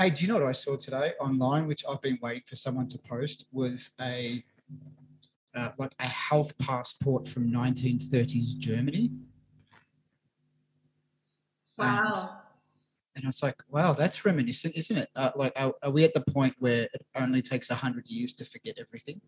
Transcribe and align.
Hey, 0.00 0.08
do 0.08 0.22
you 0.22 0.28
know 0.28 0.38
what 0.38 0.48
I 0.48 0.52
saw 0.52 0.76
today 0.76 1.12
online, 1.20 1.66
which 1.66 1.84
I've 1.86 2.00
been 2.00 2.18
waiting 2.22 2.44
for 2.46 2.56
someone 2.56 2.88
to 2.88 2.96
post, 2.96 3.44
was 3.52 3.90
a 4.00 4.42
uh, 5.54 5.68
like 5.78 5.92
a 6.00 6.06
health 6.06 6.56
passport 6.56 7.28
from 7.28 7.52
1930s 7.52 8.56
Germany. 8.56 9.10
Wow. 11.76 12.14
And, 12.14 12.24
and 13.16 13.24
I 13.24 13.28
was 13.28 13.42
like, 13.42 13.56
wow, 13.68 13.92
that's 13.92 14.24
reminiscent, 14.24 14.74
isn't 14.74 14.96
it? 14.96 15.10
Uh, 15.14 15.32
like, 15.36 15.52
are, 15.54 15.74
are 15.82 15.90
we 15.90 16.02
at 16.04 16.14
the 16.14 16.22
point 16.22 16.54
where 16.58 16.84
it 16.84 17.06
only 17.14 17.42
takes 17.42 17.68
100 17.68 18.06
years 18.06 18.32
to 18.34 18.46
forget 18.46 18.76
everything? 18.80 19.20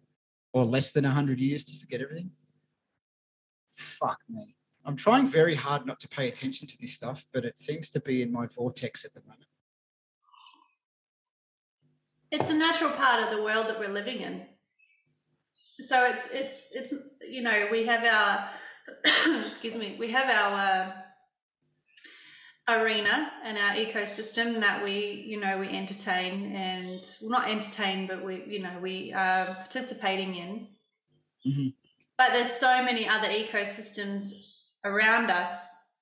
Or 0.54 0.64
less 0.64 0.92
than 0.92 1.04
100 1.04 1.38
years 1.38 1.66
to 1.66 1.76
forget 1.76 2.00
everything? 2.00 2.30
Fuck 3.72 4.20
me. 4.26 4.56
I'm 4.86 4.96
trying 4.96 5.26
very 5.26 5.54
hard 5.54 5.84
not 5.84 6.00
to 6.00 6.08
pay 6.08 6.28
attention 6.28 6.66
to 6.66 6.78
this 6.78 6.94
stuff, 6.94 7.26
but 7.30 7.44
it 7.44 7.58
seems 7.58 7.90
to 7.90 8.00
be 8.00 8.22
in 8.22 8.32
my 8.32 8.46
vortex 8.46 9.04
at 9.04 9.12
the 9.12 9.20
moment. 9.20 9.48
It's 12.32 12.48
a 12.48 12.54
natural 12.54 12.90
part 12.92 13.22
of 13.22 13.30
the 13.30 13.42
world 13.42 13.68
that 13.68 13.78
we're 13.78 13.92
living 13.92 14.20
in. 14.20 14.46
So 15.80 16.06
it's 16.06 16.32
it's 16.32 16.70
it's 16.74 16.94
you 17.30 17.42
know 17.42 17.68
we 17.70 17.84
have 17.84 18.02
our 18.04 18.48
excuse 19.44 19.76
me 19.76 19.96
we 19.98 20.10
have 20.12 20.30
our 20.30 20.92
uh, 22.68 22.80
arena 22.80 23.30
and 23.44 23.58
our 23.58 23.72
ecosystem 23.72 24.60
that 24.60 24.82
we 24.82 25.24
you 25.26 25.38
know 25.40 25.58
we 25.58 25.68
entertain 25.68 26.56
and 26.56 27.00
well 27.20 27.40
not 27.40 27.50
entertain 27.50 28.06
but 28.06 28.24
we 28.24 28.42
you 28.46 28.60
know 28.60 28.78
we 28.80 29.12
are 29.12 29.54
participating 29.54 30.34
in. 30.34 30.68
Mm-hmm. 31.46 31.68
But 32.16 32.30
there's 32.32 32.52
so 32.52 32.82
many 32.82 33.06
other 33.06 33.28
ecosystems 33.28 34.56
around 34.84 35.30
us, 35.30 35.98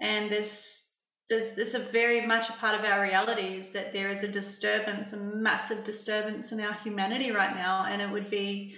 and 0.00 0.30
there's 0.30 0.91
there's 1.32 1.54
this 1.54 1.72
a 1.72 1.78
very 1.78 2.26
much 2.26 2.50
a 2.50 2.52
part 2.52 2.78
of 2.78 2.84
our 2.84 3.00
reality 3.00 3.56
is 3.56 3.72
that 3.72 3.90
there 3.90 4.10
is 4.10 4.22
a 4.22 4.28
disturbance, 4.28 5.14
a 5.14 5.16
massive 5.16 5.82
disturbance 5.82 6.52
in 6.52 6.60
our 6.60 6.74
humanity 6.74 7.30
right 7.30 7.56
now, 7.56 7.86
and 7.88 8.02
it 8.02 8.10
would 8.10 8.28
be, 8.28 8.74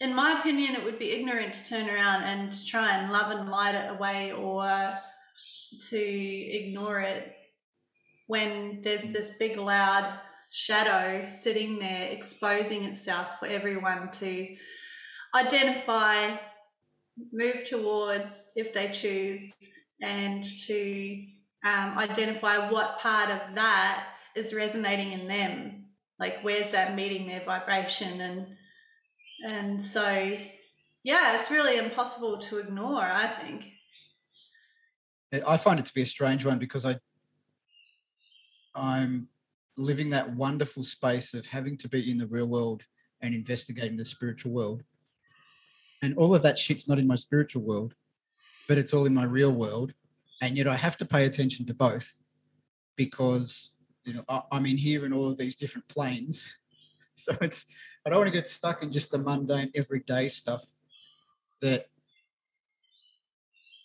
in 0.00 0.14
my 0.14 0.38
opinion, 0.40 0.74
it 0.74 0.82
would 0.82 0.98
be 0.98 1.10
ignorant 1.10 1.52
to 1.52 1.68
turn 1.68 1.90
around 1.90 2.22
and 2.22 2.66
try 2.66 2.96
and 2.96 3.12
love 3.12 3.30
and 3.32 3.50
light 3.50 3.74
it 3.74 3.90
away 3.90 4.32
or 4.32 4.94
to 5.90 6.00
ignore 6.00 7.00
it 7.00 7.36
when 8.28 8.80
there's 8.80 9.12
this 9.12 9.36
big 9.38 9.58
loud 9.58 10.10
shadow 10.50 11.26
sitting 11.26 11.78
there 11.78 12.08
exposing 12.08 12.84
itself 12.84 13.38
for 13.38 13.46
everyone 13.46 14.10
to 14.10 14.56
identify, 15.34 16.34
move 17.30 17.62
towards 17.68 18.52
if 18.56 18.72
they 18.72 18.88
choose, 18.88 19.52
and 20.00 20.42
to 20.42 21.26
um, 21.64 21.98
identify 21.98 22.70
what 22.70 22.98
part 22.98 23.30
of 23.30 23.54
that 23.54 24.06
is 24.34 24.52
resonating 24.52 25.12
in 25.12 25.26
them. 25.26 25.86
Like 26.18 26.40
where's 26.42 26.70
that 26.72 26.94
meeting 26.94 27.26
their 27.26 27.40
vibration? 27.40 28.20
And 28.20 28.46
and 29.44 29.80
so 29.80 30.36
yeah 31.02 31.34
it's 31.34 31.50
really 31.50 31.78
impossible 31.78 32.38
to 32.38 32.58
ignore 32.58 33.02
i 33.02 33.26
think. 33.26 33.66
I 35.46 35.56
find 35.56 35.80
it 35.80 35.86
to 35.86 35.94
be 35.94 36.02
a 36.02 36.06
strange 36.06 36.44
one 36.44 36.58
because 36.58 36.84
i 36.84 36.98
i'm 38.74 39.28
living 39.76 40.10
that 40.10 40.34
wonderful 40.34 40.84
space 40.84 41.34
of 41.34 41.46
having 41.46 41.76
to 41.78 41.88
be 41.88 42.10
in 42.10 42.18
the 42.18 42.26
real 42.26 42.46
world 42.46 42.82
and 43.20 43.34
investigating 43.34 43.96
the 43.96 44.04
spiritual 44.04 44.52
world. 44.52 44.84
And 46.00 46.16
all 46.16 46.32
of 46.32 46.42
that 46.42 46.58
shit's 46.58 46.86
not 46.86 47.00
in 47.00 47.06
my 47.06 47.16
spiritual 47.16 47.62
world 47.62 47.94
but 48.68 48.78
it's 48.78 48.94
all 48.94 49.06
in 49.06 49.14
my 49.14 49.24
real 49.24 49.52
world 49.52 49.92
and 50.44 50.58
yet 50.58 50.68
I 50.68 50.76
have 50.76 50.98
to 50.98 51.06
pay 51.06 51.24
attention 51.24 51.64
to 51.66 51.74
both 51.74 52.20
because 52.96 53.70
you 54.04 54.12
know 54.12 54.24
I, 54.28 54.42
I'm 54.52 54.66
in 54.66 54.76
here 54.76 55.06
in 55.06 55.12
all 55.12 55.30
of 55.30 55.38
these 55.38 55.56
different 55.56 55.88
planes. 55.88 56.56
So 57.16 57.32
it's 57.42 57.66
I 58.04 58.10
don't 58.10 58.18
want 58.18 58.26
to 58.26 58.32
get 58.32 58.48
stuck 58.48 58.82
in 58.82 58.90
just 58.90 59.12
the 59.12 59.18
mundane 59.18 59.70
everyday 59.76 60.28
stuff 60.28 60.64
that 61.62 61.86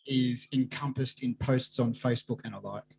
is 0.07 0.47
encompassed 0.51 1.21
in 1.21 1.35
posts 1.35 1.77
on 1.77 1.93
Facebook 1.93 2.39
and 2.43 2.55
alike. 2.55 2.97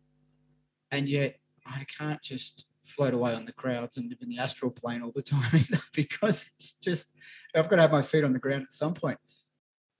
And 0.89 1.09
yet 1.09 1.35
I 1.65 1.85
can't 1.97 2.21
just 2.21 2.63
float 2.81 3.13
away 3.13 3.33
on 3.33 3.43
the 3.43 3.51
crowds 3.51 3.97
and 3.97 4.09
live 4.09 4.19
in 4.21 4.29
the 4.29 4.39
astral 4.39 4.71
plane 4.71 5.01
all 5.01 5.11
the 5.13 5.21
time 5.35 5.53
either 5.53 5.83
because 5.93 6.49
it's 6.57 6.71
just 6.77 7.13
I've 7.53 7.69
got 7.69 7.75
to 7.75 7.81
have 7.81 7.91
my 7.91 8.01
feet 8.01 8.23
on 8.23 8.31
the 8.31 8.39
ground 8.39 8.63
at 8.63 8.73
some 8.73 8.93
point 8.93 9.19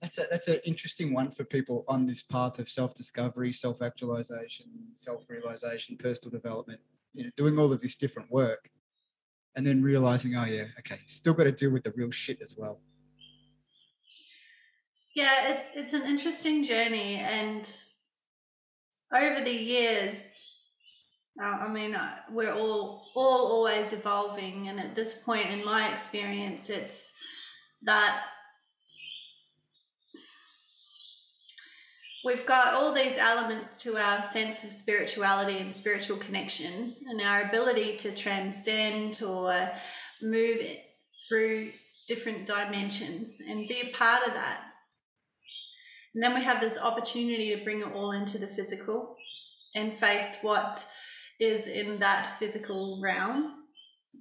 that's 0.01 0.17
a 0.17 0.27
that's 0.31 0.47
an 0.47 0.59
interesting 0.65 1.13
one 1.13 1.29
for 1.29 1.43
people 1.43 1.85
on 1.87 2.07
this 2.07 2.23
path 2.23 2.57
of 2.59 2.67
self-discovery, 2.67 3.53
self-actualization, 3.53 4.65
self-realization, 4.95 5.97
personal 5.97 6.31
development. 6.31 6.79
You 7.13 7.25
know, 7.25 7.29
doing 7.37 7.59
all 7.59 7.71
of 7.71 7.81
this 7.81 7.95
different 7.95 8.31
work, 8.31 8.69
and 9.55 9.65
then 9.65 9.81
realizing, 9.81 10.35
oh 10.35 10.45
yeah, 10.45 10.65
okay, 10.79 10.99
still 11.07 11.33
got 11.33 11.43
to 11.43 11.51
deal 11.51 11.69
with 11.69 11.83
the 11.83 11.91
real 11.91 12.09
shit 12.09 12.41
as 12.41 12.55
well. 12.57 12.79
Yeah, 15.13 15.49
it's 15.53 15.71
it's 15.75 15.93
an 15.93 16.03
interesting 16.03 16.63
journey, 16.63 17.15
and 17.15 17.69
over 19.13 19.41
the 19.41 19.51
years, 19.51 20.41
uh, 21.39 21.45
I 21.45 21.67
mean, 21.67 21.93
uh, 21.93 22.15
we're 22.31 22.53
all 22.53 23.03
all 23.13 23.51
always 23.51 23.93
evolving, 23.93 24.69
and 24.69 24.79
at 24.79 24.95
this 24.95 25.21
point 25.23 25.49
in 25.49 25.63
my 25.63 25.91
experience, 25.91 26.69
it's 26.69 27.13
that 27.83 28.23
we've 32.23 32.45
got 32.45 32.73
all 32.73 32.93
these 32.93 33.17
elements 33.17 33.77
to 33.77 33.97
our 33.97 34.21
sense 34.21 34.63
of 34.63 34.71
spirituality 34.71 35.57
and 35.57 35.73
spiritual 35.73 36.17
connection 36.17 36.93
and 37.07 37.21
our 37.21 37.43
ability 37.43 37.97
to 37.97 38.15
transcend 38.15 39.21
or 39.23 39.71
move 40.21 40.59
through 41.27 41.71
different 42.07 42.45
dimensions 42.45 43.41
and 43.47 43.67
be 43.67 43.81
a 43.81 43.97
part 43.97 44.27
of 44.27 44.33
that. 44.33 44.61
And 46.13 46.21
then 46.21 46.33
we 46.33 46.41
have 46.41 46.59
this 46.59 46.77
opportunity 46.77 47.55
to 47.55 47.63
bring 47.63 47.81
it 47.81 47.93
all 47.93 48.11
into 48.11 48.37
the 48.37 48.47
physical 48.47 49.15
and 49.75 49.95
face 49.95 50.39
what 50.41 50.85
is 51.39 51.67
in 51.67 51.97
that 51.99 52.37
physical 52.37 52.99
realm. 53.01 53.65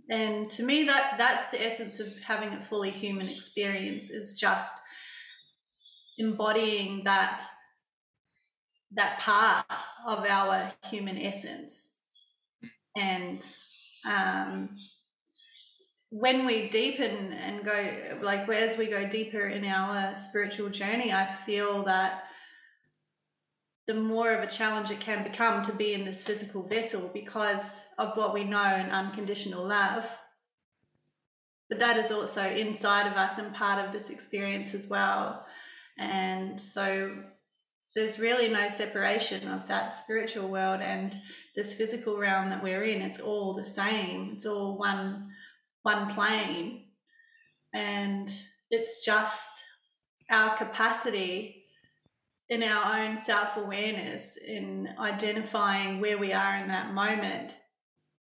And 0.09 0.51
to 0.53 0.63
me 0.63 0.85
that 0.85 1.17
that's 1.19 1.49
the 1.49 1.65
essence 1.65 2.01
of 2.01 2.07
having 2.25 2.51
a 2.51 2.63
fully 2.63 2.91
human 2.91 3.27
experience 3.27 4.11
is 4.11 4.39
just 4.39 4.75
embodying 6.19 7.03
that 7.05 7.43
that 8.93 9.21
part 9.21 9.65
of 10.07 10.25
our 10.25 10.73
human 10.87 11.19
essence. 11.19 11.97
And 12.97 13.45
um, 14.09 14.69
when 16.11 16.45
we 16.45 16.69
deepen 16.69 17.33
and 17.33 17.65
go, 17.65 18.19
like, 18.21 18.49
as 18.49 18.77
we 18.77 18.87
go 18.87 19.09
deeper 19.09 19.47
in 19.47 19.65
our 19.65 20.15
spiritual 20.15 20.69
journey, 20.69 21.13
I 21.13 21.27
feel 21.27 21.85
that 21.85 22.25
the 23.87 23.95
more 23.95 24.33
of 24.33 24.43
a 24.43 24.51
challenge 24.51 24.91
it 24.91 25.01
can 25.01 25.23
become 25.23 25.63
to 25.65 25.73
be 25.73 25.95
in 25.95 26.05
this 26.05 26.25
physical 26.25 26.63
vessel 26.67 27.11
because 27.13 27.87
of 27.99 28.17
what 28.17 28.35
we 28.35 28.45
know 28.45 28.77
in 28.77 28.91
unconditional 28.91 29.65
love. 29.65 30.09
But 31.69 31.79
that 31.79 31.97
is 31.97 32.11
also 32.11 32.43
inside 32.43 33.07
of 33.07 33.15
us 33.15 33.39
and 33.39 33.55
part 33.55 33.85
of 33.85 33.93
this 33.93 34.11
experience 34.11 34.75
as 34.75 34.89
well. 34.89 35.47
And 35.97 36.61
so 36.61 37.23
there's 37.95 38.21
really 38.21 38.49
no 38.49 38.69
separation 38.69 39.49
of 39.49 39.67
that 39.67 39.93
spiritual 39.93 40.49
world 40.49 40.81
and 40.81 41.17
this 41.57 41.75
physical 41.75 42.17
realm 42.17 42.51
that 42.51 42.63
we're 42.63 42.85
in. 42.85 43.03
It's 43.03 43.21
all 43.21 43.55
the 43.55 43.65
same. 43.65 44.33
It's 44.35 44.47
all 44.47 44.79
one 44.79 45.31
one 45.83 46.13
plane. 46.13 46.85
And 47.75 48.31
it's 48.71 49.05
just 49.05 49.63
our 50.31 50.57
capacity 50.57 51.65
in 52.49 52.63
our 52.63 53.01
own 53.01 53.17
self-awareness 53.17 54.37
in 54.37 54.89
identifying 54.99 56.01
where 56.01 56.19
we 56.19 56.33
are 56.33 56.57
in 56.57 56.69
that 56.69 56.93
moment 56.93 57.55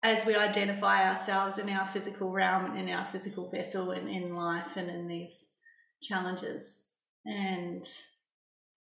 as 0.04 0.26
we 0.26 0.36
identify 0.36 1.08
ourselves 1.08 1.58
in 1.58 1.70
our 1.70 1.86
physical 1.86 2.32
realm 2.32 2.66
and 2.66 2.78
in 2.78 2.96
our 2.96 3.06
physical 3.06 3.50
vessel 3.50 3.92
and 3.92 4.10
in 4.10 4.36
life 4.36 4.76
and 4.76 4.90
in 4.90 5.08
these 5.08 5.56
challenges. 6.02 6.90
And 7.26 7.84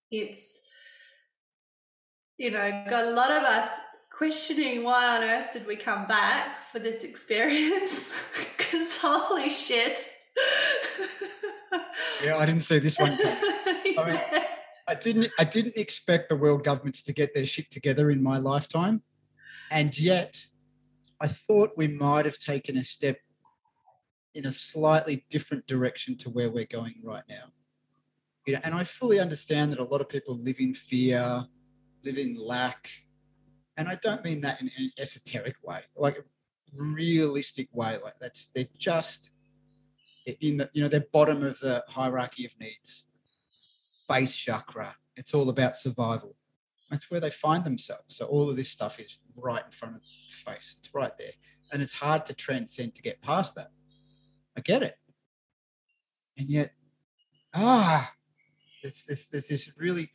it's 0.09 0.66
you 2.37 2.51
know, 2.51 2.83
got 2.89 3.05
a 3.05 3.11
lot 3.11 3.31
of 3.31 3.43
us 3.43 3.69
questioning 4.11 4.83
why 4.83 5.17
on 5.17 5.23
earth 5.23 5.51
did 5.51 5.67
we 5.67 5.75
come 5.75 6.07
back 6.07 6.63
for 6.71 6.79
this 6.79 7.03
experience? 7.03 8.23
Because 8.57 8.97
holy 8.97 9.49
shit. 9.49 10.05
yeah, 12.23 12.35
I 12.35 12.45
didn't 12.45 12.63
see 12.63 12.79
this 12.79 12.99
one. 12.99 13.17
I 13.23 14.03
mean, 14.05 14.19
I 14.89 14.93
didn't. 14.93 15.31
I 15.39 15.45
didn't 15.45 15.77
expect 15.77 16.27
the 16.27 16.35
world 16.35 16.65
governments 16.65 17.01
to 17.03 17.13
get 17.13 17.33
their 17.33 17.45
shit 17.45 17.71
together 17.71 18.11
in 18.11 18.21
my 18.21 18.39
lifetime, 18.39 19.03
and 19.71 19.97
yet, 19.97 20.47
I 21.21 21.27
thought 21.27 21.77
we 21.77 21.87
might 21.87 22.25
have 22.25 22.37
taken 22.39 22.75
a 22.75 22.83
step 22.83 23.19
in 24.35 24.45
a 24.45 24.51
slightly 24.51 25.25
different 25.29 25.65
direction 25.65 26.17
to 26.17 26.29
where 26.29 26.51
we're 26.51 26.65
going 26.65 26.95
right 27.01 27.23
now. 27.29 27.53
You 28.45 28.55
know, 28.55 28.59
and 28.65 28.75
I 28.75 28.83
fully 28.83 29.21
understand 29.21 29.71
that 29.71 29.79
a 29.79 29.85
lot 29.85 30.01
of 30.01 30.09
people 30.09 30.37
live 30.37 30.59
in 30.59 30.73
fear 30.73 31.47
live 32.07 32.18
in 32.18 32.36
lack 32.36 32.89
and 33.77 33.88
I 33.88 33.95
don't 33.95 34.24
mean 34.24 34.42
that 34.42 34.59
in 34.59 34.71
an 34.77 34.92
esoteric 34.98 35.56
way, 35.63 35.81
like 35.95 36.18
realistic 36.75 37.74
way. 37.74 37.98
Like 38.04 38.15
that's 38.19 38.48
they're 38.54 38.65
just 38.75 39.30
in 40.42 40.57
the 40.57 40.69
you 40.74 40.81
know 40.81 40.89
they're 40.89 41.06
bottom 41.13 41.44
of 41.44 41.59
the 41.59 41.83
hierarchy 41.88 42.45
of 42.45 42.59
needs, 42.59 43.06
base 44.09 44.36
chakra. 44.36 44.95
It's 45.15 45.33
all 45.33 45.50
about 45.50 45.75
survival. 45.75 46.36
That's 46.89 47.12
where 47.12 47.19
they 47.19 47.30
find 47.30 47.63
themselves. 47.63 48.15
So 48.15 48.25
all 48.25 48.50
of 48.50 48.56
this 48.56 48.69
stuff 48.69 49.00
is 49.00 49.19
right 49.36 49.63
in 49.63 49.71
front 49.71 49.95
of 49.95 50.01
the 50.01 50.51
face. 50.51 50.75
It's 50.80 50.94
right 50.94 51.15
there, 51.18 51.33
and 51.71 51.81
it's 51.81 51.94
hard 51.94 52.25
to 52.25 52.33
transcend 52.33 52.95
to 52.95 53.04
get 53.04 53.21
past 53.21 53.56
that. 53.56 53.69
I 54.57 54.62
get 54.62 54.81
it, 54.81 54.95
and 56.36 56.50
yet, 56.50 56.71
ah, 57.54 58.12
there's 58.81 59.06
this 59.06 59.27
there's 59.27 59.48
this 59.48 59.71
really 59.77 60.09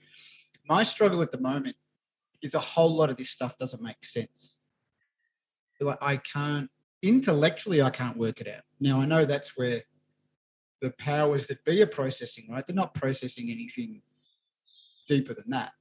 my 0.69 0.83
struggle 0.83 1.23
at 1.23 1.31
the 1.31 1.41
moment 1.41 1.77
is 2.43 2.55
a 2.55 2.61
whole 2.61 2.95
lot 2.95 3.11
of 3.11 3.17
this 3.17 3.31
stuff 3.31 3.57
doesn't 3.59 3.83
make 3.83 4.05
sense. 4.05 4.59
Like 5.81 5.99
I 6.01 6.17
can't 6.17 6.71
intellectually, 7.03 7.83
I 7.83 7.91
can't 7.91 8.17
work 8.17 8.41
it 8.41 8.49
out. 8.49 8.63
Now 8.81 9.01
I 9.01 9.07
know 9.07 9.25
that's 9.25 9.57
where 9.57 9.83
the 10.81 10.91
powers 10.93 11.47
that 11.49 11.65
be 11.65 11.83
are 11.83 11.87
processing, 11.87 12.49
right? 12.51 12.67
They're 12.67 12.75
not 12.75 12.95
processing 12.95 13.51
anything 13.51 14.03
deeper 15.07 15.35
than 15.35 15.51
that. 15.51 15.73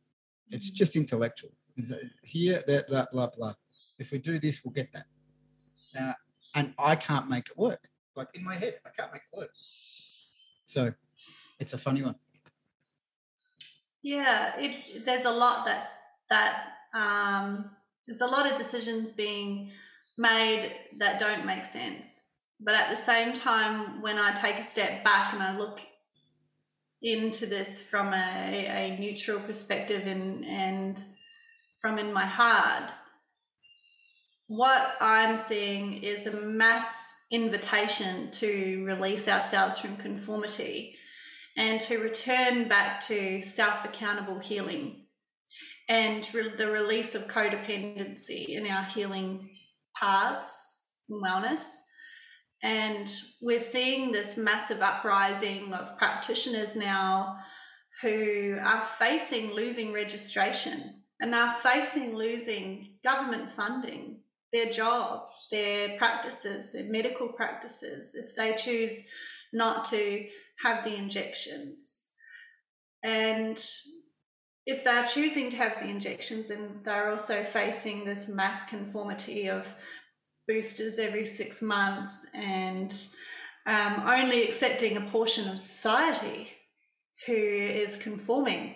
It's 0.50 0.72
mm. 0.72 0.76
just 0.76 0.96
intellectual. 0.96 1.52
Here, 2.22 2.62
that, 2.68 2.88
blah, 2.88 3.06
blah, 3.12 3.28
blah. 3.36 3.54
If 3.98 4.12
we 4.12 4.20
do 4.20 4.40
this, 4.40 4.62
we'll 4.64 4.74
get 4.74 4.92
that. 4.94 5.06
Now, 5.96 6.16
and 6.56 6.74
I 6.78 6.96
can't 6.96 7.30
make 7.30 7.50
it 7.50 7.58
work. 7.58 7.90
Like 8.16 8.28
in 8.34 8.44
my 8.44 8.56
head, 8.56 8.76
I 8.86 8.90
can't 8.90 9.12
make 9.12 9.24
it 9.32 9.38
work. 9.38 9.52
So 10.66 10.94
it's 11.60 11.74
a 11.74 11.78
funny 11.78 12.04
one. 12.04 12.16
Yeah, 14.04 14.60
it, 14.60 15.06
there's 15.06 15.26
a 15.26 15.32
lot 15.32 15.66
that's 15.66 15.96
that 16.32 16.64
um, 16.96 17.70
there's 18.08 18.22
a 18.22 18.26
lot 18.26 18.50
of 18.50 18.58
decisions 18.58 19.12
being 19.12 19.72
made 20.18 20.74
that 20.98 21.20
don't 21.20 21.46
make 21.46 21.66
sense. 21.66 22.24
But 22.60 22.76
at 22.76 22.90
the 22.90 22.96
same 22.96 23.34
time, 23.34 24.02
when 24.02 24.18
I 24.18 24.34
take 24.34 24.58
a 24.58 24.64
step 24.64 25.04
back 25.04 25.34
and 25.34 25.44
I 25.44 25.58
look 25.58 25.82
into 27.02 27.46
this 27.46 27.82
from 27.88 28.14
a, 28.14 28.66
a 28.68 28.98
neutral 29.00 29.40
perspective 29.40 30.08
and, 30.08 30.46
and 30.46 31.04
from 31.82 32.00
in 32.00 32.14
my 32.14 32.26
heart, 32.26 32.92
what 34.48 34.96
I'm 35.00 35.38
seeing 35.38 36.04
is 36.04 36.28
a 36.28 36.46
mass 36.46 37.26
invitation 37.32 38.32
to 38.32 38.84
release 38.86 39.28
ourselves 39.28 39.80
from 39.80 39.96
conformity 39.96 40.96
and 41.58 41.82
to 41.82 41.98
return 41.98 42.68
back 42.68 43.02
to 43.08 43.42
self 43.42 43.86
accountable 43.86 44.40
healing 44.40 45.02
and 45.92 46.34
re- 46.34 46.56
the 46.58 46.72
release 46.72 47.16
of 47.16 47.28
codependency 47.28 48.48
in 48.48 48.66
our 48.66 48.86
healing 48.86 49.50
paths 49.94 50.86
and 51.10 51.22
wellness. 51.22 51.80
And 52.64 53.12
we're 53.42 53.60
seeing 53.60 54.14
this 54.14 54.38
massive 54.38 54.82
uprising 54.82 55.74
of 55.74 55.98
practitioners 55.98 56.78
now 56.78 57.36
who 58.02 58.58
are 58.64 58.84
facing 58.84 59.54
losing 59.54 59.92
registration 59.92 61.04
and 61.20 61.36
are 61.36 61.52
facing 61.52 62.16
losing 62.16 62.94
government 63.04 63.52
funding, 63.52 64.22
their 64.54 64.72
jobs, 64.72 65.48
their 65.52 65.98
practices, 65.98 66.72
their 66.72 66.90
medical 66.90 67.28
practices, 67.28 68.16
if 68.16 68.34
they 68.38 68.56
choose 68.56 69.10
not 69.52 69.84
to 69.86 70.26
have 70.64 70.86
the 70.86 70.96
injections. 70.96 72.08
And 73.04 73.62
if 74.72 74.84
they're 74.86 75.06
choosing 75.06 75.50
to 75.50 75.58
have 75.58 75.80
the 75.80 75.88
injections, 75.88 76.48
then 76.48 76.80
they're 76.84 77.12
also 77.12 77.44
facing 77.44 78.06
this 78.06 78.30
mass 78.30 78.64
conformity 78.64 79.50
of 79.50 79.74
boosters 80.48 80.98
every 80.98 81.26
six 81.26 81.62
months 81.62 82.26
and 82.34 83.08
um, 83.66 84.04
only 84.08 84.44
accepting 84.44 84.98
a 84.98 85.02
portion 85.02 85.48
of 85.50 85.60
society 85.60 86.50
who 87.26 87.34
is 87.34 87.98
conforming. 87.98 88.76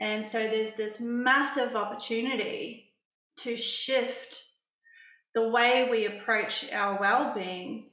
And 0.00 0.24
so 0.24 0.38
there's 0.38 0.74
this 0.74 1.00
massive 1.00 1.76
opportunity 1.76 2.94
to 3.38 3.56
shift 3.56 4.42
the 5.34 5.48
way 5.48 5.88
we 5.90 6.06
approach 6.06 6.72
our 6.72 6.98
well 6.98 7.34
being 7.34 7.90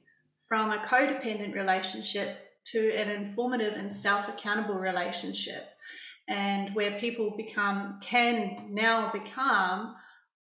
from 0.48 0.70
a 0.70 0.78
codependent 0.78 1.54
relationship 1.54 2.38
to 2.72 2.94
an 2.94 3.10
informative 3.10 3.74
and 3.74 3.92
self 3.92 4.28
accountable 4.28 4.76
relationship 4.76 5.73
and 6.28 6.74
where 6.74 6.92
people 6.92 7.34
become 7.36 7.98
can 8.00 8.66
now 8.70 9.10
become 9.12 9.94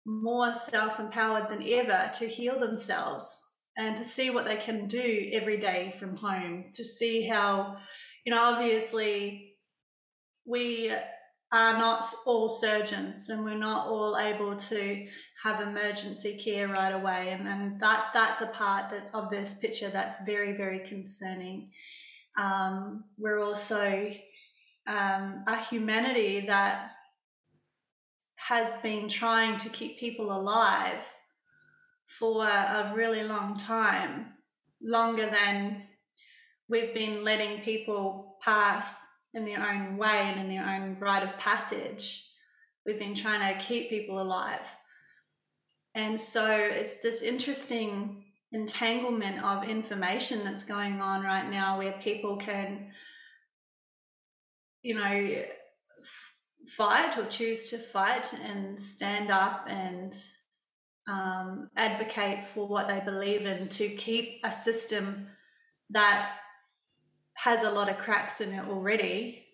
more 0.05 0.55
self-empowered 0.55 1.49
than 1.49 1.63
ever 1.67 2.11
to 2.15 2.27
heal 2.27 2.59
themselves 2.59 3.43
and 3.77 3.97
to 3.97 4.05
see 4.05 4.31
what 4.31 4.45
they 4.45 4.57
can 4.57 4.87
do 4.87 5.31
every 5.33 5.57
day 5.57 5.93
from 5.99 6.17
home 6.17 6.65
to 6.75 6.85
see 6.85 7.27
how 7.27 7.77
you 8.25 8.33
know 8.33 8.43
obviously 8.43 9.55
we 10.45 10.93
are 11.53 11.79
not 11.79 12.05
all 12.27 12.49
surgeons 12.49 13.29
and 13.29 13.45
we're 13.45 13.59
not 13.59 13.87
all 13.87 14.19
able 14.19 14.57
to 14.57 15.07
have 15.43 15.61
emergency 15.61 16.39
care 16.43 16.69
right 16.69 16.93
away. 16.93 17.29
And, 17.31 17.47
and 17.47 17.81
that 17.81 18.07
that's 18.15 18.41
a 18.41 18.47
part 18.47 18.91
that, 18.91 19.11
of 19.13 19.31
this 19.31 19.59
picture 19.59 19.91
that's 19.91 20.25
very 20.25 20.53
very 20.57 20.81
concerning. 20.81 21.71
Um, 22.39 23.05
we're 23.19 23.41
also 23.41 24.11
um, 24.87 25.45
a 25.47 25.63
humanity 25.63 26.41
that 26.47 26.93
has 28.37 28.83
been 28.83 29.09
trying 29.09 29.57
to 29.57 29.69
keep 29.69 29.99
people 29.99 30.37
alive 30.37 31.07
for 32.07 32.45
a 32.45 32.93
really 32.95 33.23
long 33.23 33.57
time, 33.57 34.27
longer 34.83 35.27
than 35.27 35.83
we've 36.69 36.93
been 36.93 37.25
letting 37.25 37.61
people 37.61 38.37
pass 38.43 39.09
in 39.35 39.45
their 39.45 39.63
own 39.67 39.97
way 39.97 40.09
and 40.09 40.41
in 40.41 40.49
their 40.49 40.67
own 40.67 40.97
rite 40.99 41.23
of 41.23 41.39
passage. 41.39 42.29
We've 42.85 42.99
been 42.99 43.15
trying 43.15 43.55
to 43.55 43.65
keep 43.65 43.89
people 43.89 44.21
alive. 44.21 44.69
And 45.95 46.21
so 46.21 46.47
it's 46.51 47.01
this 47.01 47.23
interesting 47.23 48.25
entanglement 48.51 49.43
of 49.43 49.69
information 49.69 50.45
that's 50.45 50.65
going 50.65 51.01
on 51.01 51.23
right 51.23 51.49
now 51.49 51.79
where 51.79 51.93
people 51.93 52.37
can 52.37 52.89
you 54.83 54.95
know, 54.95 55.45
fight 56.67 57.17
or 57.19 57.27
choose 57.27 57.71
to 57.71 57.79
fight 57.79 58.33
and 58.45 58.81
stand 58.81 59.31
up 59.31 59.65
and 59.69 60.15
um, 61.09 61.69
advocate 61.77 62.45
for 62.45 62.67
what 62.67 62.89
they 62.89 63.01
believe 63.01 63.47
in 63.47 63.69
to 63.69 63.89
keep 63.89 64.41
a 64.45 64.53
system 64.53 65.27
that 65.91 66.33
has 67.35 67.63
a 67.63 67.71
lot 67.71 67.89
of 67.89 67.99
cracks 67.99 68.41
in 68.41 68.53
it 68.53 68.69
already. 68.69 69.47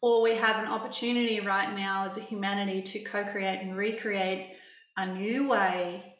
Or 0.00 0.22
we 0.22 0.34
have 0.34 0.62
an 0.62 0.70
opportunity 0.70 1.40
right 1.40 1.74
now 1.74 2.04
as 2.04 2.16
a 2.16 2.20
humanity 2.20 2.82
to 2.82 3.00
co 3.00 3.24
create 3.24 3.60
and 3.60 3.76
recreate 3.76 4.46
a 4.96 5.06
new 5.06 5.48
way 5.48 6.14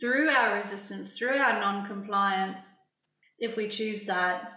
through 0.00 0.28
our 0.28 0.56
resistance, 0.56 1.16
through 1.16 1.36
our 1.38 1.60
non 1.60 1.86
compliance, 1.86 2.76
if 3.38 3.56
we 3.56 3.68
choose 3.68 4.04
that, 4.06 4.55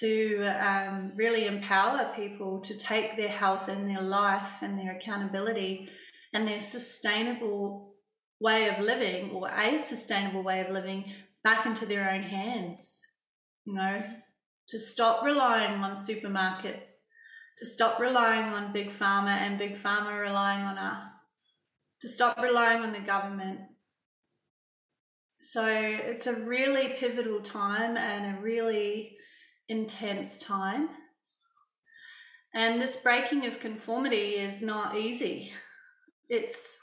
to 0.00 0.44
um, 0.60 1.12
really 1.16 1.46
empower 1.46 2.12
people 2.16 2.60
to 2.60 2.76
take 2.76 3.16
their 3.16 3.28
health 3.28 3.68
and 3.68 3.88
their 3.88 4.02
life 4.02 4.62
and 4.62 4.78
their 4.78 4.96
accountability 4.96 5.88
and 6.32 6.48
their 6.48 6.60
sustainable 6.60 7.94
way 8.40 8.68
of 8.68 8.80
living 8.80 9.30
or 9.30 9.48
a 9.48 9.78
sustainable 9.78 10.42
way 10.42 10.60
of 10.60 10.70
living 10.70 11.04
back 11.44 11.64
into 11.66 11.86
their 11.86 12.10
own 12.10 12.22
hands. 12.22 13.00
You 13.64 13.74
know, 13.74 14.02
to 14.68 14.78
stop 14.78 15.24
relying 15.24 15.82
on 15.82 15.92
supermarkets, 15.92 16.98
to 17.58 17.64
stop 17.64 18.00
relying 18.00 18.52
on 18.52 18.72
big 18.72 18.90
pharma 18.90 19.30
and 19.30 19.58
big 19.58 19.76
pharma 19.76 20.20
relying 20.20 20.62
on 20.62 20.76
us, 20.76 21.32
to 22.00 22.08
stop 22.08 22.40
relying 22.42 22.82
on 22.82 22.92
the 22.92 23.00
government. 23.00 23.60
So 25.40 25.66
it's 25.66 26.26
a 26.26 26.40
really 26.40 26.88
pivotal 26.88 27.40
time 27.40 27.96
and 27.96 28.36
a 28.36 28.40
really 28.40 29.16
intense 29.68 30.38
time. 30.38 30.88
And 32.54 32.80
this 32.80 32.96
breaking 32.96 33.46
of 33.46 33.60
conformity 33.60 34.36
is 34.36 34.62
not 34.62 34.96
easy. 34.96 35.52
It's 36.28 36.80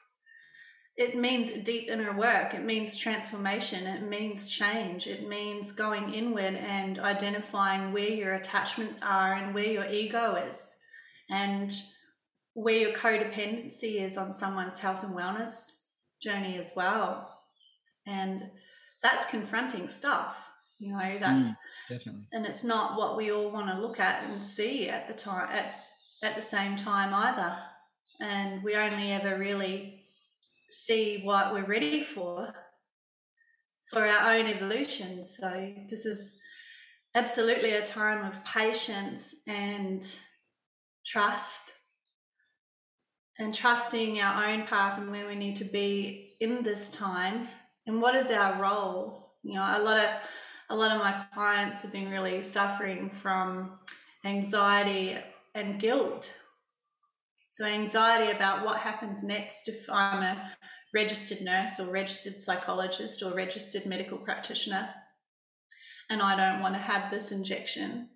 it 0.97 1.17
means 1.17 1.51
deep 1.51 1.89
inner 1.89 2.15
work. 2.15 2.53
It 2.53 2.65
means 2.65 2.97
transformation. 2.97 3.87
It 3.87 4.03
means 4.03 4.49
change. 4.49 5.07
It 5.07 5.27
means 5.27 5.71
going 5.71 6.13
inward 6.13 6.55
and 6.55 6.99
identifying 6.99 7.93
where 7.93 8.09
your 8.09 8.33
attachments 8.33 8.99
are 9.01 9.33
and 9.33 9.55
where 9.55 9.71
your 9.71 9.89
ego 9.89 10.35
is 10.35 10.75
and 11.29 11.73
where 12.53 12.77
your 12.77 12.91
codependency 12.91 14.01
is 14.01 14.17
on 14.17 14.33
someone's 14.33 14.79
health 14.79 15.03
and 15.03 15.15
wellness 15.15 15.87
journey 16.21 16.57
as 16.57 16.73
well. 16.75 17.39
And 18.05 18.51
that's 19.01 19.25
confronting 19.25 19.87
stuff. 19.87 20.37
You 20.77 20.91
know, 20.91 21.17
that's 21.19 21.45
mm 21.45 21.55
definitely. 21.91 22.23
And 22.31 22.45
it's 22.45 22.63
not 22.63 22.97
what 22.97 23.17
we 23.17 23.31
all 23.31 23.51
want 23.51 23.67
to 23.67 23.79
look 23.79 23.99
at 23.99 24.23
and 24.23 24.41
see 24.41 24.89
at 24.89 25.07
the 25.07 25.13
time 25.13 25.49
at 25.51 25.75
at 26.23 26.35
the 26.35 26.41
same 26.41 26.77
time 26.77 27.13
either. 27.13 27.57
and 28.19 28.63
we 28.63 28.75
only 28.75 29.11
ever 29.11 29.37
really 29.37 30.05
see 30.69 31.21
what 31.23 31.53
we're 31.53 31.65
ready 31.65 32.03
for 32.03 32.53
for 33.85 34.05
our 34.05 34.35
own 34.35 34.45
evolution. 34.45 35.25
So 35.25 35.73
this 35.89 36.05
is 36.05 36.39
absolutely 37.15 37.71
a 37.71 37.85
time 37.85 38.23
of 38.25 38.45
patience 38.45 39.35
and 39.47 40.03
trust 41.05 41.71
and 43.39 43.53
trusting 43.53 44.21
our 44.21 44.45
own 44.45 44.67
path 44.67 44.99
and 44.99 45.11
where 45.11 45.27
we 45.27 45.35
need 45.35 45.55
to 45.57 45.65
be 45.65 46.35
in 46.39 46.63
this 46.63 46.89
time 46.89 47.47
and 47.87 48.01
what 48.01 48.15
is 48.15 48.29
our 48.29 48.61
role 48.61 49.33
you 49.43 49.55
know 49.55 49.63
a 49.63 49.81
lot 49.81 49.97
of 49.97 50.09
a 50.71 50.75
lot 50.75 50.91
of 50.91 50.99
my 50.99 51.13
clients 51.33 51.81
have 51.81 51.91
been 51.91 52.09
really 52.09 52.43
suffering 52.43 53.09
from 53.09 53.73
anxiety 54.23 55.17
and 55.53 55.81
guilt. 55.81 56.33
So 57.49 57.65
anxiety 57.65 58.31
about 58.31 58.65
what 58.65 58.77
happens 58.77 59.21
next 59.21 59.67
if 59.67 59.89
i'm 59.91 60.23
a 60.23 60.51
registered 60.93 61.41
nurse 61.41 61.77
or 61.79 61.91
registered 61.91 62.39
psychologist 62.39 63.21
or 63.21 63.33
registered 63.33 63.85
medical 63.85 64.17
practitioner 64.17 64.89
and 66.09 66.21
i 66.21 66.35
don't 66.35 66.61
want 66.61 66.73
to 66.73 66.79
have 66.79 67.11
this 67.11 67.31
injection. 67.31 68.07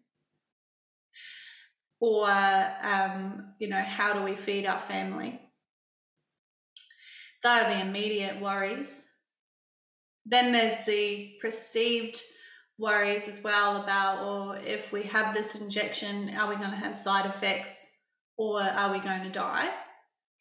Or 2.00 2.28
um, 2.82 3.54
you 3.60 3.68
know 3.68 3.82
how 3.82 4.14
do 4.14 4.24
we 4.24 4.36
feed 4.36 4.66
our 4.66 4.80
family? 4.80 5.42
They 7.44 7.50
are 7.50 7.70
the 7.70 7.82
immediate 7.82 8.40
worries. 8.40 9.12
Then 10.26 10.54
there's 10.54 10.86
the 10.86 11.34
perceived 11.42 12.22
worries 12.77 13.27
as 13.27 13.41
well 13.44 13.84
about 13.84 14.25
or 14.25 14.58
if 14.58 14.91
we 14.91 15.03
have 15.03 15.34
this 15.34 15.55
injection 15.55 16.36
are 16.36 16.50
we 16.50 16.55
going 16.55 16.72
to 16.72 16.75
have 16.75 16.96
side 16.96 17.25
effects 17.25 17.88
or 18.38 18.62
are 18.62 18.91
we 18.91 19.00
going 19.00 19.24
to 19.24 19.29
die? 19.29 19.70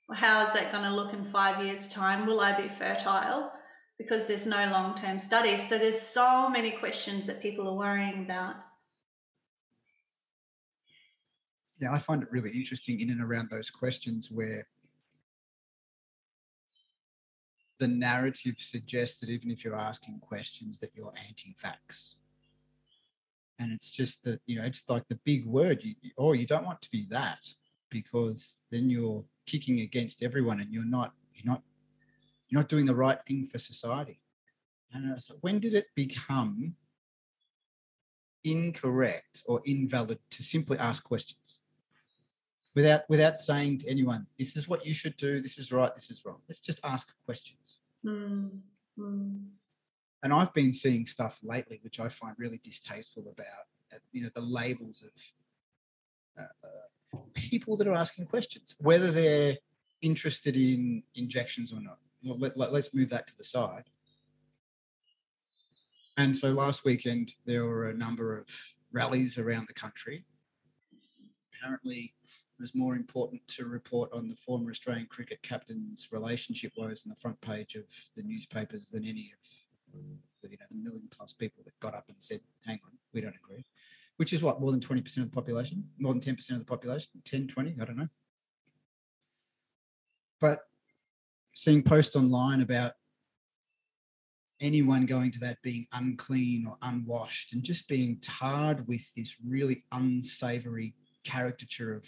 Or 0.08 0.14
how 0.14 0.42
is 0.42 0.52
that 0.52 0.72
going 0.72 0.84
to 0.84 0.94
look 0.94 1.12
in 1.12 1.24
five 1.24 1.64
years 1.64 1.88
time? 1.88 2.26
Will 2.26 2.40
i 2.40 2.60
be 2.60 2.68
fertile? 2.68 3.50
Because 3.98 4.26
there's 4.26 4.46
no 4.46 4.68
long-term 4.70 5.18
studies. 5.18 5.66
So 5.66 5.78
there's 5.78 6.00
so 6.00 6.50
many 6.50 6.72
questions 6.72 7.26
that 7.26 7.40
people 7.40 7.68
are 7.68 7.76
worrying 7.76 8.24
about. 8.24 8.56
Yeah, 11.80 11.92
I 11.92 11.98
find 11.98 12.22
it 12.22 12.30
really 12.30 12.50
interesting 12.50 13.00
in 13.00 13.10
and 13.10 13.22
around 13.22 13.50
those 13.50 13.70
questions 13.70 14.30
where 14.30 14.66
the 17.78 17.88
narrative 17.88 18.56
suggests 18.58 19.20
that 19.20 19.28
even 19.28 19.50
if 19.50 19.64
you're 19.64 19.76
asking 19.76 20.20
questions 20.20 20.78
that 20.80 20.90
you're 20.94 21.12
anti-vax. 21.26 22.16
And 23.58 23.72
it's 23.72 23.88
just 23.88 24.24
that, 24.24 24.40
you 24.46 24.56
know, 24.56 24.64
it's 24.64 24.88
like 24.88 25.04
the 25.08 25.18
big 25.24 25.46
word, 25.46 25.82
you, 25.82 25.94
oh, 26.18 26.32
you 26.32 26.46
don't 26.46 26.66
want 26.66 26.82
to 26.82 26.90
be 26.90 27.06
that 27.10 27.38
because 27.90 28.60
then 28.70 28.90
you're 28.90 29.24
kicking 29.46 29.80
against 29.80 30.22
everyone 30.22 30.60
and 30.60 30.72
you're 30.72 30.84
not, 30.84 31.12
you're 31.34 31.52
not, 31.52 31.62
you're 32.48 32.60
not 32.60 32.68
doing 32.68 32.86
the 32.86 32.94
right 32.94 33.18
thing 33.26 33.46
for 33.46 33.58
society. 33.58 34.20
And 34.92 35.06
I 35.06 35.14
like, 35.14 35.38
when 35.40 35.60
did 35.60 35.74
it 35.74 35.86
become 35.94 36.74
incorrect 38.42 39.42
or 39.46 39.62
invalid 39.64 40.18
to 40.30 40.42
simply 40.42 40.78
ask 40.78 41.02
questions? 41.02 41.60
without 42.74 43.02
without 43.08 43.38
saying 43.38 43.78
to 43.78 43.88
anyone, 43.88 44.26
"This 44.38 44.56
is 44.56 44.68
what 44.68 44.84
you 44.84 44.94
should 44.94 45.16
do. 45.16 45.40
This 45.40 45.58
is 45.58 45.72
right. 45.72 45.94
This 45.94 46.10
is 46.10 46.24
wrong." 46.24 46.40
Let's 46.48 46.60
just 46.60 46.80
ask 46.84 47.12
questions. 47.24 47.78
Mm. 48.98 49.48
And 50.24 50.32
I've 50.32 50.54
been 50.54 50.72
seeing 50.72 51.06
stuff 51.06 51.40
lately 51.42 51.78
which 51.82 52.00
I 52.00 52.08
find 52.08 52.34
really 52.38 52.58
distasteful 52.64 53.24
about, 53.30 53.66
uh, 53.92 53.98
you 54.10 54.22
know, 54.22 54.30
the 54.34 54.40
labels 54.40 55.04
of 55.04 56.42
uh, 56.42 56.66
uh, 56.66 57.18
people 57.34 57.76
that 57.76 57.86
are 57.86 57.94
asking 57.94 58.26
questions, 58.26 58.74
whether 58.78 59.12
they're 59.12 59.58
interested 60.00 60.56
in 60.56 61.02
injections 61.14 61.74
or 61.74 61.80
not. 61.80 61.98
Well, 62.24 62.38
let, 62.38 62.56
let, 62.56 62.72
let's 62.72 62.94
move 62.94 63.10
that 63.10 63.26
to 63.26 63.36
the 63.36 63.44
side. 63.44 63.84
And 66.16 66.34
so 66.34 66.48
last 66.48 66.86
weekend 66.86 67.34
there 67.44 67.66
were 67.66 67.90
a 67.90 67.94
number 67.94 68.38
of 68.38 68.46
rallies 68.92 69.36
around 69.36 69.66
the 69.68 69.74
country. 69.74 70.24
Apparently, 71.58 72.14
it 72.58 72.62
was 72.62 72.74
more 72.74 72.96
important 72.96 73.46
to 73.48 73.66
report 73.66 74.10
on 74.14 74.28
the 74.28 74.36
former 74.36 74.70
Australian 74.70 75.06
cricket 75.06 75.42
captain's 75.42 76.08
relationship 76.12 76.72
woes 76.78 77.02
on 77.04 77.10
the 77.10 77.20
front 77.20 77.38
page 77.42 77.74
of 77.74 77.84
the 78.16 78.22
newspapers 78.22 78.88
than 78.88 79.04
any 79.04 79.32
of 79.38 79.46
you 80.42 80.56
know, 80.58 80.66
the 80.70 80.76
million 80.76 81.08
plus 81.10 81.32
people 81.32 81.62
that 81.64 81.78
got 81.80 81.94
up 81.94 82.04
and 82.08 82.16
said, 82.18 82.40
hang 82.66 82.80
on, 82.84 82.92
we 83.12 83.20
don't 83.20 83.36
agree. 83.36 83.64
Which 84.16 84.32
is 84.32 84.42
what, 84.42 84.60
more 84.60 84.70
than 84.70 84.80
20% 84.80 84.98
of 85.18 85.24
the 85.24 85.34
population? 85.34 85.88
More 85.98 86.12
than 86.12 86.20
10% 86.20 86.50
of 86.50 86.58
the 86.58 86.64
population? 86.64 87.10
10, 87.24 87.48
20? 87.48 87.76
I 87.80 87.84
don't 87.84 87.96
know. 87.96 88.08
But 90.40 90.60
seeing 91.54 91.82
posts 91.82 92.14
online 92.14 92.60
about 92.60 92.92
anyone 94.60 95.06
going 95.06 95.30
to 95.32 95.40
that 95.40 95.60
being 95.62 95.86
unclean 95.92 96.66
or 96.66 96.76
unwashed 96.82 97.52
and 97.52 97.62
just 97.62 97.88
being 97.88 98.18
tarred 98.20 98.86
with 98.86 99.12
this 99.14 99.36
really 99.44 99.84
unsavory 99.92 100.94
caricature 101.24 101.94
of 101.94 102.06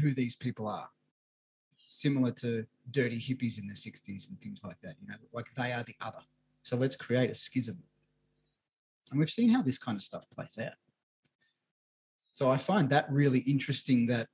who 0.00 0.12
these 0.14 0.34
people 0.34 0.66
are, 0.66 0.88
similar 1.74 2.30
to 2.30 2.64
dirty 2.90 3.18
hippies 3.18 3.58
in 3.58 3.66
the 3.66 3.74
60s 3.74 4.28
and 4.28 4.40
things 4.40 4.62
like 4.64 4.80
that. 4.82 4.96
You 5.00 5.08
know, 5.08 5.14
like 5.32 5.46
they 5.56 5.72
are 5.72 5.82
the 5.82 5.96
other. 6.00 6.20
So 6.62 6.76
let's 6.76 6.96
create 6.96 7.30
a 7.30 7.34
schism. 7.34 7.78
And 9.10 9.18
we've 9.18 9.30
seen 9.30 9.50
how 9.50 9.62
this 9.62 9.78
kind 9.78 9.96
of 9.96 10.02
stuff 10.02 10.28
plays 10.30 10.58
out. 10.60 10.74
So 12.32 12.50
I 12.50 12.56
find 12.56 12.90
that 12.90 13.10
really 13.10 13.40
interesting 13.40 14.06
that 14.06 14.28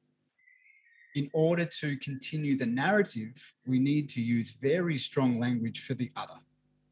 in 1.15 1.31
order 1.33 1.65
to 1.65 1.97
continue 1.99 2.57
the 2.57 2.67
narrative, 2.67 3.55
we 3.67 3.79
need 3.79 4.09
to 4.11 4.21
use 4.21 4.59
very 4.61 4.99
strong 4.99 5.39
language 5.39 5.85
for 5.87 5.95
the 5.95 6.11
other 6.17 6.41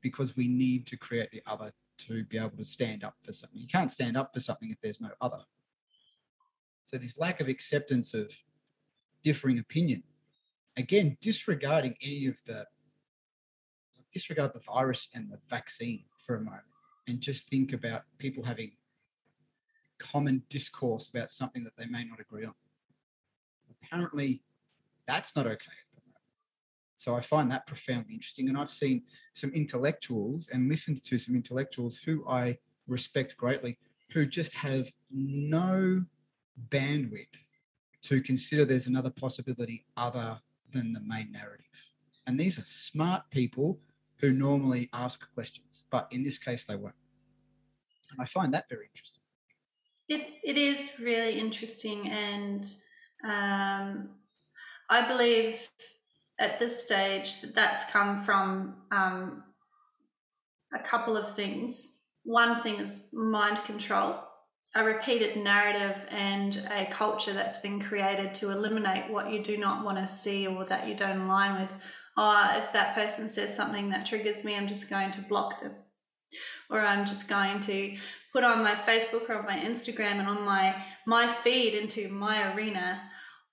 because 0.01 0.37
we 0.37 0.47
need 0.49 0.87
to 0.87 0.97
create 0.97 1.31
the 1.33 1.43
other 1.47 1.73
to 1.99 2.25
be 2.25 2.39
able 2.39 2.57
to 2.57 2.65
stand 2.65 3.05
up 3.05 3.15
for 3.23 3.33
something. 3.33 3.61
You 3.61 3.67
can't 3.67 3.91
stand 3.91 4.17
up 4.17 4.33
for 4.33 4.41
something 4.41 4.71
if 4.71 4.81
there's 4.81 5.01
no 5.01 5.11
other. 5.21 5.41
So 6.85 6.99
this 6.99 7.19
lack 7.19 7.41
of 7.41 7.49
acceptance 7.49 8.15
of 8.15 8.33
differing 9.23 9.59
opinion. 9.59 10.03
Again, 10.77 11.17
disregarding 11.21 11.97
any 12.03 12.27
of 12.27 12.43
the 12.45 12.67
disregard 14.12 14.52
the 14.52 14.61
virus 14.61 15.09
and 15.14 15.31
the 15.31 15.38
vaccine 15.49 16.04
for 16.19 16.37
a 16.37 16.40
moment 16.40 16.62
and 17.09 17.21
just 17.21 17.49
think 17.49 17.73
about 17.73 18.02
people 18.19 18.45
having 18.45 18.73
common 19.99 20.42
discourse 20.49 21.09
about 21.09 21.31
something 21.31 21.64
that 21.64 21.76
they 21.76 21.87
may 21.87 22.04
not 22.04 22.21
agree 22.21 22.45
on. 22.45 22.54
Apparently, 23.71 24.42
that's 25.07 25.35
not 25.35 25.47
okay 25.47 25.78
So 26.97 27.14
I 27.14 27.21
find 27.21 27.50
that 27.50 27.66
profoundly 27.66 28.14
interesting. 28.14 28.49
And 28.49 28.57
I've 28.57 28.71
seen 28.71 29.02
some 29.33 29.50
intellectuals 29.50 30.49
and 30.52 30.69
listened 30.69 31.02
to 31.04 31.19
some 31.19 31.35
intellectuals 31.35 31.99
who 31.99 32.26
I 32.28 32.59
respect 32.88 33.37
greatly 33.37 33.78
who 34.12 34.26
just 34.26 34.54
have 34.54 34.90
no 35.11 36.04
bandwidth 36.69 37.49
to 38.02 38.21
consider 38.21 38.64
there's 38.64 38.87
another 38.87 39.11
possibility 39.11 39.87
other 39.97 40.40
than 40.73 40.92
the 40.92 41.00
main 41.00 41.33
narrative. 41.33 41.90
And 42.26 42.38
these 42.38 42.59
are 42.59 42.64
smart 42.64 43.23
people 43.31 43.78
who 44.23 44.33
normally 44.33 44.88
ask 44.95 45.26
questions, 45.35 45.85
but 45.91 46.09
in 46.11 46.23
this 46.23 46.38
case, 46.38 46.64
they 46.64 46.76
won't. 46.76 46.95
And 48.11 48.23
I 48.23 48.25
find 48.25 48.55
that 48.55 48.69
very 48.71 48.87
interesting. 48.95 49.23
It, 50.09 50.26
it 50.43 50.57
is 50.57 50.93
really 51.00 51.38
interesting. 51.38 52.09
And 52.09 52.64
um, 53.25 54.11
I 54.88 55.07
believe 55.07 55.69
at 56.38 56.59
this 56.59 56.83
stage 56.83 57.41
that 57.41 57.55
that's 57.55 57.91
come 57.91 58.21
from 58.21 58.76
um, 58.91 59.43
a 60.73 60.79
couple 60.79 61.17
of 61.17 61.35
things. 61.35 62.07
One 62.25 62.61
thing 62.62 62.76
is 62.76 63.11
mind 63.12 63.62
control 63.64 64.21
a 64.75 64.85
repeated 64.85 65.37
narrative 65.37 66.07
and 66.11 66.57
a 66.71 66.87
culture 66.87 67.33
that's 67.33 67.59
been 67.59 67.79
created 67.79 68.35
to 68.35 68.50
eliminate 68.50 69.11
what 69.11 69.31
you 69.31 69.43
do 69.43 69.59
not 69.59 69.85
want 69.85 69.99
to 69.99 70.07
see 70.07 70.47
or 70.47 70.64
that 70.64 70.88
you 70.88 70.95
don't 70.95 71.21
align 71.23 71.61
with. 71.61 71.73
Oh, 72.16 72.54
if 72.57 72.73
that 72.73 72.95
person 72.95 73.28
says 73.28 73.54
something 73.54 73.90
that 73.90 74.07
triggers 74.07 74.45
me, 74.45 74.57
I'm 74.57 74.69
just 74.69 74.90
going 74.90 75.11
to 75.12 75.23
block 75.23 75.61
them. 75.61 75.73
Or 76.71 76.81
I'm 76.81 77.07
just 77.07 77.28
going 77.28 77.61
to 77.61 77.97
put 78.33 78.45
on 78.45 78.62
my 78.62 78.75
Facebook 78.75 79.28
or 79.28 79.35
on 79.35 79.45
my 79.45 79.57
Instagram 79.57 80.19
and 80.19 80.28
on 80.28 80.45
my 80.45 80.75
my 81.07 81.26
feed 81.26 81.75
into 81.75 82.09
my 82.09 82.54
arena 82.54 83.02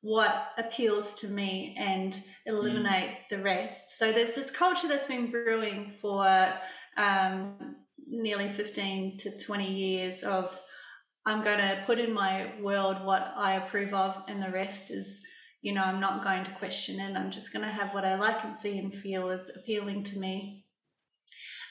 what 0.02 0.52
appeals 0.58 1.14
to 1.16 1.28
me 1.28 1.76
and 1.78 2.22
eliminate 2.46 3.10
mm. 3.10 3.30
the 3.30 3.40
rest. 3.40 3.98
So 3.98 4.12
there's 4.12 4.34
this 4.34 4.50
culture 4.50 4.88
that's 4.88 5.08
been 5.08 5.30
brewing 5.30 5.90
for 6.02 6.48
um, 6.96 7.76
nearly 8.08 8.48
15 8.48 9.18
to 9.18 9.38
20 9.38 9.72
years 9.72 10.24
of 10.24 10.58
I'm 11.26 11.44
going 11.44 11.60
to 11.60 11.84
put 11.86 12.00
in 12.00 12.14
my 12.14 12.48
world 12.62 13.06
what 13.06 13.34
I 13.36 13.56
approve 13.56 13.94
of, 13.94 14.24
and 14.28 14.42
the 14.42 14.50
rest 14.50 14.90
is, 14.90 15.22
you 15.62 15.74
know, 15.74 15.84
I'm 15.84 16.00
not 16.00 16.24
going 16.24 16.44
to 16.44 16.52
question 16.52 17.00
it. 17.00 17.16
I'm 17.16 17.32
just 17.32 17.52
going 17.52 17.66
to 17.66 17.72
have 17.72 17.94
what 17.94 18.06
I 18.06 18.16
like 18.16 18.44
and 18.44 18.56
see 18.56 18.78
and 18.78 18.94
feel 18.94 19.30
as 19.30 19.52
appealing 19.56 20.04
to 20.04 20.20
me. 20.20 20.64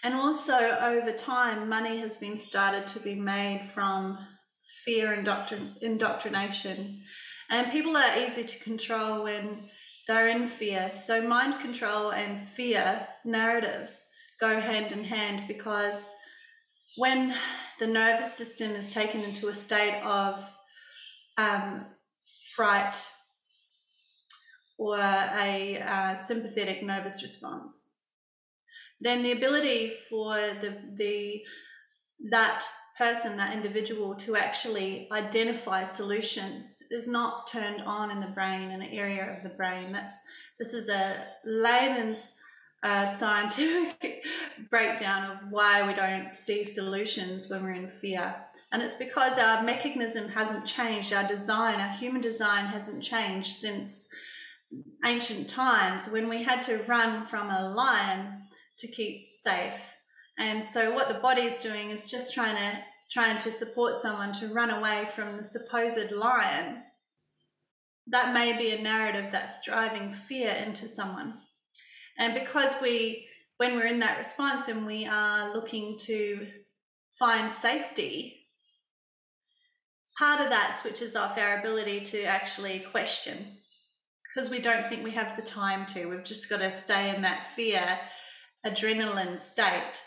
And 0.04 0.14
also, 0.14 0.78
over 0.80 1.10
time, 1.10 1.68
money 1.68 1.98
has 1.98 2.18
been 2.18 2.36
started 2.36 2.86
to 2.88 3.00
be 3.00 3.14
made 3.14 3.62
from 3.68 4.18
fear 4.84 5.08
indoctrin- 5.08 5.76
indoctrination. 5.80 7.00
And 7.50 7.72
people 7.72 7.96
are 7.96 8.18
easy 8.18 8.44
to 8.44 8.58
control 8.62 9.24
when 9.24 9.70
they're 10.06 10.28
in 10.28 10.46
fear. 10.46 10.90
So, 10.92 11.26
mind 11.26 11.58
control 11.58 12.10
and 12.10 12.38
fear 12.38 13.08
narratives 13.24 14.14
go 14.40 14.60
hand 14.60 14.92
in 14.92 15.04
hand 15.04 15.48
because 15.48 16.14
when 16.96 17.34
the 17.80 17.86
nervous 17.86 18.32
system 18.34 18.72
is 18.72 18.88
taken 18.88 19.22
into 19.22 19.48
a 19.48 19.54
state 19.54 20.00
of 20.04 20.48
um, 21.36 21.86
fright 22.54 22.96
or 24.78 24.96
a 24.96 25.82
uh, 25.84 26.14
sympathetic 26.14 26.82
nervous 26.82 27.22
response, 27.22 27.98
then 29.00 29.22
the 29.22 29.32
ability 29.32 29.94
for 30.08 30.34
the, 30.34 30.78
the 30.94 31.42
that 32.30 32.64
person, 32.96 33.36
that 33.36 33.54
individual, 33.54 34.14
to 34.14 34.36
actually 34.36 35.08
identify 35.12 35.84
solutions 35.84 36.82
is 36.90 37.06
not 37.06 37.46
turned 37.46 37.82
on 37.82 38.10
in 38.10 38.20
the 38.20 38.26
brain, 38.28 38.70
in 38.70 38.82
an 38.82 38.88
area 38.90 39.36
of 39.36 39.42
the 39.42 39.56
brain. 39.56 39.92
That's 39.92 40.20
this 40.58 40.74
is 40.74 40.88
a 40.88 41.14
layman's 41.44 42.40
uh, 42.82 43.06
scientific 43.06 44.24
breakdown 44.70 45.30
of 45.30 45.38
why 45.50 45.86
we 45.86 45.94
don't 45.94 46.32
see 46.32 46.64
solutions 46.64 47.48
when 47.48 47.62
we're 47.62 47.72
in 47.72 47.90
fear. 47.90 48.34
And 48.72 48.82
it's 48.82 48.96
because 48.96 49.38
our 49.38 49.62
mechanism 49.62 50.28
hasn't 50.28 50.66
changed, 50.66 51.12
our 51.12 51.26
design, 51.26 51.80
our 51.80 51.92
human 51.92 52.20
design 52.20 52.66
hasn't 52.66 53.02
changed 53.02 53.52
since 53.52 54.08
ancient 55.04 55.48
times 55.48 56.08
when 56.08 56.28
we 56.28 56.42
had 56.42 56.62
to 56.64 56.82
run 56.86 57.24
from 57.24 57.50
a 57.50 57.68
lion 57.70 58.42
to 58.78 58.88
keep 58.88 59.34
safe. 59.34 59.94
And 60.38 60.64
so 60.64 60.94
what 60.94 61.08
the 61.08 61.20
body's 61.20 61.60
doing 61.60 61.90
is 61.90 62.10
just 62.10 62.32
trying 62.34 62.56
to 62.56 62.78
trying 63.10 63.38
to 63.38 63.50
support 63.50 63.96
someone 63.96 64.32
to 64.34 64.52
run 64.52 64.70
away 64.70 65.08
from 65.14 65.38
the 65.38 65.44
supposed 65.44 66.12
lion. 66.12 66.82
That 68.06 68.34
may 68.34 68.56
be 68.56 68.70
a 68.70 68.82
narrative 68.82 69.32
that's 69.32 69.64
driving 69.64 70.12
fear 70.12 70.50
into 70.50 70.86
someone. 70.86 71.38
And 72.18 72.34
because 72.34 72.76
we 72.82 73.26
when 73.56 73.74
we're 73.74 73.86
in 73.86 73.98
that 74.00 74.18
response 74.18 74.68
and 74.68 74.86
we 74.86 75.06
are 75.06 75.52
looking 75.52 75.98
to 75.98 76.46
find 77.18 77.50
safety, 77.50 78.46
part 80.16 80.40
of 80.40 80.50
that 80.50 80.76
switches 80.76 81.16
off 81.16 81.38
our 81.38 81.58
ability 81.58 82.00
to 82.00 82.22
actually 82.22 82.80
question 82.80 83.57
because 84.28 84.50
we 84.50 84.60
don't 84.60 84.86
think 84.86 85.02
we 85.02 85.10
have 85.12 85.36
the 85.36 85.42
time 85.42 85.86
to. 85.86 86.06
We've 86.06 86.24
just 86.24 86.50
got 86.50 86.60
to 86.60 86.70
stay 86.70 87.14
in 87.14 87.22
that 87.22 87.44
fear, 87.54 87.82
adrenaline 88.66 89.38
state 89.38 90.02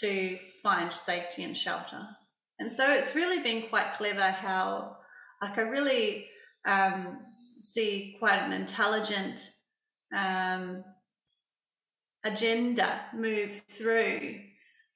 to 0.00 0.38
find 0.62 0.92
safety 0.92 1.44
and 1.44 1.56
shelter. 1.56 2.06
And 2.58 2.70
so 2.70 2.92
it's 2.92 3.14
really 3.14 3.42
been 3.42 3.68
quite 3.68 3.94
clever 3.94 4.30
how, 4.30 4.96
like, 5.40 5.56
I 5.58 5.62
really 5.62 6.26
um, 6.66 7.20
see 7.58 8.16
quite 8.18 8.38
an 8.38 8.52
intelligent 8.52 9.50
um, 10.14 10.84
agenda 12.24 13.00
move 13.14 13.62
through 13.70 14.40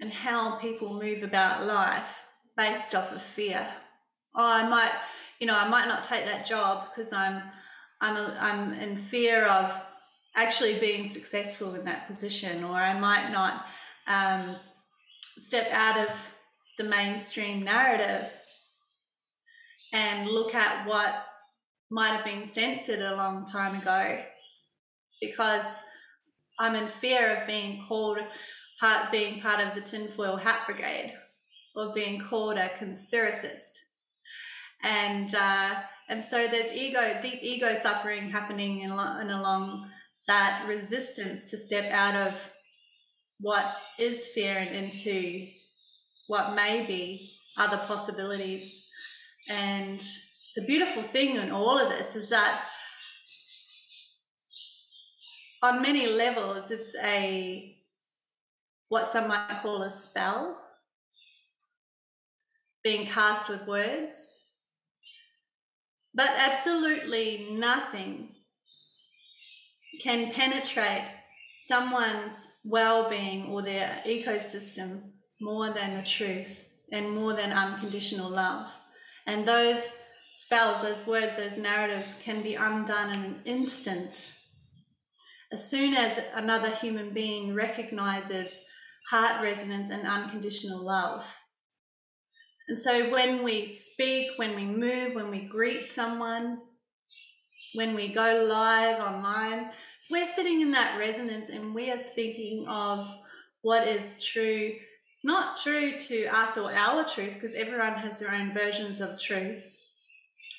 and 0.00 0.12
how 0.12 0.56
people 0.56 1.00
move 1.00 1.22
about 1.22 1.64
life 1.64 2.20
based 2.56 2.94
off 2.94 3.14
of 3.14 3.22
fear. 3.22 3.66
Oh, 4.34 4.44
I 4.44 4.68
might, 4.68 4.92
you 5.40 5.46
know, 5.46 5.56
I 5.56 5.68
might 5.68 5.86
not 5.86 6.04
take 6.04 6.24
that 6.26 6.44
job 6.44 6.88
because 6.90 7.12
I'm, 7.12 7.42
I'm, 8.04 8.16
a, 8.16 8.36
I'm 8.38 8.72
in 8.74 8.98
fear 8.98 9.46
of 9.46 9.80
actually 10.36 10.78
being 10.78 11.06
successful 11.06 11.74
in 11.74 11.86
that 11.86 12.06
position, 12.06 12.62
or 12.62 12.74
I 12.74 12.98
might 13.00 13.30
not 13.30 13.64
um, 14.06 14.56
step 15.38 15.68
out 15.72 15.98
of 16.06 16.34
the 16.76 16.84
mainstream 16.84 17.64
narrative 17.64 18.30
and 19.94 20.28
look 20.28 20.54
at 20.54 20.86
what 20.86 21.24
might 21.90 22.08
have 22.08 22.26
been 22.26 22.44
censored 22.44 23.00
a 23.00 23.16
long 23.16 23.46
time 23.46 23.80
ago 23.80 24.18
because 25.20 25.80
I'm 26.58 26.74
in 26.74 26.88
fear 27.00 27.36
of 27.36 27.46
being 27.46 27.82
called 27.88 28.18
part 28.80 29.10
being 29.12 29.40
part 29.40 29.60
of 29.60 29.74
the 29.74 29.80
tinfoil 29.80 30.36
hat 30.36 30.66
brigade 30.66 31.14
or 31.74 31.94
being 31.94 32.20
called 32.20 32.58
a 32.58 32.68
conspiracist. 32.68 33.78
And 34.82 35.34
uh, 35.34 35.76
and 36.08 36.22
so 36.22 36.46
there's 36.46 36.72
ego, 36.72 37.18
deep 37.22 37.40
ego 37.42 37.74
suffering 37.74 38.30
happening 38.30 38.80
in, 38.80 38.90
in 38.92 39.30
along 39.30 39.90
that 40.28 40.64
resistance 40.68 41.44
to 41.44 41.56
step 41.56 41.90
out 41.90 42.14
of 42.14 42.52
what 43.40 43.76
is 43.98 44.26
fear 44.28 44.56
and 44.56 44.70
into 44.70 45.46
what 46.28 46.54
may 46.54 46.86
be 46.86 47.30
other 47.56 47.78
possibilities. 47.86 48.88
And 49.48 50.02
the 50.56 50.64
beautiful 50.66 51.02
thing 51.02 51.36
in 51.36 51.50
all 51.50 51.78
of 51.78 51.90
this 51.90 52.16
is 52.16 52.30
that 52.30 52.62
on 55.62 55.82
many 55.82 56.06
levels, 56.06 56.70
it's 56.70 56.94
a 57.02 57.76
what 58.88 59.08
some 59.08 59.28
might 59.28 59.60
call 59.62 59.82
a 59.82 59.90
spell 59.90 60.60
being 62.82 63.06
cast 63.06 63.48
with 63.48 63.66
words. 63.66 64.43
But 66.14 66.30
absolutely 66.36 67.48
nothing 67.50 68.28
can 70.00 70.32
penetrate 70.32 71.08
someone's 71.60 72.56
well 72.64 73.08
being 73.08 73.46
or 73.46 73.62
their 73.62 74.02
ecosystem 74.06 75.00
more 75.40 75.72
than 75.72 75.96
the 75.96 76.06
truth 76.06 76.64
and 76.92 77.10
more 77.10 77.32
than 77.32 77.52
unconditional 77.52 78.30
love. 78.30 78.70
And 79.26 79.46
those 79.46 80.04
spells, 80.32 80.82
those 80.82 81.06
words, 81.06 81.36
those 81.36 81.56
narratives 81.56 82.20
can 82.22 82.42
be 82.42 82.54
undone 82.54 83.10
in 83.10 83.24
an 83.24 83.40
instant 83.44 84.30
as 85.54 85.70
soon 85.70 85.94
as 85.94 86.20
another 86.34 86.70
human 86.70 87.14
being 87.14 87.54
recognizes 87.54 88.60
heart 89.08 89.40
resonance 89.40 89.90
and 89.90 90.04
unconditional 90.04 90.84
love. 90.84 91.43
And 92.68 92.78
so 92.78 93.10
when 93.10 93.44
we 93.44 93.66
speak, 93.66 94.30
when 94.36 94.56
we 94.56 94.64
move, 94.64 95.14
when 95.14 95.30
we 95.30 95.40
greet 95.40 95.86
someone, 95.86 96.60
when 97.74 97.94
we 97.94 98.08
go 98.08 98.46
live 98.48 99.00
online, 99.00 99.70
we're 100.10 100.26
sitting 100.26 100.60
in 100.60 100.70
that 100.72 100.98
resonance 100.98 101.48
and 101.50 101.74
we 101.74 101.90
are 101.90 101.98
speaking 101.98 102.66
of 102.68 103.06
what 103.62 103.86
is 103.86 104.24
true, 104.24 104.72
not 105.22 105.56
true 105.56 105.98
to 105.98 106.26
us 106.26 106.56
or 106.56 106.72
our 106.72 107.04
truth, 107.04 107.34
because 107.34 107.54
everyone 107.54 107.94
has 107.94 108.20
their 108.20 108.30
own 108.30 108.52
versions 108.52 109.00
of 109.00 109.20
truth, 109.20 109.76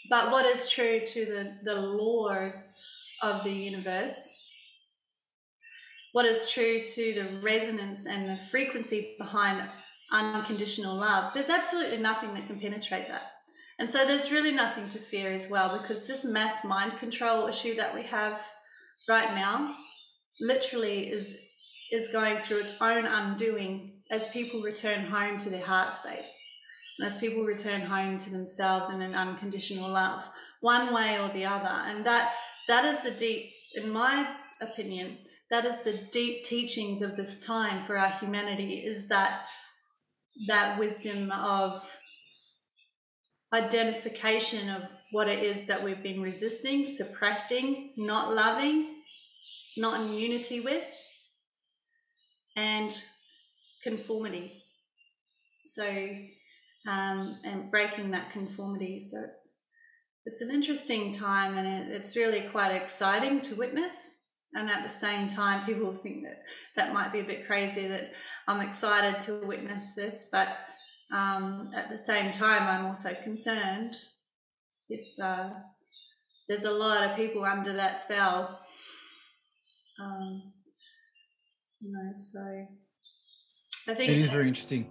but 0.09 0.31
what 0.31 0.45
is 0.45 0.69
true 0.69 0.99
to 1.05 1.25
the, 1.25 1.57
the 1.63 1.79
laws 1.79 2.79
of 3.21 3.43
the 3.43 3.51
universe, 3.51 4.41
what 6.11 6.25
is 6.25 6.51
true 6.51 6.79
to 6.79 7.13
the 7.13 7.39
resonance 7.41 8.05
and 8.05 8.29
the 8.29 8.41
frequency 8.45 9.15
behind 9.17 9.67
unconditional 10.11 10.95
love, 10.95 11.33
there's 11.33 11.49
absolutely 11.49 11.97
nothing 11.97 12.33
that 12.33 12.47
can 12.47 12.59
penetrate 12.59 13.07
that. 13.07 13.23
And 13.77 13.89
so 13.89 14.05
there's 14.05 14.31
really 14.31 14.51
nothing 14.51 14.87
to 14.89 14.99
fear 14.99 15.31
as 15.31 15.49
well 15.49 15.77
because 15.81 16.07
this 16.07 16.23
mass 16.23 16.63
mind 16.63 16.97
control 16.97 17.47
issue 17.47 17.75
that 17.75 17.93
we 17.93 18.03
have 18.03 18.41
right 19.09 19.33
now 19.35 19.75
literally 20.39 21.11
is 21.11 21.41
is 21.91 22.09
going 22.09 22.37
through 22.37 22.57
its 22.57 22.81
own 22.81 23.05
undoing 23.05 23.91
as 24.11 24.27
people 24.29 24.61
return 24.61 25.05
home 25.05 25.37
to 25.37 25.49
their 25.49 25.65
heart 25.65 25.93
space 25.93 26.43
and 26.97 27.07
as 27.07 27.17
people 27.17 27.43
return 27.43 27.81
home 27.81 28.17
to 28.17 28.31
themselves 28.31 28.89
in 28.89 29.01
an 29.01 29.13
unconditional 29.13 29.89
love 29.89 30.27
one 30.61 30.93
way 30.93 31.19
or 31.19 31.29
the 31.29 31.45
other 31.45 31.81
and 31.87 32.05
that 32.05 32.33
that 32.67 32.85
is 32.85 33.01
the 33.03 33.11
deep 33.11 33.51
in 33.75 33.91
my 33.91 34.27
opinion 34.61 35.17
that 35.51 35.65
is 35.65 35.83
the 35.83 35.99
deep 36.11 36.43
teachings 36.43 37.01
of 37.01 37.15
this 37.15 37.45
time 37.45 37.83
for 37.83 37.97
our 37.97 38.11
humanity 38.11 38.77
is 38.79 39.07
that 39.07 39.45
that 40.47 40.77
wisdom 40.79 41.31
of 41.31 41.97
identification 43.53 44.69
of 44.69 44.83
what 45.11 45.27
it 45.27 45.39
is 45.39 45.65
that 45.65 45.81
we've 45.81 46.03
been 46.03 46.21
resisting, 46.21 46.85
suppressing, 46.85 47.93
not 47.95 48.33
loving, 48.33 48.95
not 49.77 50.01
in 50.01 50.13
unity 50.13 50.59
with, 50.59 50.83
and 52.55 53.01
conformity. 53.83 54.61
So, 55.63 55.85
um, 56.87 57.39
and 57.43 57.71
breaking 57.71 58.11
that 58.11 58.31
conformity. 58.31 59.01
So 59.01 59.19
it's 59.19 59.51
it's 60.27 60.41
an 60.41 60.49
interesting 60.49 61.11
time, 61.11 61.55
and 61.55 61.67
it, 61.67 61.95
it's 61.95 62.15
really 62.15 62.41
quite 62.51 62.71
exciting 62.71 63.41
to 63.41 63.55
witness 63.55 64.25
and 64.55 64.69
at 64.69 64.83
the 64.83 64.89
same 64.89 65.27
time 65.27 65.63
people 65.65 65.93
think 65.93 66.23
that 66.23 66.43
that 66.75 66.93
might 66.93 67.13
be 67.13 67.19
a 67.19 67.23
bit 67.23 67.45
crazy 67.45 67.87
that 67.87 68.11
i'm 68.47 68.61
excited 68.65 69.19
to 69.21 69.45
witness 69.45 69.93
this 69.95 70.29
but 70.31 70.57
um, 71.11 71.69
at 71.75 71.89
the 71.89 71.97
same 71.97 72.31
time 72.31 72.63
i'm 72.63 72.85
also 72.87 73.13
concerned. 73.23 73.95
It's 74.89 75.19
uh, 75.19 75.49
there's 76.47 76.65
a 76.65 76.71
lot 76.71 77.03
of 77.03 77.15
people 77.15 77.43
under 77.43 77.73
that 77.73 77.97
spell. 77.97 78.59
Um, 79.99 80.53
you 81.79 81.91
know 81.91 82.11
so 82.15 82.39
i 83.91 83.93
think 83.93 84.11
it 84.11 84.17
is 84.17 84.29
very 84.29 84.47
interesting. 84.47 84.89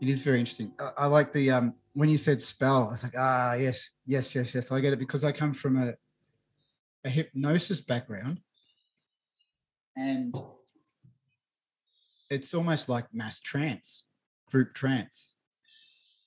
It 0.00 0.08
is 0.08 0.22
very 0.22 0.40
interesting. 0.40 0.72
I, 0.80 1.04
I 1.04 1.06
like 1.06 1.32
the 1.32 1.50
um 1.50 1.74
when 1.94 2.08
you 2.08 2.18
said 2.18 2.40
spell 2.40 2.86
i 2.88 2.90
was 2.92 3.02
like 3.02 3.14
ah 3.18 3.54
yes 3.54 3.90
yes 4.06 4.34
yes 4.34 4.54
yes 4.54 4.70
i 4.70 4.80
get 4.80 4.92
it 4.92 4.98
because 4.98 5.24
i 5.24 5.32
come 5.32 5.52
from 5.52 5.76
a 5.76 5.94
a 7.04 7.08
hypnosis 7.08 7.80
background, 7.80 8.40
and 9.96 10.34
it's 12.30 12.54
almost 12.54 12.88
like 12.88 13.12
mass 13.12 13.40
trance, 13.40 14.04
group 14.50 14.72
trance, 14.72 15.34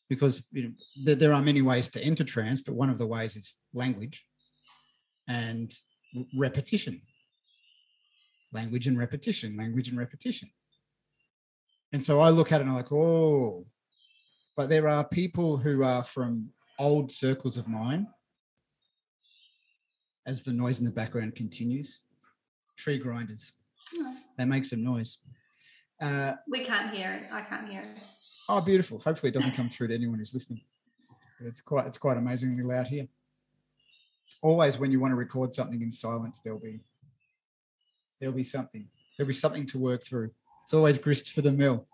because 0.10 0.44
you 0.52 0.64
know, 0.64 1.16
there, 1.16 1.34
are 1.34 1.42
many 1.42 1.62
ways 1.62 1.90
to 1.90 2.04
enter 2.04 2.24
trance, 2.24 2.62
but 2.62 2.76
one 2.76 2.90
of 2.90 2.98
the 2.98 3.08
ways 3.08 3.36
is 3.36 3.56
language 3.74 4.26
and 5.28 5.74
repetition. 6.38 7.02
Language 8.52 8.88
and 8.88 9.00
repetition, 9.00 9.58
language 9.58 9.88
and 9.88 9.98
repetition. 9.98 10.50
And 11.92 12.04
so 12.04 12.20
I 12.20 12.30
look 12.30 12.52
at 12.52 12.60
it 12.60 12.64
and 12.64 12.70
I'm 12.70 12.76
like, 12.76 12.92
oh, 12.92 13.66
but 14.56 14.70
there 14.70 14.88
are 14.88 15.04
people 15.04 15.58
who 15.58 15.84
are 15.84 16.04
from 16.04 16.50
old 16.78 17.12
circles 17.12 17.58
of 17.58 17.68
mine. 17.68 18.08
As 20.26 20.44
the 20.44 20.54
noise 20.54 20.80
in 20.80 20.86
the 20.86 20.92
background 20.92 21.36
continues, 21.36 22.02
tree 22.78 22.98
grinders, 22.98 23.54
they 24.38 24.46
make 24.46 24.66
some 24.66 24.84
noise. 24.84 25.18
Uh, 26.04 26.34
We 26.50 26.60
can't 26.66 26.94
hear 26.94 27.12
it. 27.12 27.32
I 27.32 27.42
can't 27.42 27.70
hear 27.70 27.82
it. 27.82 27.88
oh, 28.50 28.62
beautiful. 28.62 29.00
Hopefully, 29.00 29.30
it 29.30 29.34
doesn't 29.34 29.54
come 29.54 29.70
through 29.70 29.88
to 29.88 29.96
anyone 29.96 30.20
who's 30.20 30.34
listening. 30.34 30.62
But 31.40 31.48
it's 31.48 31.62
quite 31.62 31.88
it's 31.88 31.98
quite 31.98 32.18
amazingly 32.18 32.64
loud 32.64 32.88
here. 32.88 33.08
Always, 34.42 34.78
when 34.78 34.92
you 34.92 35.00
want 35.00 35.12
to 35.12 35.16
record 35.16 35.54
something 35.54 35.82
in 35.82 35.92
silence, 35.92 36.42
there'll 36.44 36.60
be 36.60 36.82
there'll 38.20 38.36
be 38.36 38.44
something. 38.44 38.88
There'll 39.18 39.28
be 39.28 39.34
something 39.34 39.66
to 39.68 39.78
work 39.80 40.04
through. 40.04 40.32
It's 40.66 40.74
always 40.74 40.98
grist 40.98 41.32
for 41.32 41.42
the 41.42 41.52
mill. 41.52 41.88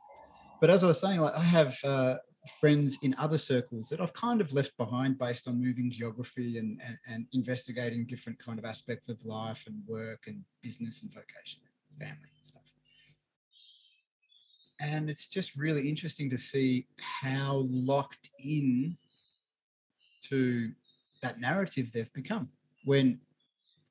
But 0.62 0.69
as 0.69 0.84
I 0.84 0.88
was 0.88 1.00
saying, 1.00 1.19
like 1.19 1.36
I 1.36 1.43
have 1.43 1.78
uh, 1.84 2.15
friends 2.60 2.98
in 3.02 3.15
other 3.17 3.38
circles 3.38 3.89
that 3.89 4.02
I've 4.02 4.13
kind 4.13 4.41
of 4.41 4.54
left 4.54 4.76
behind 4.78 5.17
based 5.17 5.48
on 5.48 5.62
moving 5.63 5.91
geography 5.91 6.58
and, 6.58 6.80
and, 6.86 6.98
and 7.08 7.26
investigating 7.34 8.06
different 8.06 8.39
kind 8.39 8.60
of 8.60 8.65
aspects 8.65 9.10
of 9.10 9.24
life 9.26 9.65
and 9.67 9.82
work 9.88 10.24
and 10.28 10.43
business 10.62 11.02
and 11.02 11.13
vocation, 11.13 11.62
and 11.91 12.00
family 12.00 12.30
and 12.36 12.45
stuff. 12.45 12.69
And 14.82 15.10
it's 15.10 15.28
just 15.28 15.56
really 15.56 15.89
interesting 15.89 16.30
to 16.30 16.38
see 16.38 16.88
how 17.00 17.68
locked 17.70 18.30
in 18.44 18.98
to 20.24 20.72
that 21.22 21.39
narrative 21.39 21.92
they've 21.92 22.13
become. 22.13 22.50
When 22.86 23.20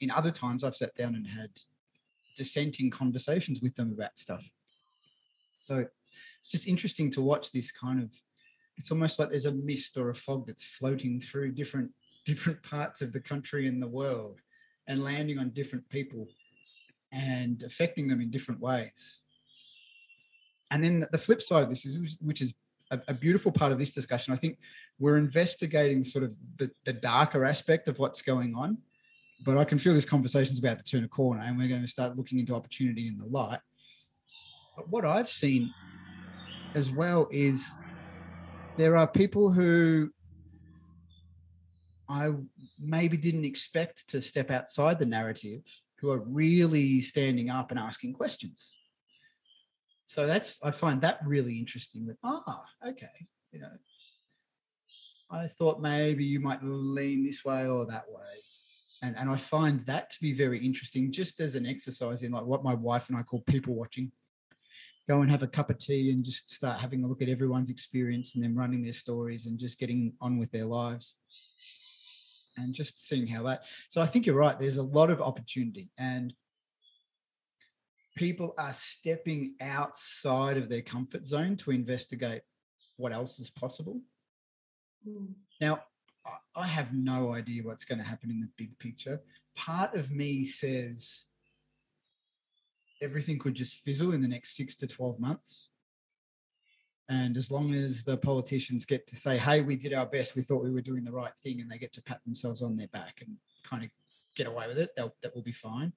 in 0.00 0.10
other 0.10 0.30
times 0.30 0.64
I've 0.64 0.76
sat 0.76 0.94
down 0.94 1.14
and 1.14 1.26
had 1.26 1.50
dissenting 2.36 2.90
conversations 2.90 3.60
with 3.60 3.76
them 3.76 3.92
about 3.92 4.16
stuff. 4.16 4.50
So 5.60 5.86
it's 6.40 6.50
just 6.50 6.68
interesting 6.68 7.10
to 7.12 7.20
watch 7.20 7.52
this 7.52 7.70
kind 7.70 8.02
of 8.02 8.12
it's 8.78 8.92
almost 8.92 9.18
like 9.18 9.30
there's 9.30 9.44
a 9.44 9.52
mist 9.52 9.96
or 9.96 10.10
a 10.10 10.14
fog 10.14 10.46
that's 10.46 10.64
floating 10.64 11.20
through 11.20 11.50
different 11.52 11.90
different 12.26 12.62
parts 12.62 13.02
of 13.02 13.12
the 13.12 13.20
country 13.20 13.66
and 13.66 13.82
the 13.82 13.88
world 13.88 14.40
and 14.86 15.02
landing 15.02 15.38
on 15.38 15.50
different 15.50 15.88
people 15.88 16.28
and 17.12 17.62
affecting 17.62 18.06
them 18.06 18.20
in 18.20 18.30
different 18.30 18.60
ways. 18.60 19.18
And 20.70 20.84
then 20.84 21.06
the 21.10 21.18
flip 21.18 21.42
side 21.42 21.62
of 21.62 21.70
this 21.70 21.84
is 21.86 22.18
which 22.20 22.42
is 22.42 22.54
a, 22.90 23.00
a 23.08 23.14
beautiful 23.14 23.52
part 23.52 23.72
of 23.72 23.78
this 23.78 23.92
discussion. 23.92 24.32
I 24.32 24.36
think 24.36 24.58
we're 24.98 25.16
investigating 25.16 26.04
sort 26.04 26.24
of 26.24 26.36
the, 26.56 26.70
the 26.84 26.92
darker 26.92 27.44
aspect 27.44 27.88
of 27.88 27.98
what's 27.98 28.22
going 28.22 28.54
on. 28.54 28.78
But 29.44 29.56
I 29.56 29.64
can 29.64 29.78
feel 29.78 29.94
this 29.94 30.04
conversation's 30.04 30.58
about 30.58 30.78
to 30.78 30.84
turn 30.84 31.04
a 31.04 31.08
corner 31.08 31.42
and 31.42 31.56
we're 31.56 31.68
going 31.68 31.82
to 31.82 31.88
start 31.88 32.16
looking 32.16 32.38
into 32.38 32.54
opportunity 32.54 33.06
in 33.06 33.18
the 33.18 33.26
light. 33.26 33.60
But 34.76 34.88
what 34.88 35.04
I've 35.04 35.30
seen 35.30 35.72
as 36.74 36.90
well 36.90 37.28
is 37.30 37.72
there 38.76 38.96
are 38.96 39.06
people 39.06 39.52
who 39.52 40.10
I 42.08 42.32
maybe 42.80 43.16
didn't 43.16 43.44
expect 43.44 44.08
to 44.10 44.20
step 44.20 44.50
outside 44.50 44.98
the 44.98 45.06
narrative 45.06 45.62
who 46.00 46.10
are 46.10 46.20
really 46.20 47.00
standing 47.00 47.50
up 47.50 47.70
and 47.70 47.78
asking 47.78 48.14
questions. 48.14 48.77
So 50.08 50.26
that's 50.26 50.58
I 50.64 50.70
find 50.70 51.02
that 51.02 51.20
really 51.24 51.58
interesting 51.58 52.06
that 52.06 52.16
ah 52.24 52.64
okay 52.88 53.26
you 53.52 53.60
know 53.60 53.68
I 55.30 55.46
thought 55.46 55.82
maybe 55.82 56.24
you 56.24 56.40
might 56.40 56.60
lean 56.62 57.22
this 57.22 57.44
way 57.44 57.66
or 57.66 57.84
that 57.86 58.06
way. 58.08 58.34
And 59.02 59.14
and 59.18 59.28
I 59.28 59.36
find 59.36 59.84
that 59.84 60.08
to 60.10 60.16
be 60.22 60.32
very 60.32 60.64
interesting 60.64 61.12
just 61.12 61.40
as 61.40 61.56
an 61.56 61.66
exercise 61.66 62.22
in 62.22 62.32
like 62.32 62.46
what 62.46 62.64
my 62.64 62.72
wife 62.72 63.10
and 63.10 63.18
I 63.18 63.22
call 63.22 63.42
people 63.42 63.74
watching. 63.74 64.10
Go 65.06 65.20
and 65.20 65.30
have 65.30 65.42
a 65.42 65.46
cup 65.46 65.68
of 65.68 65.76
tea 65.76 66.10
and 66.10 66.24
just 66.24 66.48
start 66.48 66.80
having 66.80 67.04
a 67.04 67.06
look 67.06 67.20
at 67.20 67.28
everyone's 67.28 67.68
experience 67.68 68.34
and 68.34 68.42
then 68.42 68.56
running 68.56 68.82
their 68.82 68.94
stories 68.94 69.44
and 69.44 69.58
just 69.58 69.78
getting 69.78 70.14
on 70.22 70.38
with 70.38 70.50
their 70.52 70.64
lives 70.64 71.16
and 72.56 72.74
just 72.74 73.06
seeing 73.06 73.26
how 73.26 73.42
that 73.44 73.62
so 73.88 74.02
i 74.02 74.06
think 74.06 74.26
you're 74.26 74.34
right 74.34 74.58
there's 74.58 74.76
a 74.78 74.82
lot 74.82 75.10
of 75.10 75.22
opportunity. 75.22 75.90
And 75.96 76.34
people 78.18 78.54
are 78.58 78.72
stepping 78.72 79.54
outside 79.60 80.56
of 80.56 80.68
their 80.68 80.82
comfort 80.82 81.26
zone 81.26 81.56
to 81.56 81.70
investigate 81.70 82.42
what 82.96 83.12
else 83.12 83.38
is 83.38 83.50
possible 83.50 84.00
Mm. 85.06 85.34
now 85.60 85.84
I- 86.56 86.66
have 86.66 86.92
no 86.92 87.32
idea 87.32 87.62
what's 87.62 87.84
going 87.84 87.98
to 87.98 88.04
happen 88.04 88.30
in 88.30 88.40
the 88.40 88.50
big 88.56 88.76
picture 88.80 89.20
part 89.54 89.94
of 89.94 90.10
me 90.10 90.44
says 90.44 91.24
everything 93.00 93.38
could 93.38 93.54
just 93.54 93.76
fizzle 93.76 94.12
in 94.12 94.20
the 94.20 94.28
next 94.28 94.56
six 94.56 94.74
to 94.76 94.86
12 94.86 95.20
months. 95.20 95.70
And 97.08 97.36
as 97.36 97.50
long 97.50 97.72
as 97.74 98.04
the 98.04 98.16
politicians 98.16 98.84
get 98.84 99.06
to 99.06 99.16
say, 99.16 99.38
hey, 99.38 99.62
we 99.62 99.76
did 99.76 99.94
our 99.94 100.04
best, 100.06 100.34
we 100.36 100.42
thought 100.42 100.62
we 100.64 100.70
were 100.70 100.82
doing 100.82 101.04
the 101.04 101.12
right 101.12 101.36
thing, 101.38 101.60
and 101.60 101.70
they 101.70 101.78
get 101.78 101.92
to 101.94 102.02
pat 102.02 102.20
themselves 102.24 102.62
on 102.62 102.76
their 102.76 102.88
back 102.88 103.22
and 103.24 103.36
kind 103.64 103.82
of 103.84 103.90
get 104.36 104.46
away 104.46 104.66
with 104.68 104.78
it, 104.78 104.90
they'll, 104.96 105.14
that 105.22 105.34
will 105.34 105.42
be 105.42 105.52
fine. 105.52 105.92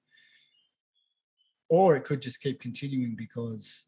Or 1.68 1.96
it 1.96 2.04
could 2.04 2.20
just 2.20 2.40
keep 2.40 2.60
continuing 2.60 3.16
because 3.16 3.86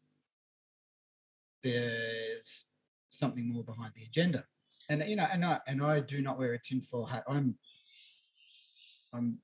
there's 1.63 2.65
something 3.09 3.51
more 3.51 3.63
behind 3.63 3.93
the 3.95 4.03
agenda. 4.03 4.45
And 4.89 5.03
you 5.07 5.15
know, 5.15 5.27
and 5.31 5.43
I 5.43 5.59
and 5.67 5.83
I 5.83 5.99
do 5.99 6.21
not 6.21 6.37
wear 6.37 6.53
a 6.53 6.59
tinfoil 6.59 7.05
hat. 7.05 7.23
I'm 7.27 7.55
I'm 9.13 9.39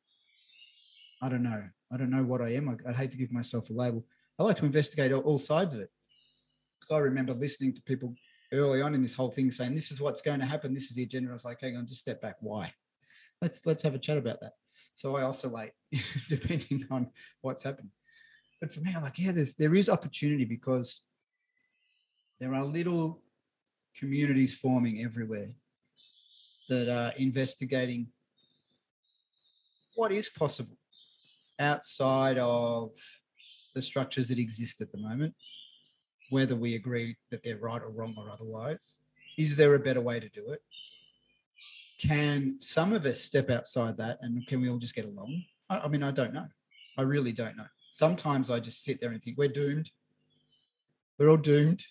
I 1.21 1.29
don't 1.29 1.43
know. 1.43 1.63
I 1.91 1.97
don't 1.97 2.09
know 2.09 2.23
what 2.23 2.41
I 2.41 2.49
am. 2.49 2.69
I, 2.69 2.75
would 2.85 2.95
hate 2.95 3.11
to 3.11 3.17
give 3.17 3.31
myself 3.31 3.69
a 3.69 3.73
label. 3.73 4.05
I 4.39 4.43
like 4.43 4.57
to 4.57 4.65
investigate 4.65 5.11
all, 5.11 5.21
all 5.21 5.37
sides 5.37 5.73
of 5.73 5.81
it. 5.81 5.89
Because 6.79 6.95
I 6.95 6.99
remember 6.99 7.33
listening 7.33 7.73
to 7.73 7.81
people 7.83 8.13
early 8.53 8.81
on 8.81 8.95
in 8.95 9.01
this 9.01 9.13
whole 9.13 9.31
thing 9.31 9.51
saying, 9.51 9.75
"This 9.75 9.91
is 9.91 10.01
what's 10.01 10.21
going 10.21 10.39
to 10.39 10.45
happen. 10.45 10.73
This 10.73 10.89
is 10.89 10.95
the 10.95 11.03
agenda." 11.03 11.29
I 11.29 11.33
was 11.33 11.45
like, 11.45 11.61
"Hang 11.61 11.77
on, 11.77 11.87
just 11.87 12.01
step 12.01 12.21
back. 12.21 12.37
Why? 12.39 12.71
Let's 13.41 13.65
let's 13.65 13.83
have 13.83 13.95
a 13.95 13.99
chat 13.99 14.17
about 14.17 14.41
that." 14.41 14.53
So 14.95 15.15
I 15.15 15.23
oscillate 15.23 15.71
depending 16.27 16.85
on 16.91 17.09
what's 17.41 17.63
happening. 17.63 17.91
But 18.61 18.71
for 18.71 18.81
me, 18.81 18.93
I'm 18.95 19.01
like, 19.01 19.17
yeah, 19.17 19.31
there's 19.31 19.55
there 19.55 19.73
is 19.73 19.89
opportunity 19.89 20.45
because 20.45 21.01
there 22.39 22.53
are 22.53 22.63
little 22.63 23.23
communities 23.95 24.53
forming 24.53 25.03
everywhere 25.03 25.49
that 26.69 26.87
are 26.87 27.11
investigating 27.17 28.07
what 29.95 30.11
is 30.11 30.29
possible 30.29 30.77
outside 31.59 32.37
of 32.37 32.91
the 33.73 33.81
structures 33.81 34.27
that 34.29 34.39
exist 34.39 34.79
at 34.81 34.91
the 34.91 34.97
moment, 34.97 35.33
whether 36.29 36.55
we 36.55 36.75
agree 36.75 37.17
that 37.31 37.43
they're 37.43 37.57
right 37.57 37.81
or 37.81 37.89
wrong 37.89 38.13
or 38.17 38.29
otherwise. 38.29 38.97
Is 39.37 39.57
there 39.57 39.75
a 39.75 39.79
better 39.79 40.01
way 40.01 40.19
to 40.19 40.29
do 40.29 40.51
it? 40.51 40.61
Can 41.99 42.59
some 42.59 42.93
of 42.93 43.05
us 43.05 43.19
step 43.19 43.49
outside 43.49 43.97
that 43.97 44.19
and 44.21 44.45
can 44.47 44.61
we 44.61 44.69
all 44.69 44.77
just 44.77 44.95
get 44.95 45.05
along? 45.05 45.43
I, 45.69 45.79
I 45.79 45.87
mean, 45.87 46.03
I 46.03 46.11
don't 46.11 46.33
know. 46.33 46.47
I 46.97 47.01
really 47.03 47.31
don't 47.31 47.57
know. 47.57 47.67
Sometimes 47.91 48.49
I 48.49 48.59
just 48.59 48.83
sit 48.83 48.99
there 48.99 49.11
and 49.11 49.21
think, 49.21 49.37
we're 49.37 49.47
doomed. 49.47 49.91
We're 51.19 51.29
all 51.29 51.37
doomed. 51.37 51.83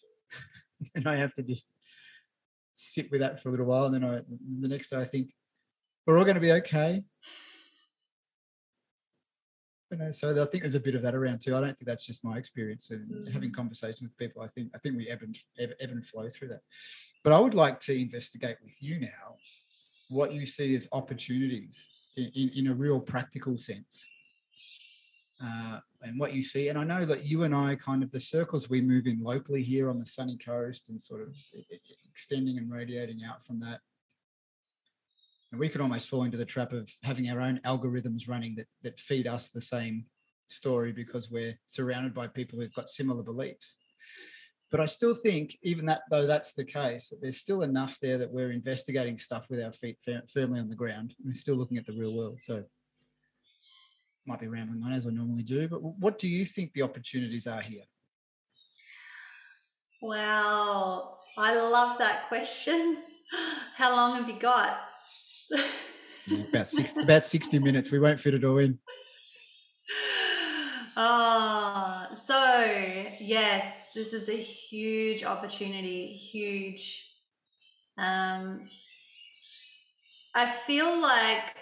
and 0.97 1.09
I 1.09 1.15
have 1.17 1.35
to 1.35 1.43
just 1.43 1.69
sit 2.75 3.11
with 3.13 3.21
that 3.21 3.41
for 3.41 3.49
a 3.49 3.53
little 3.53 3.67
while. 3.67 3.85
And 3.85 3.95
then 3.95 4.05
I, 4.05 4.21
the 4.61 4.69
next 4.69 4.89
day 4.89 4.97
I 4.97 5.05
think, 5.05 5.33
we're 6.07 6.19
all 6.19 6.25
going 6.25 6.35
to 6.35 6.41
be 6.41 6.53
okay 6.53 7.05
you 9.91 9.99
know, 9.99 10.11
so 10.11 10.31
I 10.31 10.47
think 10.47 10.63
there's 10.63 10.77
a 10.77 10.81
bit 10.81 10.95
of 10.95 11.03
that 11.03 11.15
around 11.15 11.41
too. 11.41 11.57
I 11.57 11.61
don't 11.61 11.77
think 11.77 11.87
that's 11.87 12.07
just 12.07 12.23
my 12.23 12.37
experience 12.39 12.91
and 12.91 13.29
having 13.33 13.53
conversations 13.53 14.03
with 14.03 14.17
people. 14.17 14.43
I 14.43 14.47
think 14.47 14.71
I 14.75 14.79
think 14.79 14.97
we 14.97 15.09
ebb 15.09 15.23
and 15.23 15.37
ebb, 15.59 15.71
ebb 15.81 15.91
and 15.91 16.07
flow 16.07 16.29
through 16.29 16.49
that. 16.49 16.63
But 17.25 17.33
I 17.33 17.41
would 17.41 17.55
like 17.55 17.81
to 17.81 18.01
investigate 18.01 18.57
with 18.63 18.81
you 18.81 19.01
now 19.01 19.37
what 20.09 20.33
you 20.33 20.47
see 20.47 20.75
as 20.77 20.89
opportunities 20.93 21.91
in, 22.17 22.31
in, 22.35 22.51
in 22.57 22.67
a 22.69 22.75
real 22.75 23.01
practical 23.01 23.59
sense. 23.59 24.05
Uh, 25.43 25.81
and 26.03 26.19
what 26.19 26.33
you 26.33 26.43
see, 26.43 26.69
and 26.69 26.79
I 26.79 26.85
know 26.85 27.05
that 27.05 27.27
you 27.27 27.43
and 27.43 27.55
I 27.55 27.75
kind 27.77 28.03
of 28.03 28.11
the 28.11 28.21
circles 28.21 28.71
we 28.71 28.81
move 28.81 29.07
in 29.07 29.23
locally 29.23 29.63
here 29.63 29.91
on 29.91 29.99
the 29.99 30.07
sunny 30.07 30.39
coast 30.39 30.89
and 30.89 31.01
sort 31.01 31.23
of 31.23 31.37
extending 32.09 32.57
and 32.59 32.71
radiating 32.71 33.21
out 33.29 33.45
from 33.45 33.61
that. 33.61 33.81
And 35.53 35.61
we 35.61 35.69
could 35.69 35.81
almost 35.81 36.09
fall 36.09 36.23
into 36.23 36.39
the 36.39 36.45
trap 36.45 36.73
of 36.73 36.91
having 37.03 37.29
our 37.29 37.41
own 37.41 37.61
algorithms 37.67 38.29
running 38.29 38.55
that 38.57 38.67
that 38.83 38.99
feed 38.99 39.27
us 39.27 39.51
the 39.51 39.61
same 39.61 40.07
story 40.49 40.93
because 40.93 41.31
we're 41.31 41.59
surrounded 41.67 42.15
by 42.15 42.27
people 42.29 42.59
who've 42.59 42.75
got 42.75 42.89
similar 42.89 43.23
beliefs. 43.23 43.77
But 44.71 44.81
i 44.81 44.87
still 44.87 45.15
think 45.15 45.59
even 45.63 45.85
that 45.87 46.03
though 46.11 46.27
that's 46.27 46.53
the 46.55 46.65
case 46.65 47.09
that 47.09 47.21
there's 47.21 47.39
still 47.39 47.63
enough 47.63 47.99
there 48.01 48.19
that 48.19 48.33
we're 48.33 48.53
investigating 48.53 49.19
stuff 49.19 49.49
with 49.51 49.61
our 49.61 49.73
feet 49.73 49.99
firmly 50.33 50.61
on 50.61 50.69
the 50.69 50.77
ground 50.77 51.13
we're 51.25 51.33
still 51.33 51.57
looking 51.57 51.77
at 51.77 51.87
the 51.87 51.93
real 51.93 52.17
world. 52.17 52.39
So 52.41 52.65
might 54.27 54.41
be 54.41 54.49
rambling 54.49 54.83
on 54.85 54.93
as 54.93 55.07
I 55.07 55.11
normally 55.11 55.43
do, 55.43 55.69
but 55.69 55.83
what 55.83 56.19
do 56.19 56.29
you 56.29 56.45
think 56.45 56.73
the 56.73 56.83
opportunities 56.83 57.47
are 57.47 57.61
here? 57.61 57.85
Wow, 60.03 61.19
I 61.37 61.55
love 61.55 61.99
that 61.99 62.29
question. 62.29 62.99
How 63.77 63.95
long 63.95 64.17
have 64.17 64.29
you 64.29 64.39
got? 64.39 64.81
about 66.49 66.71
60, 66.71 67.03
about 67.03 67.25
60 67.25 67.59
minutes. 67.59 67.91
We 67.91 67.99
won't 67.99 68.21
fit 68.21 68.35
it 68.35 68.45
all 68.45 68.59
in. 68.59 68.79
Ah, 70.97 72.09
oh, 72.11 72.15
so 72.15 72.65
yes, 73.21 73.91
this 73.95 74.13
is 74.13 74.29
a 74.29 74.37
huge 74.37 75.25
opportunity, 75.25 76.09
huge. 76.09 77.15
Um, 77.97 78.69
I 80.35 80.47
feel 80.47 81.01
like 81.01 81.55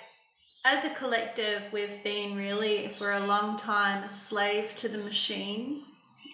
as 0.65 0.85
a 0.85 0.91
collective, 0.91 1.63
we've 1.73 2.03
been 2.03 2.37
really 2.37 2.89
for 2.89 3.13
a 3.13 3.21
long 3.21 3.57
time 3.57 4.03
a 4.03 4.09
slave 4.09 4.75
to 4.77 4.89
the 4.89 4.99
machine 4.99 5.83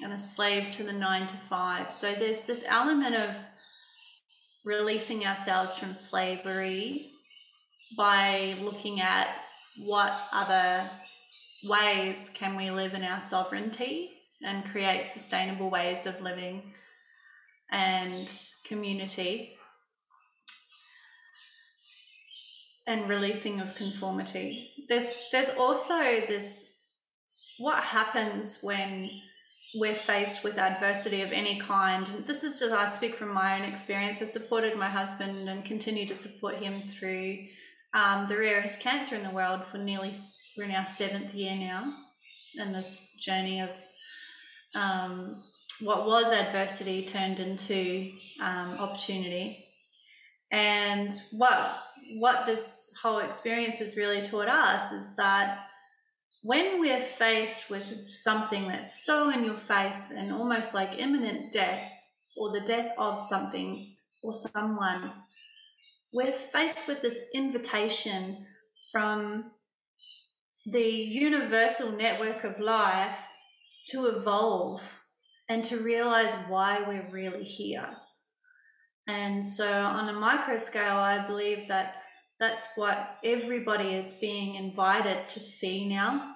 and 0.02 0.12
a 0.12 0.18
slave 0.18 0.70
to 0.72 0.82
the 0.82 0.92
nine 0.92 1.26
to 1.26 1.36
five. 1.36 1.92
So 1.92 2.12
there's 2.12 2.42
this 2.42 2.64
element 2.66 3.14
of 3.14 3.36
releasing 4.64 5.26
ourselves 5.26 5.78
from 5.78 5.94
slavery 5.94 7.10
by 7.96 8.56
looking 8.60 9.00
at 9.00 9.28
what 9.78 10.12
other 10.32 10.88
ways 11.64 12.30
can 12.34 12.56
we 12.56 12.70
live 12.70 12.94
in 12.94 13.02
our 13.02 13.20
sovereignty 13.20 14.10
and 14.42 14.64
create 14.64 15.06
sustainable 15.06 15.70
ways 15.70 16.06
of 16.06 16.20
living 16.20 16.74
and 17.70 18.32
community 18.64 19.53
and 22.86 23.08
releasing 23.08 23.60
of 23.60 23.74
conformity 23.74 24.68
there's 24.88 25.10
there's 25.32 25.50
also 25.50 25.98
this 26.26 26.74
what 27.58 27.82
happens 27.82 28.58
when 28.62 29.08
we're 29.74 29.94
faced 29.94 30.44
with 30.44 30.56
adversity 30.56 31.22
of 31.22 31.32
any 31.32 31.58
kind. 31.58 32.06
This 32.26 32.44
is 32.44 32.60
just, 32.60 32.72
I 32.72 32.88
speak 32.88 33.16
from 33.16 33.32
my 33.32 33.58
own 33.58 33.64
experience. 33.64 34.22
I 34.22 34.24
supported 34.24 34.76
my 34.76 34.88
husband 34.88 35.48
and 35.48 35.64
continue 35.64 36.06
to 36.06 36.14
support 36.14 36.56
him 36.56 36.80
through 36.80 37.38
um, 37.92 38.26
the 38.28 38.38
rarest 38.38 38.80
cancer 38.80 39.16
in 39.16 39.24
the 39.24 39.30
world 39.30 39.64
for 39.64 39.78
nearly, 39.78 40.12
we're 40.56 40.64
in 40.64 40.70
our 40.70 40.86
seventh 40.86 41.34
year 41.34 41.56
now 41.56 41.92
in 42.56 42.72
this 42.72 43.16
journey 43.18 43.60
of 43.60 43.70
um, 44.76 45.34
what 45.80 46.06
was 46.06 46.30
adversity 46.32 47.04
turned 47.04 47.40
into 47.40 48.12
um, 48.40 48.76
opportunity. 48.78 49.64
And 50.52 51.12
what 51.32 51.76
what 52.18 52.46
this 52.46 52.92
whole 53.02 53.18
experience 53.18 53.78
has 53.78 53.96
really 53.96 54.22
taught 54.22 54.48
us 54.48 54.92
is 54.92 55.16
that 55.16 55.66
when 56.42 56.78
we're 56.78 57.00
faced 57.00 57.70
with 57.70 58.08
something 58.08 58.68
that's 58.68 59.04
so 59.04 59.30
in 59.30 59.44
your 59.44 59.56
face 59.56 60.10
and 60.10 60.30
almost 60.30 60.74
like 60.74 61.00
imminent 61.00 61.52
death 61.52 61.90
or 62.36 62.52
the 62.52 62.60
death 62.60 62.92
of 62.98 63.22
something 63.22 63.96
or 64.22 64.34
someone, 64.34 65.10
we're 66.12 66.32
faced 66.32 66.86
with 66.86 67.00
this 67.00 67.20
invitation 67.34 68.46
from 68.92 69.50
the 70.66 70.86
universal 70.86 71.92
network 71.92 72.44
of 72.44 72.60
life 72.60 73.18
to 73.88 74.06
evolve 74.06 75.00
and 75.48 75.64
to 75.64 75.78
realize 75.78 76.34
why 76.48 76.82
we're 76.86 77.08
really 77.10 77.44
here. 77.44 77.96
And 79.06 79.46
so, 79.46 79.70
on 79.70 80.08
a 80.08 80.12
micro 80.12 80.56
scale, 80.56 80.96
I 80.96 81.26
believe 81.26 81.68
that 81.68 82.02
that's 82.40 82.68
what 82.76 83.18
everybody 83.22 83.94
is 83.94 84.14
being 84.14 84.54
invited 84.54 85.28
to 85.28 85.40
see 85.40 85.88
now 85.88 86.34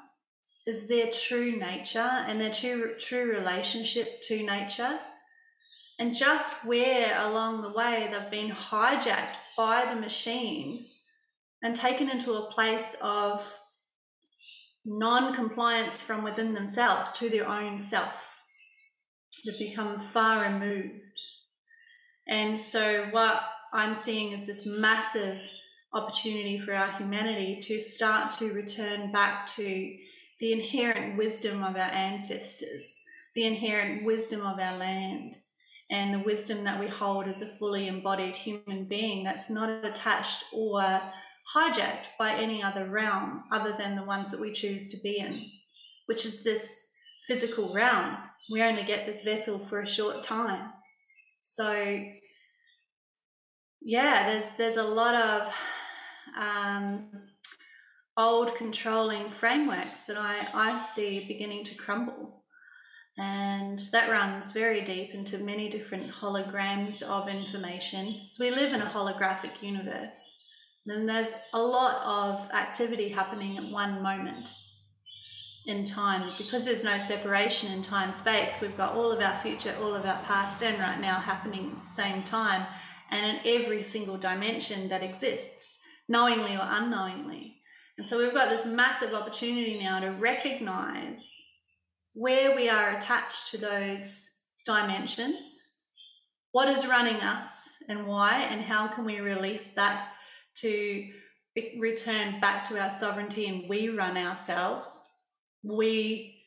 is 0.66 0.86
their 0.86 1.10
true 1.10 1.56
nature 1.56 1.98
and 1.98 2.38
their 2.38 2.52
true, 2.52 2.94
true 2.98 3.30
relationship 3.30 4.20
to 4.22 4.42
nature. 4.42 4.98
And 5.98 6.14
just 6.14 6.64
where 6.66 7.18
along 7.26 7.62
the 7.62 7.72
way 7.72 8.08
they've 8.12 8.30
been 8.30 8.50
hijacked 8.50 9.36
by 9.56 9.86
the 9.86 9.98
machine 9.98 10.86
and 11.62 11.74
taken 11.74 12.08
into 12.08 12.34
a 12.34 12.50
place 12.52 12.96
of 13.02 13.58
non 14.84 15.34
compliance 15.34 16.00
from 16.00 16.22
within 16.22 16.54
themselves 16.54 17.12
to 17.12 17.28
their 17.28 17.48
own 17.48 17.78
self. 17.78 18.36
They've 19.44 19.58
become 19.70 20.00
far 20.00 20.44
removed. 20.44 21.18
And 22.28 22.58
so, 22.58 23.06
what 23.10 23.42
I'm 23.72 23.94
seeing 23.94 24.32
is 24.32 24.46
this 24.46 24.66
massive 24.66 25.40
opportunity 25.92 26.58
for 26.58 26.74
our 26.74 26.92
humanity 26.92 27.58
to 27.62 27.80
start 27.80 28.32
to 28.32 28.52
return 28.52 29.10
back 29.10 29.46
to 29.46 29.96
the 30.40 30.52
inherent 30.52 31.16
wisdom 31.16 31.64
of 31.64 31.76
our 31.76 31.90
ancestors, 31.90 33.00
the 33.34 33.44
inherent 33.44 34.04
wisdom 34.04 34.42
of 34.42 34.58
our 34.58 34.76
land, 34.76 35.38
and 35.90 36.14
the 36.14 36.24
wisdom 36.24 36.64
that 36.64 36.78
we 36.78 36.86
hold 36.86 37.26
as 37.26 37.40
a 37.40 37.46
fully 37.46 37.88
embodied 37.88 38.36
human 38.36 38.84
being 38.84 39.24
that's 39.24 39.48
not 39.48 39.84
attached 39.84 40.44
or 40.52 41.00
hijacked 41.56 42.08
by 42.18 42.34
any 42.34 42.62
other 42.62 42.86
realm 42.86 43.42
other 43.50 43.74
than 43.78 43.96
the 43.96 44.04
ones 44.04 44.30
that 44.30 44.40
we 44.40 44.52
choose 44.52 44.90
to 44.90 44.98
be 45.02 45.18
in, 45.18 45.42
which 46.06 46.26
is 46.26 46.44
this 46.44 46.90
physical 47.26 47.72
realm. 47.72 48.18
We 48.50 48.62
only 48.62 48.82
get 48.82 49.06
this 49.06 49.24
vessel 49.24 49.58
for 49.58 49.80
a 49.80 49.86
short 49.86 50.22
time. 50.22 50.72
So, 51.48 52.04
yeah, 53.80 54.28
there's 54.28 54.50
there's 54.52 54.76
a 54.76 54.82
lot 54.82 55.14
of 55.14 55.60
um, 56.38 57.08
old 58.18 58.54
controlling 58.54 59.30
frameworks 59.30 60.04
that 60.06 60.18
I, 60.18 60.46
I 60.52 60.76
see 60.76 61.24
beginning 61.26 61.64
to 61.64 61.74
crumble. 61.74 62.44
And 63.16 63.78
that 63.92 64.10
runs 64.10 64.52
very 64.52 64.82
deep 64.82 65.14
into 65.14 65.38
many 65.38 65.70
different 65.70 66.08
holograms 66.08 67.02
of 67.02 67.28
information. 67.28 68.14
So 68.28 68.44
we 68.44 68.50
live 68.50 68.74
in 68.74 68.82
a 68.82 68.86
holographic 68.86 69.62
universe. 69.62 70.44
And 70.86 71.08
there's 71.08 71.34
a 71.54 71.58
lot 71.58 72.02
of 72.04 72.50
activity 72.52 73.08
happening 73.08 73.56
at 73.56 73.64
one 73.64 74.02
moment 74.02 74.50
in 75.68 75.84
time. 75.84 76.22
Because 76.36 76.64
there's 76.64 76.82
no 76.82 76.98
separation 76.98 77.70
in 77.70 77.82
time 77.82 78.12
space, 78.12 78.56
we've 78.60 78.76
got 78.76 78.94
all 78.94 79.12
of 79.12 79.20
our 79.20 79.34
future, 79.34 79.74
all 79.80 79.94
of 79.94 80.04
our 80.04 80.20
past, 80.22 80.62
and 80.62 80.80
right 80.80 81.00
now 81.00 81.20
happening 81.20 81.70
at 81.70 81.78
the 81.78 81.86
same 81.86 82.22
time 82.24 82.66
and 83.10 83.24
in 83.24 83.60
every 83.60 83.82
single 83.82 84.16
dimension 84.16 84.88
that 84.88 85.02
exists, 85.02 85.78
knowingly 86.08 86.56
or 86.56 86.66
unknowingly. 86.70 87.56
And 87.96 88.06
so 88.06 88.18
we've 88.18 88.34
got 88.34 88.48
this 88.48 88.66
massive 88.66 89.14
opportunity 89.14 89.78
now 89.78 90.00
to 90.00 90.10
recognize 90.12 91.30
where 92.14 92.56
we 92.56 92.68
are 92.68 92.96
attached 92.96 93.50
to 93.50 93.58
those 93.58 94.26
dimensions, 94.64 95.62
what 96.52 96.68
is 96.68 96.86
running 96.86 97.16
us 97.16 97.76
and 97.88 98.06
why, 98.06 98.46
and 98.50 98.62
how 98.62 98.88
can 98.88 99.04
we 99.04 99.20
release 99.20 99.70
that 99.70 100.08
to 100.56 101.08
return 101.78 102.40
back 102.40 102.64
to 102.68 102.80
our 102.80 102.90
sovereignty 102.90 103.46
and 103.46 103.68
we 103.68 103.88
run 103.88 104.16
ourselves. 104.16 105.00
We 105.62 106.42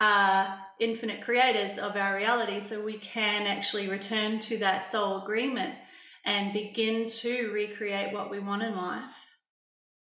are 0.00 0.58
infinite 0.80 1.22
creators 1.22 1.78
of 1.78 1.96
our 1.96 2.16
reality, 2.16 2.60
so 2.60 2.84
we 2.84 2.94
can 2.94 3.46
actually 3.46 3.88
return 3.88 4.40
to 4.40 4.58
that 4.58 4.84
soul 4.84 5.22
agreement 5.22 5.74
and 6.24 6.52
begin 6.52 7.08
to 7.08 7.50
recreate 7.52 8.12
what 8.12 8.30
we 8.30 8.38
want 8.38 8.62
in 8.62 8.76
life 8.76 9.34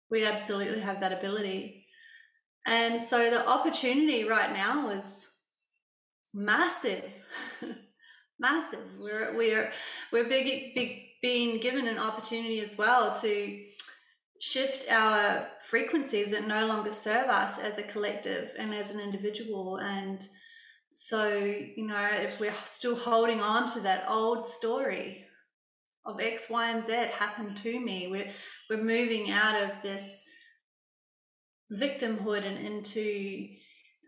we 0.10 0.26
absolutely 0.26 0.82
have 0.82 1.00
that 1.00 1.12
ability. 1.12 1.86
And 2.66 3.00
so 3.00 3.30
the 3.30 3.48
opportunity 3.48 4.24
right 4.24 4.52
now 4.52 4.90
is 4.90 5.28
massive. 6.34 7.04
massive. 8.40 8.86
We're 9.00 9.36
we're 9.36 9.72
we're 10.12 10.28
big 10.28 10.74
big 10.76 11.02
being 11.22 11.60
given 11.60 11.88
an 11.88 11.98
opportunity 11.98 12.60
as 12.60 12.78
well 12.78 13.14
to 13.14 13.64
shift 14.40 14.86
our 14.92 15.48
frequencies 15.70 16.32
that 16.32 16.48
no 16.48 16.68
longer 16.68 16.94
serve 16.94 17.28
us 17.28 17.58
as 17.58 17.78
a 17.78 17.84
collective 17.84 18.52
and 18.58 18.74
as 18.74 18.92
an 18.92 19.00
individual 19.00 19.78
and 19.78 20.28
so 20.94 21.30
you 21.30 21.88
know 21.88 22.08
if 22.12 22.40
we're 22.40 22.54
still 22.64 22.96
holding 22.96 23.42
on 23.42 23.68
to 23.68 23.80
that 23.80 24.06
old 24.08 24.46
story 24.46 25.26
of 26.06 26.22
X, 26.22 26.50
Y, 26.50 26.70
and 26.70 26.84
Z 26.84 26.94
happened 27.18 27.58
to 27.58 27.80
me. 27.80 28.08
We're 28.10 28.30
we're 28.70 28.84
moving 28.84 29.32
out 29.32 29.62
of 29.62 29.72
this 29.82 30.24
victimhood 31.72 32.46
and 32.46 32.58
into 32.58 33.48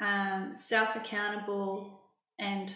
um, 0.02 0.56
self 0.56 0.96
accountable 0.96 2.02
and 2.40 2.74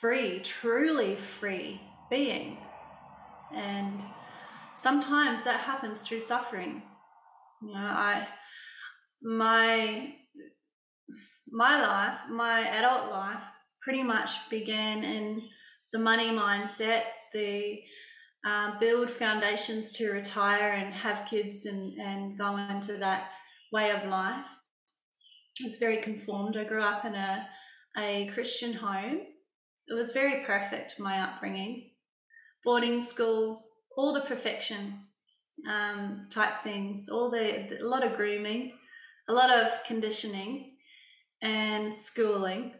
free, 0.00 0.40
truly 0.42 1.16
free 1.16 1.80
being. 2.10 2.58
And 3.54 4.02
sometimes 4.78 5.42
that 5.42 5.60
happens 5.60 6.00
through 6.00 6.20
suffering. 6.20 6.82
You 7.60 7.74
know, 7.74 7.80
I 7.80 8.26
my 9.20 10.14
my 11.50 11.80
life, 11.82 12.20
my 12.30 12.60
adult 12.60 13.10
life, 13.10 13.44
pretty 13.80 14.02
much 14.02 14.48
began 14.50 15.02
in 15.02 15.42
the 15.92 15.98
money 15.98 16.28
mindset, 16.28 17.02
the 17.34 17.80
um, 18.46 18.76
build 18.78 19.10
foundations 19.10 19.90
to 19.92 20.12
retire 20.12 20.70
and 20.70 20.94
have 20.94 21.26
kids 21.26 21.64
and, 21.66 21.98
and 21.98 22.38
go 22.38 22.56
into 22.56 22.92
that 22.94 23.30
way 23.72 23.90
of 23.90 24.08
life. 24.08 24.48
It's 25.60 25.78
very 25.78 25.96
conformed. 25.96 26.56
I 26.56 26.64
grew 26.64 26.82
up 26.82 27.04
in 27.04 27.14
a, 27.14 27.48
a 27.98 28.26
Christian 28.32 28.74
home. 28.74 29.22
It 29.88 29.94
was 29.94 30.12
very 30.12 30.44
perfect, 30.44 31.00
my 31.00 31.20
upbringing. 31.20 31.90
Boarding 32.64 33.02
school, 33.02 33.67
all 33.98 34.12
the 34.12 34.20
perfection 34.20 34.94
um, 35.68 36.28
type 36.30 36.60
things, 36.60 37.08
all 37.08 37.28
the, 37.28 37.76
a 37.80 37.84
lot 37.84 38.06
of 38.06 38.16
grooming, 38.16 38.70
a 39.28 39.32
lot 39.32 39.50
of 39.50 39.72
conditioning 39.84 40.76
and 41.42 41.92
schooling. 41.92 42.74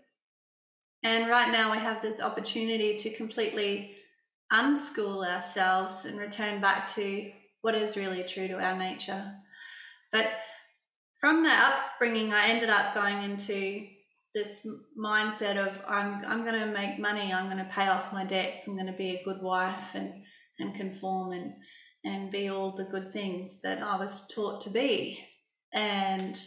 And 1.03 1.29
right 1.29 1.51
now 1.51 1.73
we 1.73 1.79
have 1.79 2.01
this 2.01 2.21
opportunity 2.21 2.97
to 2.99 3.11
completely 3.11 3.97
unschool 4.53 5.27
ourselves 5.27 6.05
and 6.05 6.21
return 6.21 6.61
back 6.61 6.87
to 6.95 7.33
what 7.63 7.75
is 7.75 7.97
really 7.97 8.23
true 8.23 8.47
to 8.47 8.65
our 8.65 8.79
nature. 8.79 9.35
But 10.13 10.29
from 11.21 11.43
that 11.43 11.83
upbringing, 11.97 12.33
I 12.33 12.47
ended 12.47 12.71
up 12.71 12.95
going 12.95 13.25
into 13.25 13.89
this 14.35 14.65
mindset 14.97 15.57
of 15.57 15.81
I'm 15.89 16.25
I'm 16.25 16.45
going 16.45 16.61
to 16.61 16.67
make 16.67 17.01
money, 17.01 17.33
I'm 17.33 17.47
going 17.47 17.59
to 17.59 17.73
pay 17.73 17.89
off 17.89 18.13
my 18.13 18.25
debts, 18.25 18.69
I'm 18.69 18.75
going 18.75 18.87
to 18.87 18.93
be 18.93 19.17
a 19.17 19.25
good 19.25 19.43
wife 19.43 19.97
and 19.97 20.13
and 20.59 20.75
conform 20.75 21.33
and 21.33 21.55
and 22.05 22.31
be 22.31 22.49
all 22.49 22.77
the 22.77 22.85
good 22.85 23.13
things 23.13 23.61
that 23.63 23.83
I 23.83 23.97
was 23.97 24.27
taught 24.29 24.61
to 24.63 24.71
be, 24.71 25.19
and 25.73 26.39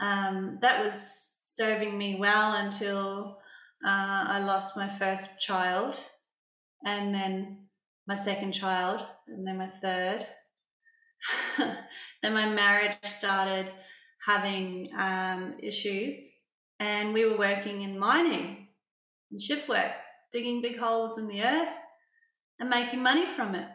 um, 0.00 0.58
that 0.62 0.84
was 0.84 1.42
serving 1.44 1.98
me 1.98 2.16
well 2.18 2.54
until 2.54 3.38
uh, 3.84 4.24
I 4.28 4.38
lost 4.38 4.76
my 4.76 4.88
first 4.88 5.40
child, 5.40 5.98
and 6.84 7.14
then 7.14 7.66
my 8.06 8.14
second 8.14 8.52
child, 8.52 9.04
and 9.26 9.46
then 9.46 9.58
my 9.58 9.68
third. 9.68 10.26
then 12.22 12.34
my 12.34 12.48
marriage 12.48 12.96
started 13.02 13.70
having 14.24 14.88
um, 14.96 15.56
issues, 15.60 16.28
and 16.78 17.12
we 17.12 17.24
were 17.24 17.38
working 17.38 17.80
in 17.80 17.98
mining 17.98 18.68
and 19.30 19.40
shift 19.40 19.68
work, 19.68 19.92
digging 20.32 20.62
big 20.62 20.78
holes 20.78 21.18
in 21.18 21.26
the 21.26 21.42
earth 21.42 21.68
and 22.58 22.70
making 22.70 23.02
money 23.02 23.26
from 23.26 23.54
it. 23.54 23.68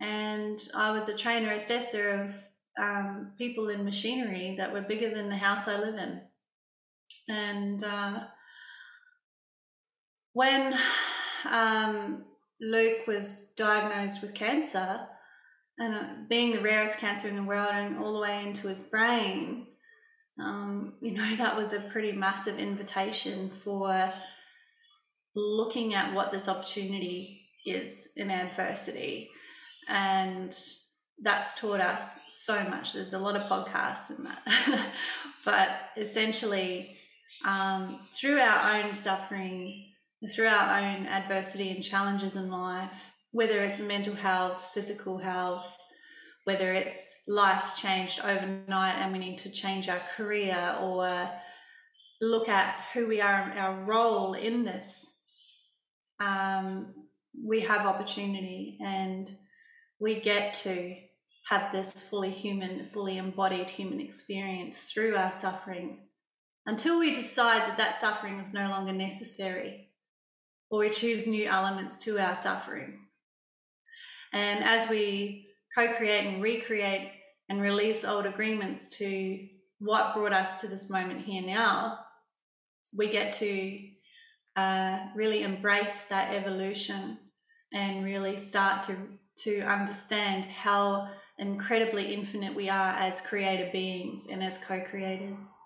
And 0.00 0.60
I 0.74 0.92
was 0.92 1.08
a 1.08 1.16
trainer 1.16 1.52
assessor 1.52 2.22
of 2.22 2.44
um, 2.80 3.32
people 3.36 3.68
in 3.68 3.84
machinery 3.84 4.54
that 4.58 4.72
were 4.72 4.80
bigger 4.80 5.14
than 5.14 5.28
the 5.28 5.36
house 5.36 5.68
I 5.68 5.78
live 5.78 5.96
in. 5.96 6.20
And 7.28 7.84
uh, 7.84 8.20
when 10.32 10.76
um, 11.50 12.24
Luke 12.60 13.06
was 13.06 13.52
diagnosed 13.56 14.22
with 14.22 14.34
cancer, 14.34 15.06
and 15.80 15.94
uh, 15.94 16.04
being 16.28 16.52
the 16.52 16.60
rarest 16.60 16.98
cancer 16.98 17.26
in 17.26 17.36
the 17.36 17.42
world 17.42 17.70
and 17.72 17.98
all 17.98 18.12
the 18.12 18.20
way 18.20 18.44
into 18.44 18.68
his 18.68 18.82
brain, 18.82 19.66
um, 20.38 20.94
you 21.00 21.12
know, 21.12 21.36
that 21.36 21.56
was 21.56 21.72
a 21.72 21.80
pretty 21.80 22.12
massive 22.12 22.58
invitation 22.58 23.50
for 23.50 24.12
looking 25.34 25.94
at 25.94 26.14
what 26.14 26.32
this 26.32 26.48
opportunity 26.48 27.39
is 27.66 28.08
in 28.16 28.30
adversity. 28.30 29.30
And 29.88 30.56
that's 31.22 31.60
taught 31.60 31.80
us 31.80 32.18
so 32.28 32.62
much. 32.64 32.94
There's 32.94 33.12
a 33.12 33.18
lot 33.18 33.36
of 33.36 33.42
podcasts 33.42 34.16
in 34.16 34.24
that. 34.24 34.90
but 35.44 35.68
essentially, 35.96 36.96
um, 37.44 38.00
through 38.12 38.38
our 38.38 38.76
own 38.76 38.94
suffering, 38.94 39.72
through 40.34 40.46
our 40.46 40.80
own 40.80 41.06
adversity 41.06 41.70
and 41.70 41.82
challenges 41.84 42.36
in 42.36 42.50
life, 42.50 43.12
whether 43.32 43.60
it's 43.60 43.78
mental 43.78 44.14
health, 44.14 44.70
physical 44.74 45.18
health, 45.18 45.76
whether 46.44 46.72
it's 46.72 47.22
life's 47.28 47.80
changed 47.80 48.20
overnight 48.24 48.96
and 48.96 49.12
we 49.12 49.18
need 49.18 49.38
to 49.38 49.50
change 49.50 49.88
our 49.88 50.00
career 50.16 50.76
or 50.80 51.30
look 52.20 52.48
at 52.48 52.74
who 52.92 53.06
we 53.06 53.20
are, 53.20 53.52
our 53.56 53.84
role 53.84 54.34
in 54.34 54.64
this, 54.64 55.24
um, 56.18 56.92
we 57.34 57.60
have 57.60 57.86
opportunity 57.86 58.78
and 58.82 59.30
we 59.98 60.20
get 60.20 60.54
to 60.54 60.96
have 61.48 61.72
this 61.72 62.02
fully 62.02 62.30
human, 62.30 62.88
fully 62.90 63.18
embodied 63.18 63.68
human 63.68 64.00
experience 64.00 64.90
through 64.90 65.16
our 65.16 65.32
suffering 65.32 65.98
until 66.66 66.98
we 66.98 67.12
decide 67.12 67.60
that 67.62 67.76
that 67.76 67.94
suffering 67.94 68.38
is 68.38 68.54
no 68.54 68.68
longer 68.68 68.92
necessary 68.92 69.88
or 70.70 70.80
we 70.80 70.90
choose 70.90 71.26
new 71.26 71.46
elements 71.46 71.98
to 71.98 72.18
our 72.18 72.36
suffering. 72.36 73.00
And 74.32 74.62
as 74.62 74.88
we 74.88 75.48
co 75.76 75.92
create 75.94 76.26
and 76.26 76.42
recreate 76.42 77.10
and 77.48 77.60
release 77.60 78.04
old 78.04 78.26
agreements 78.26 78.96
to 78.98 79.48
what 79.80 80.14
brought 80.14 80.32
us 80.32 80.60
to 80.60 80.68
this 80.68 80.90
moment 80.90 81.22
here 81.22 81.42
now, 81.42 81.98
we 82.96 83.08
get 83.08 83.32
to 83.32 83.80
uh, 84.56 84.98
really 85.14 85.42
embrace 85.42 86.06
that 86.06 86.34
evolution 86.34 87.18
and 87.72 88.04
really 88.04 88.36
start 88.36 88.82
to, 88.84 88.96
to 89.36 89.60
understand 89.60 90.44
how 90.44 91.08
incredibly 91.38 92.12
infinite 92.12 92.54
we 92.54 92.68
are 92.68 92.92
as 92.94 93.20
creator 93.20 93.70
beings 93.72 94.26
and 94.30 94.42
as 94.42 94.58
co 94.58 94.80
creators. 94.80 95.58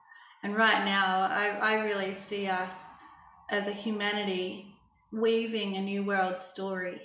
And 0.42 0.54
right 0.54 0.84
now, 0.84 1.28
I, 1.30 1.58
I 1.60 1.84
really 1.84 2.14
see 2.14 2.46
us 2.46 2.98
as 3.50 3.66
a 3.66 3.72
humanity 3.72 4.74
weaving 5.12 5.76
a 5.76 5.82
new 5.82 6.04
world 6.04 6.38
story. 6.38 7.00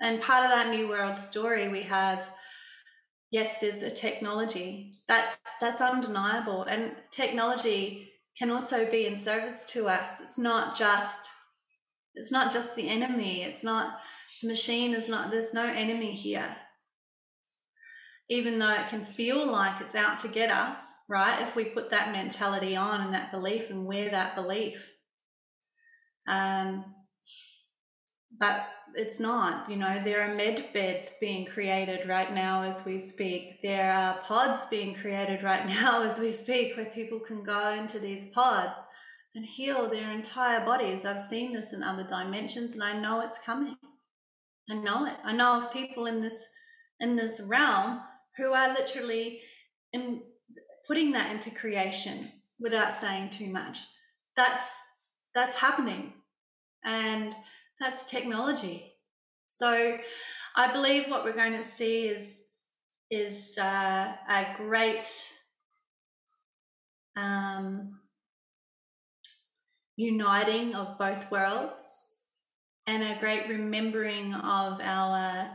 And 0.00 0.20
part 0.20 0.44
of 0.44 0.50
that 0.50 0.70
new 0.70 0.88
world 0.88 1.16
story, 1.16 1.68
we 1.68 1.82
have 1.82 2.30
yes, 3.30 3.58
there's 3.58 3.82
a 3.82 3.90
technology. 3.90 4.92
That's 5.08 5.38
that's 5.60 5.80
undeniable, 5.80 6.62
and 6.64 6.92
technology 7.10 8.12
can 8.38 8.50
also 8.50 8.90
be 8.90 9.06
in 9.06 9.16
service 9.16 9.64
to 9.64 9.88
us. 9.88 10.20
It's 10.20 10.38
not 10.38 10.76
just 10.76 11.30
it's 12.14 12.32
not 12.32 12.50
just 12.50 12.74
the 12.74 12.88
enemy. 12.88 13.42
It's 13.42 13.62
not 13.62 14.00
the 14.42 14.48
machine 14.48 14.94
is 14.94 15.08
not 15.08 15.30
there's 15.30 15.54
no 15.54 15.64
enemy 15.64 16.12
here. 16.12 16.56
Even 18.28 18.58
though 18.58 18.72
it 18.72 18.88
can 18.88 19.04
feel 19.04 19.46
like 19.46 19.80
it's 19.80 19.94
out 19.94 20.18
to 20.20 20.28
get 20.28 20.50
us, 20.50 20.92
right? 21.08 21.40
If 21.42 21.54
we 21.54 21.64
put 21.64 21.90
that 21.90 22.10
mentality 22.10 22.74
on 22.74 23.02
and 23.02 23.14
that 23.14 23.30
belief 23.30 23.70
and 23.70 23.86
wear 23.86 24.10
that 24.10 24.34
belief. 24.34 24.92
Um, 26.26 26.95
but 28.38 28.68
it's 28.94 29.20
not. 29.20 29.70
You 29.70 29.76
know, 29.76 30.00
there 30.02 30.22
are 30.22 30.34
med 30.34 30.72
beds 30.72 31.12
being 31.20 31.46
created 31.46 32.08
right 32.08 32.32
now 32.32 32.62
as 32.62 32.84
we 32.84 32.98
speak. 32.98 33.62
There 33.62 33.92
are 33.92 34.18
pods 34.18 34.66
being 34.66 34.94
created 34.94 35.42
right 35.42 35.66
now 35.82 36.02
as 36.02 36.18
we 36.18 36.32
speak 36.32 36.76
where 36.76 36.86
people 36.86 37.20
can 37.20 37.42
go 37.42 37.70
into 37.70 37.98
these 37.98 38.24
pods 38.26 38.86
and 39.34 39.44
heal 39.44 39.88
their 39.88 40.10
entire 40.10 40.64
bodies. 40.64 41.04
I've 41.04 41.20
seen 41.20 41.52
this 41.52 41.72
in 41.72 41.82
other 41.82 42.04
dimensions 42.04 42.72
and 42.74 42.82
I 42.82 42.98
know 42.98 43.20
it's 43.20 43.38
coming. 43.38 43.76
I 44.70 44.74
know 44.74 45.06
it. 45.06 45.16
I 45.22 45.32
know 45.32 45.58
of 45.58 45.72
people 45.72 46.06
in 46.06 46.22
this 46.22 46.48
in 46.98 47.16
this 47.16 47.42
realm 47.46 48.00
who 48.38 48.54
are 48.54 48.68
literally 48.68 49.40
in 49.92 50.22
putting 50.86 51.12
that 51.12 51.30
into 51.30 51.50
creation 51.50 52.28
without 52.58 52.94
saying 52.94 53.30
too 53.30 53.50
much. 53.50 53.80
That's 54.34 54.78
that's 55.34 55.56
happening. 55.56 56.14
And 56.84 57.34
that's 57.80 58.10
technology. 58.10 58.92
So 59.46 59.98
I 60.56 60.72
believe 60.72 61.08
what 61.08 61.24
we're 61.24 61.32
going 61.32 61.56
to 61.56 61.64
see 61.64 62.08
is 62.08 62.42
is 63.10 63.56
uh, 63.60 64.12
a 64.28 64.46
great 64.56 65.06
um, 67.16 68.00
uniting 69.96 70.74
of 70.74 70.98
both 70.98 71.30
worlds 71.30 72.16
and 72.86 73.02
a 73.02 73.18
great 73.20 73.48
remembering 73.48 74.34
of 74.34 74.80
our 74.80 75.50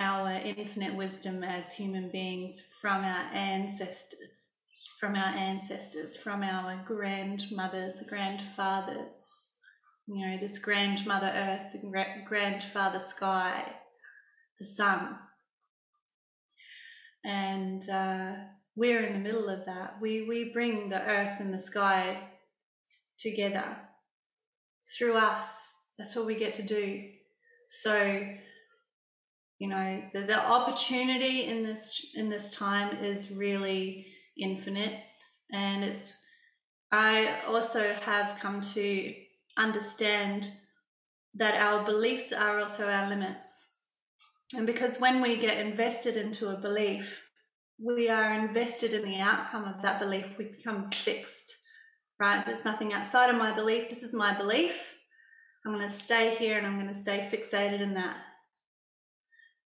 our 0.00 0.30
infinite 0.44 0.94
wisdom 0.94 1.42
as 1.42 1.72
human 1.72 2.08
beings 2.10 2.62
from 2.80 3.04
our 3.04 3.30
ancestors 3.32 4.50
from 4.98 5.14
our 5.14 5.34
ancestors 5.34 6.16
from 6.16 6.42
our 6.42 6.80
grandmothers 6.86 8.02
grandfathers 8.08 9.37
you 10.08 10.26
know, 10.26 10.38
this 10.38 10.58
grandmother 10.58 11.30
earth, 11.34 11.72
the 11.72 12.24
grandfather 12.26 12.98
sky, 12.98 13.62
the 14.58 14.64
sun. 14.64 15.18
And 17.24 17.86
uh, 17.90 18.32
we're 18.74 19.00
in 19.02 19.12
the 19.12 19.18
middle 19.18 19.48
of 19.50 19.66
that. 19.66 19.98
We, 20.00 20.22
we 20.22 20.50
bring 20.50 20.88
the 20.88 21.02
earth 21.02 21.40
and 21.40 21.52
the 21.52 21.58
sky 21.58 22.16
together 23.18 23.76
through 24.96 25.14
us. 25.14 25.90
That's 25.98 26.16
what 26.16 26.26
we 26.26 26.36
get 26.36 26.54
to 26.54 26.62
do. 26.62 27.04
So, 27.68 28.26
you 29.58 29.68
know, 29.68 30.02
the, 30.14 30.22
the 30.22 30.42
opportunity 30.42 31.44
in 31.44 31.64
this 31.64 32.06
in 32.14 32.30
this 32.30 32.50
time 32.54 33.04
is 33.04 33.30
really 33.30 34.06
infinite. 34.38 34.94
And 35.52 35.84
it's 35.84 36.16
I 36.90 37.40
also 37.46 37.92
have 38.06 38.38
come 38.40 38.62
to 38.62 39.14
understand 39.58 40.50
that 41.34 41.60
our 41.60 41.84
beliefs 41.84 42.32
are 42.32 42.58
also 42.58 42.88
our 42.88 43.08
limits. 43.08 43.74
And 44.56 44.66
because 44.66 44.98
when 44.98 45.20
we 45.20 45.36
get 45.36 45.58
invested 45.58 46.16
into 46.16 46.48
a 46.48 46.56
belief, 46.56 47.28
we 47.78 48.08
are 48.08 48.32
invested 48.32 48.94
in 48.94 49.02
the 49.02 49.20
outcome 49.20 49.64
of 49.64 49.82
that 49.82 50.00
belief, 50.00 50.36
we 50.38 50.46
become 50.46 50.90
fixed, 50.90 51.54
right? 52.18 52.44
There's 52.44 52.64
nothing 52.64 52.92
outside 52.92 53.30
of 53.30 53.36
my 53.36 53.52
belief. 53.54 53.88
This 53.88 54.02
is 54.02 54.14
my 54.14 54.36
belief. 54.36 54.96
I'm 55.64 55.74
going 55.74 55.86
to 55.86 55.92
stay 55.92 56.34
here 56.34 56.56
and 56.56 56.66
I'm 56.66 56.76
going 56.76 56.88
to 56.88 56.94
stay 56.94 57.18
fixated 57.18 57.80
in 57.80 57.94
that. 57.94 58.16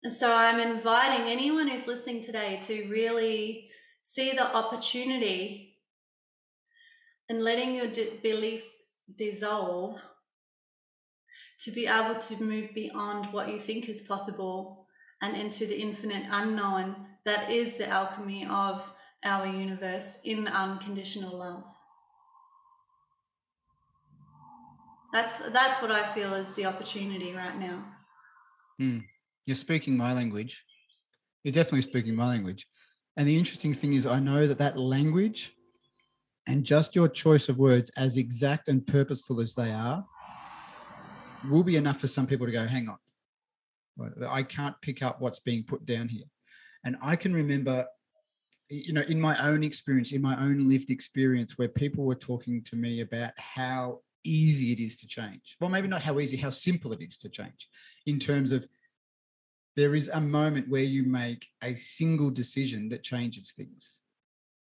And 0.03 0.13
so 0.13 0.33
I'm 0.33 0.61
inviting 0.61 1.27
anyone 1.27 1.69
who's 1.69 1.89
listening 1.89 2.23
today 2.23 2.61
to 2.63 2.89
really 2.89 3.71
see 4.03 4.33
the 4.33 4.55
opportunity 4.55 5.79
and 7.29 7.43
letting 7.43 7.75
your 7.75 7.89
beliefs 8.23 8.83
dissolve 9.15 10.03
to 11.61 11.71
be 11.71 11.87
able 11.87 12.17
to 12.17 12.43
move 12.43 12.75
beyond 12.75 13.33
what 13.33 13.49
you 13.51 13.59
think 13.59 13.89
is 13.89 14.03
possible 14.03 14.87
and 15.23 15.37
into 15.37 15.67
the 15.67 15.81
infinite 15.81 16.25
unknown 16.31 17.07
that 17.25 17.51
is 17.51 17.77
the 17.77 17.89
alchemy 17.89 18.47
of 18.49 18.93
our 19.25 19.47
universe 19.47 20.21
in 20.25 20.47
unconditional 20.47 21.37
love. 21.37 21.65
That's 25.13 25.39
that's 25.51 25.81
what 25.81 25.91
I 25.91 26.05
feel 26.07 26.35
is 26.35 26.55
the 26.55 26.67
opportunity 26.67 27.33
right 27.33 27.59
now. 27.59 27.85
Mm. 28.81 29.05
You're 29.47 29.57
speaking 29.57 29.97
my 29.97 30.13
language. 30.13 30.63
You're 31.43 31.53
definitely 31.53 31.83
speaking 31.83 32.15
my 32.15 32.27
language. 32.29 32.67
And 33.17 33.27
the 33.27 33.39
interesting 33.39 33.73
thing 33.73 33.95
is, 33.95 34.05
I 34.05 34.21
know 34.21 34.47
that 34.47 34.59
that 34.59 34.79
language 34.79 35.56
and 36.47 36.65
just 36.65 36.95
your 36.95 37.09
choice 37.09 37.49
of 37.49 37.59
words, 37.59 37.91
as 37.97 38.17
exact 38.17 38.69
and 38.69 38.87
purposeful 38.87 39.41
as 39.41 39.55
they 39.55 39.73
are, 39.73 40.05
will 41.51 41.65
be 41.65 41.77
enough 41.77 42.01
for 42.01 42.09
some 42.09 42.27
people 42.27 42.47
to 42.47 42.53
go, 42.53 42.67
hang 42.67 42.89
on. 42.89 42.99
I 44.29 44.43
can't 44.43 44.75
pick 44.83 45.03
up 45.03 45.21
what's 45.21 45.41
being 45.41 45.65
put 45.65 45.87
down 45.87 46.09
here. 46.09 46.27
And 46.85 46.97
I 47.03 47.17
can 47.17 47.33
remember, 47.35 47.87
you 48.69 48.93
know, 48.93 49.03
in 49.03 49.21
my 49.21 49.39
own 49.45 49.65
experience, 49.65 50.13
in 50.13 50.23
my 50.23 50.41
own 50.41 50.69
lived 50.69 50.91
experience, 50.91 51.59
where 51.59 51.69
people 51.69 52.05
were 52.05 52.15
talking 52.15 52.63
to 52.65 52.77
me 52.77 53.01
about 53.01 53.33
how 53.39 54.01
easy 54.23 54.73
it 54.73 54.81
is 54.81 54.97
to 54.99 55.07
change. 55.07 55.57
Well, 55.61 55.71
maybe 55.71 55.89
not 55.89 56.03
how 56.03 56.19
easy, 56.21 56.37
how 56.37 56.51
simple 56.51 56.93
it 56.93 57.01
is 57.01 57.17
to 57.19 57.29
change 57.29 57.69
in 58.07 58.19
terms 58.19 58.53
of 58.53 58.69
there 59.77 59.95
is 59.95 60.09
a 60.09 60.21
moment 60.21 60.69
where 60.69 60.83
you 60.83 61.05
make 61.05 61.47
a 61.63 61.75
single 61.75 62.31
decision 62.31 62.89
that 62.91 63.03
changes 63.03 63.53
things. 63.53 64.01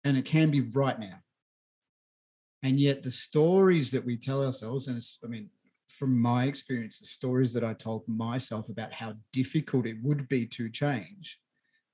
And 0.03 0.17
it 0.17 0.25
can 0.25 0.51
be 0.51 0.61
right 0.61 0.99
now. 0.99 1.22
And 2.63 2.79
yet, 2.79 3.03
the 3.03 3.11
stories 3.11 3.91
that 3.91 4.05
we 4.05 4.15
tell 4.15 4.43
ourselves, 4.43 4.87
and 4.87 5.01
I 5.23 5.27
mean, 5.27 5.49
from 5.89 6.17
my 6.19 6.45
experience, 6.45 6.99
the 6.99 7.05
stories 7.05 7.53
that 7.53 7.63
I 7.63 7.73
told 7.73 8.07
myself 8.07 8.69
about 8.69 8.93
how 8.93 9.15
difficult 9.31 9.85
it 9.85 9.97
would 10.01 10.27
be 10.29 10.45
to 10.47 10.69
change 10.69 11.39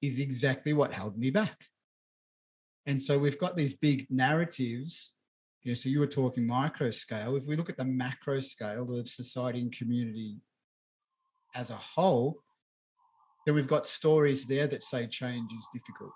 is 0.01 0.19
exactly 0.19 0.73
what 0.73 0.93
held 0.93 1.17
me 1.17 1.31
back. 1.31 1.65
And 2.85 3.01
so 3.01 3.19
we've 3.19 3.39
got 3.39 3.57
these 3.57 3.73
big 3.73 4.07
narratives. 4.09 5.13
You 5.63 5.71
know, 5.71 5.75
so 5.75 5.89
you 5.89 5.99
were 5.99 6.07
talking 6.07 6.47
micro 6.47 6.91
scale. 6.91 7.35
If 7.35 7.45
we 7.45 7.55
look 7.55 7.69
at 7.69 7.77
the 7.77 7.85
macro 7.85 8.39
scale 8.39 8.97
of 8.97 9.07
society 9.09 9.59
and 9.59 9.75
community 9.75 10.37
as 11.55 11.69
a 11.69 11.75
whole, 11.75 12.41
then 13.45 13.55
we've 13.55 13.67
got 13.67 13.87
stories 13.87 14.45
there 14.45 14.67
that 14.67 14.83
say 14.83 15.07
change 15.07 15.51
is 15.51 15.67
difficult. 15.73 16.11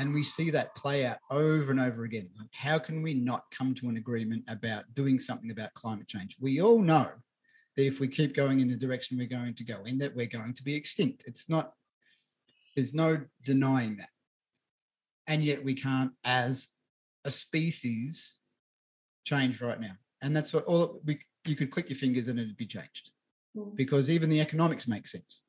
And 0.00 0.14
we 0.14 0.24
see 0.24 0.48
that 0.48 0.74
play 0.74 1.04
out 1.04 1.18
over 1.30 1.70
and 1.70 1.78
over 1.78 2.04
again. 2.04 2.30
Like 2.38 2.48
how 2.54 2.78
can 2.78 3.02
we 3.02 3.12
not 3.12 3.44
come 3.50 3.74
to 3.74 3.88
an 3.90 3.98
agreement 3.98 4.44
about 4.48 4.84
doing 4.94 5.20
something 5.20 5.50
about 5.50 5.74
climate 5.74 6.08
change? 6.08 6.38
We 6.40 6.62
all 6.62 6.80
know 6.80 7.10
that 7.76 7.84
if 7.84 8.00
we 8.00 8.08
keep 8.08 8.34
going 8.34 8.60
in 8.60 8.68
the 8.68 8.78
direction 8.78 9.18
we're 9.18 9.26
going 9.26 9.52
to 9.56 9.62
go 9.62 9.82
in, 9.84 9.98
that 9.98 10.16
we're 10.16 10.24
going 10.24 10.54
to 10.54 10.62
be 10.62 10.74
extinct. 10.74 11.24
It's 11.26 11.50
not, 11.50 11.74
there's 12.74 12.94
no 12.94 13.20
denying 13.44 13.98
that. 13.98 14.08
And 15.26 15.44
yet 15.44 15.62
we 15.62 15.74
can't, 15.74 16.12
as 16.24 16.68
a 17.26 17.30
species, 17.30 18.38
change 19.24 19.60
right 19.60 19.78
now. 19.78 19.96
And 20.22 20.34
that's 20.34 20.54
what 20.54 20.64
all 20.64 21.02
we, 21.04 21.20
you 21.46 21.56
could 21.56 21.70
click 21.70 21.90
your 21.90 21.98
fingers 21.98 22.28
and 22.28 22.38
it'd 22.38 22.56
be 22.56 22.64
changed 22.64 23.10
mm. 23.54 23.76
because 23.76 24.08
even 24.08 24.30
the 24.30 24.40
economics 24.40 24.88
make 24.88 25.06
sense. 25.06 25.42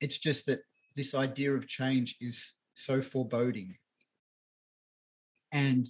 It's 0.00 0.18
just 0.18 0.46
that 0.46 0.60
this 0.94 1.12
idea 1.12 1.52
of 1.54 1.66
change 1.66 2.14
is 2.20 2.54
so 2.74 3.02
foreboding. 3.02 3.76
And 5.50 5.88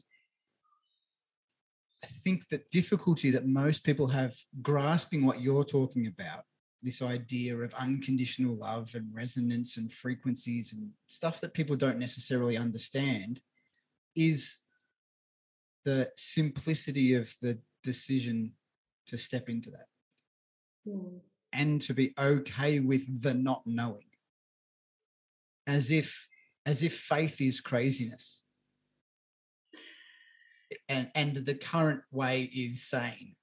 I 2.02 2.08
think 2.24 2.48
the 2.48 2.62
difficulty 2.70 3.30
that 3.30 3.46
most 3.46 3.84
people 3.84 4.08
have 4.08 4.34
grasping 4.60 5.24
what 5.24 5.40
you're 5.40 5.64
talking 5.64 6.08
about, 6.08 6.44
this 6.82 7.00
idea 7.00 7.56
of 7.56 7.72
unconditional 7.74 8.56
love 8.56 8.90
and 8.94 9.14
resonance 9.14 9.76
and 9.76 9.92
frequencies 9.92 10.72
and 10.72 10.90
stuff 11.06 11.40
that 11.40 11.54
people 11.54 11.76
don't 11.76 11.98
necessarily 11.98 12.56
understand, 12.56 13.40
is 14.16 14.56
the 15.84 16.10
simplicity 16.16 17.14
of 17.14 17.32
the 17.40 17.58
decision 17.84 18.52
to 19.06 19.16
step 19.16 19.48
into 19.48 19.70
that. 19.70 19.86
Mm 20.88 21.20
and 21.52 21.80
to 21.82 21.94
be 21.94 22.14
okay 22.18 22.80
with 22.80 23.22
the 23.22 23.34
not 23.34 23.62
knowing 23.66 24.06
as 25.66 25.90
if 25.90 26.28
as 26.66 26.82
if 26.82 26.96
faith 26.96 27.40
is 27.40 27.60
craziness. 27.60 28.42
And 30.88 31.10
and 31.14 31.36
the 31.36 31.54
current 31.54 32.02
way 32.10 32.44
is 32.44 32.84
sane. 32.84 33.34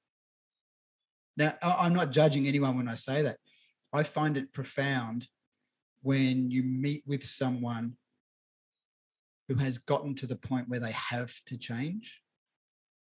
Now 1.38 1.56
i'm 1.62 1.94
not 1.94 2.12
judging 2.12 2.48
anyone 2.48 2.76
when 2.76 2.88
i 2.88 2.96
say 2.96 3.22
that. 3.22 3.38
I 3.94 4.04
find 4.04 4.38
it 4.38 4.54
profound 4.54 5.28
when 6.02 6.50
you 6.50 6.64
meet 6.64 7.04
with 7.06 7.24
someone 7.24 7.98
who 9.48 9.56
has 9.56 9.78
gotten 9.78 10.16
to 10.16 10.28
the 10.28 10.36
point 10.36 10.70
where 10.70 10.80
they 10.80 10.92
have 10.92 11.34
to 11.48 11.58
change. 11.58 12.22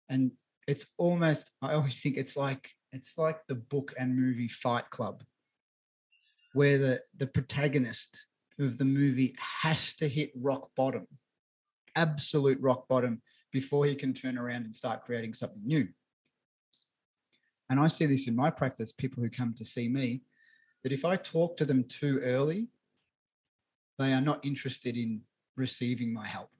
And 0.08 0.32
it's 0.66 0.86
almost 0.98 1.50
i 1.62 1.74
always 1.74 2.00
think 2.00 2.16
it's 2.16 2.36
like 2.36 2.70
it's 2.92 3.18
like 3.18 3.46
the 3.46 3.54
book 3.54 3.92
and 3.98 4.16
movie 4.16 4.48
Fight 4.48 4.88
Club, 4.90 5.22
where 6.54 6.78
the, 6.78 7.00
the 7.16 7.26
protagonist 7.26 8.26
of 8.58 8.78
the 8.78 8.84
movie 8.84 9.34
has 9.38 9.94
to 9.96 10.08
hit 10.08 10.32
rock 10.34 10.70
bottom, 10.76 11.06
absolute 11.94 12.60
rock 12.60 12.88
bottom, 12.88 13.22
before 13.52 13.86
he 13.86 13.94
can 13.94 14.12
turn 14.12 14.36
around 14.36 14.64
and 14.64 14.74
start 14.74 15.04
creating 15.04 15.34
something 15.34 15.62
new. 15.64 15.88
And 17.70 17.80
I 17.80 17.88
see 17.88 18.06
this 18.06 18.28
in 18.28 18.36
my 18.36 18.50
practice, 18.50 18.92
people 18.92 19.22
who 19.22 19.30
come 19.30 19.54
to 19.54 19.64
see 19.64 19.88
me, 19.88 20.22
that 20.82 20.92
if 20.92 21.04
I 21.04 21.16
talk 21.16 21.56
to 21.56 21.64
them 21.64 21.84
too 21.84 22.20
early, 22.22 22.68
they 23.98 24.12
are 24.12 24.20
not 24.20 24.44
interested 24.44 24.96
in 24.96 25.22
receiving 25.56 26.12
my 26.12 26.26
help. 26.26 26.50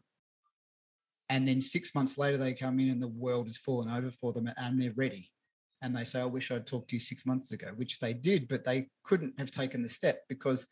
And 1.29 1.47
then 1.47 1.61
six 1.61 1.95
months 1.95 2.17
later, 2.19 2.39
they 2.39 2.55
come 2.55 2.81
in 2.81 2.89
and 2.89 3.03
the 3.03 3.09
world 3.09 3.47
has 3.47 3.57
fallen 3.57 3.91
over 3.91 4.11
for 4.11 4.33
them 4.33 4.51
and 4.57 4.81
they're 4.81 4.93
ready 4.97 5.31
and 5.83 5.95
they 5.95 6.05
say, 6.05 6.21
I 6.21 6.25
wish 6.25 6.51
I'd 6.51 6.67
talked 6.67 6.91
to 6.91 6.97
you 6.97 7.01
six 7.01 7.27
months 7.27 7.53
ago, 7.53 7.73
which 7.77 7.99
they 7.99 8.15
did, 8.15 8.49
but 8.49 8.65
they 8.65 8.89
couldn't 9.03 9.39
have 9.39 9.51
taken 9.51 9.83
the 9.83 9.89
step 9.89 10.23
because 10.29 10.67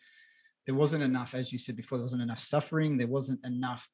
there 0.66 0.74
wasn't 0.74 1.02
enough, 1.02 1.34
as 1.34 1.52
you 1.52 1.58
said 1.58 1.76
before, 1.76 1.98
there 1.98 2.04
wasn't 2.04 2.22
enough 2.22 2.38
suffering, 2.38 2.96
there 2.96 3.06
wasn't 3.06 3.44
enough 3.44 3.88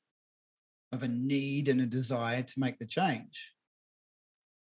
of 0.92 1.02
a 1.02 1.08
need 1.08 1.68
and 1.68 1.80
a 1.80 1.86
desire 1.86 2.42
to 2.42 2.60
make 2.60 2.78
the 2.78 2.86
change, 2.86 3.52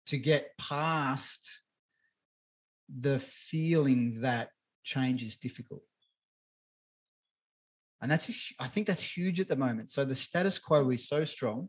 to 0.07 0.19
get 0.19 0.57
past 0.59 1.61
the 2.95 3.19
feeling 3.19 4.21
that 4.21 4.51
change 4.85 5.23
is 5.23 5.37
difficult. 5.37 5.83
And 8.01 8.11
that's, 8.11 8.53
I 8.59 8.67
think 8.67 8.87
that's 8.87 9.17
huge 9.17 9.39
at 9.39 9.49
the 9.49 9.57
moment. 9.57 9.91
So 9.91 10.05
the 10.05 10.15
status 10.15 10.59
quo 10.59 10.91
is 10.91 11.09
so 11.09 11.25
strong 11.25 11.69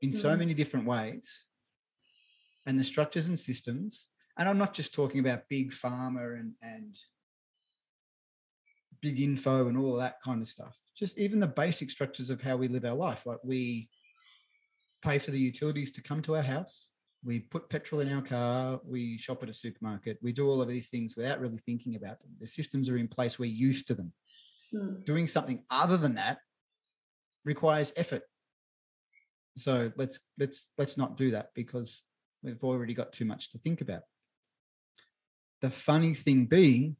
in 0.00 0.12
so 0.12 0.34
mm. 0.34 0.38
many 0.38 0.54
different 0.54 0.86
ways 0.86 1.46
and 2.66 2.78
the 2.78 2.84
structures 2.84 3.28
and 3.28 3.38
systems. 3.38 4.08
And 4.36 4.48
I'm 4.48 4.58
not 4.58 4.74
just 4.74 4.94
talking 4.94 5.20
about 5.20 5.48
big 5.48 5.70
pharma 5.70 6.38
and, 6.38 6.54
and 6.60 6.96
big 9.00 9.20
info 9.20 9.68
and 9.68 9.76
all 9.76 9.94
of 9.94 10.00
that 10.00 10.20
kind 10.22 10.42
of 10.42 10.48
stuff. 10.48 10.76
Just 10.96 11.18
even 11.18 11.40
the 11.40 11.46
basic 11.46 11.90
structures 11.90 12.30
of 12.30 12.40
how 12.40 12.56
we 12.56 12.68
live 12.68 12.84
our 12.84 12.94
life. 12.94 13.26
Like 13.26 13.38
we 13.42 13.88
pay 15.02 15.18
for 15.18 15.30
the 15.30 15.38
utilities 15.38 15.92
to 15.92 16.02
come 16.02 16.22
to 16.22 16.36
our 16.36 16.42
house. 16.42 16.88
We 17.24 17.40
put 17.40 17.68
petrol 17.68 18.00
in 18.00 18.12
our 18.12 18.22
car. 18.22 18.80
We 18.84 19.18
shop 19.18 19.42
at 19.42 19.50
a 19.50 19.54
supermarket. 19.54 20.18
We 20.22 20.32
do 20.32 20.48
all 20.48 20.62
of 20.62 20.68
these 20.68 20.88
things 20.88 21.16
without 21.16 21.40
really 21.40 21.58
thinking 21.58 21.96
about 21.96 22.20
them. 22.20 22.30
The 22.40 22.46
systems 22.46 22.88
are 22.88 22.96
in 22.96 23.08
place. 23.08 23.38
We're 23.38 23.50
used 23.50 23.86
to 23.88 23.94
them. 23.94 24.12
Mm. 24.74 25.04
Doing 25.04 25.26
something 25.26 25.62
other 25.70 25.96
than 25.96 26.14
that 26.14 26.38
requires 27.44 27.92
effort. 27.96 28.22
So 29.56 29.92
let's 29.96 30.20
let's 30.38 30.70
let's 30.78 30.96
not 30.96 31.16
do 31.16 31.32
that 31.32 31.50
because 31.54 32.02
We've 32.42 32.62
already 32.64 32.94
got 32.94 33.12
too 33.12 33.24
much 33.24 33.50
to 33.50 33.58
think 33.58 33.80
about. 33.80 34.02
The 35.60 35.70
funny 35.70 36.14
thing 36.14 36.46
being 36.46 36.96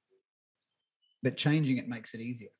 that 1.22 1.36
changing 1.36 1.78
it 1.78 1.88
makes 1.88 2.14
it 2.14 2.20
easier. 2.20 2.50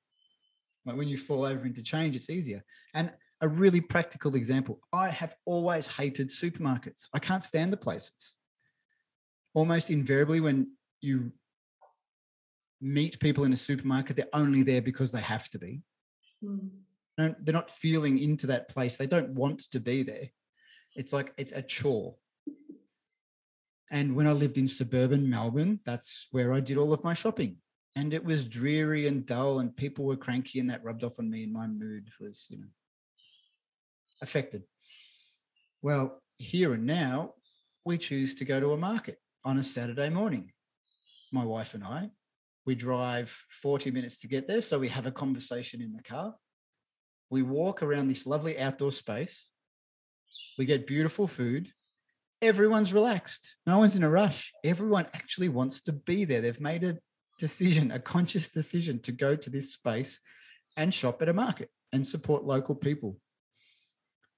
Like 0.86 0.96
when 0.96 1.08
you 1.08 1.16
fall 1.16 1.44
over 1.44 1.66
into 1.66 1.82
change, 1.82 2.16
it's 2.16 2.30
easier. 2.30 2.64
And 2.94 3.12
a 3.40 3.48
really 3.48 3.80
practical 3.80 4.34
example 4.34 4.80
I 4.92 5.08
have 5.08 5.34
always 5.44 5.86
hated 5.86 6.28
supermarkets. 6.28 7.08
I 7.14 7.18
can't 7.18 7.44
stand 7.44 7.72
the 7.72 7.76
places. 7.76 8.34
Almost 9.54 9.90
invariably, 9.90 10.40
when 10.40 10.72
you 11.00 11.32
meet 12.80 13.20
people 13.20 13.44
in 13.44 13.52
a 13.52 13.56
supermarket, 13.56 14.16
they're 14.16 14.26
only 14.32 14.62
there 14.62 14.82
because 14.82 15.12
they 15.12 15.20
have 15.20 15.48
to 15.50 15.58
be. 15.58 15.82
Mm. 16.42 16.70
they're 17.18 17.52
not 17.52 17.70
feeling 17.70 18.18
into 18.18 18.46
that 18.46 18.68
place. 18.68 18.96
They 18.96 19.06
don't 19.06 19.30
want 19.30 19.70
to 19.72 19.80
be 19.80 20.02
there. 20.02 20.28
It's 20.96 21.12
like 21.12 21.34
it's 21.36 21.52
a 21.52 21.60
chore. 21.60 22.16
And 23.90 24.14
when 24.14 24.26
I 24.26 24.32
lived 24.32 24.56
in 24.56 24.68
suburban 24.68 25.28
Melbourne, 25.28 25.80
that's 25.84 26.28
where 26.30 26.52
I 26.52 26.60
did 26.60 26.78
all 26.78 26.92
of 26.92 27.04
my 27.04 27.12
shopping. 27.12 27.56
And 27.96 28.14
it 28.14 28.24
was 28.24 28.46
dreary 28.46 29.08
and 29.08 29.26
dull, 29.26 29.58
and 29.58 29.76
people 29.76 30.04
were 30.04 30.16
cranky, 30.16 30.60
and 30.60 30.70
that 30.70 30.84
rubbed 30.84 31.04
off 31.04 31.18
on 31.18 31.30
me, 31.30 31.44
and 31.44 31.52
my 31.52 31.66
mood 31.66 32.08
was, 32.20 32.46
you 32.48 32.58
know, 32.58 32.68
affected. 34.22 34.62
Well, 35.82 36.22
here 36.38 36.74
and 36.74 36.86
now, 36.86 37.34
we 37.84 37.98
choose 37.98 38.34
to 38.36 38.44
go 38.44 38.60
to 38.60 38.72
a 38.72 38.76
market 38.76 39.18
on 39.44 39.58
a 39.58 39.64
Saturday 39.64 40.08
morning. 40.08 40.52
My 41.32 41.44
wife 41.44 41.74
and 41.74 41.84
I, 41.84 42.10
we 42.66 42.74
drive 42.74 43.28
40 43.28 43.90
minutes 43.90 44.20
to 44.20 44.28
get 44.28 44.46
there. 44.46 44.60
So 44.60 44.78
we 44.78 44.88
have 44.88 45.06
a 45.06 45.12
conversation 45.12 45.80
in 45.80 45.92
the 45.92 46.02
car. 46.02 46.34
We 47.30 47.42
walk 47.42 47.82
around 47.82 48.08
this 48.08 48.26
lovely 48.26 48.58
outdoor 48.58 48.92
space. 48.92 49.48
We 50.58 50.64
get 50.64 50.86
beautiful 50.86 51.26
food. 51.26 51.72
Everyone's 52.42 52.92
relaxed. 52.92 53.56
No 53.66 53.78
one's 53.78 53.96
in 53.96 54.02
a 54.02 54.10
rush. 54.10 54.52
Everyone 54.64 55.06
actually 55.14 55.48
wants 55.48 55.82
to 55.82 55.92
be 55.92 56.24
there. 56.24 56.40
They've 56.40 56.60
made 56.60 56.84
a 56.84 56.98
decision, 57.40 57.90
a 57.90 57.98
conscious 57.98 58.48
decision 58.48 59.00
to 59.00 59.12
go 59.12 59.34
to 59.34 59.50
this 59.50 59.72
space 59.72 60.20
and 60.76 60.94
shop 60.94 61.20
at 61.22 61.28
a 61.28 61.32
market 61.32 61.70
and 61.92 62.06
support 62.06 62.44
local 62.44 62.76
people. 62.76 63.16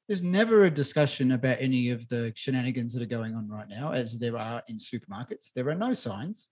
There's 0.08 0.22
never 0.22 0.64
a 0.64 0.70
discussion 0.70 1.32
about 1.32 1.58
any 1.60 1.90
of 1.90 2.08
the 2.08 2.32
shenanigans 2.34 2.94
that 2.94 3.02
are 3.02 3.06
going 3.06 3.34
on 3.34 3.48
right 3.48 3.68
now, 3.68 3.92
as 3.92 4.18
there 4.18 4.38
are 4.38 4.62
in 4.68 4.78
supermarkets. 4.78 5.52
There 5.54 5.68
are 5.68 5.74
no 5.74 5.92
signs. 5.92 6.48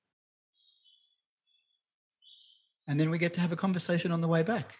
And 2.86 2.98
then 2.98 3.10
we 3.10 3.18
get 3.18 3.34
to 3.34 3.40
have 3.40 3.52
a 3.52 3.56
conversation 3.56 4.12
on 4.12 4.20
the 4.20 4.28
way 4.28 4.42
back. 4.42 4.74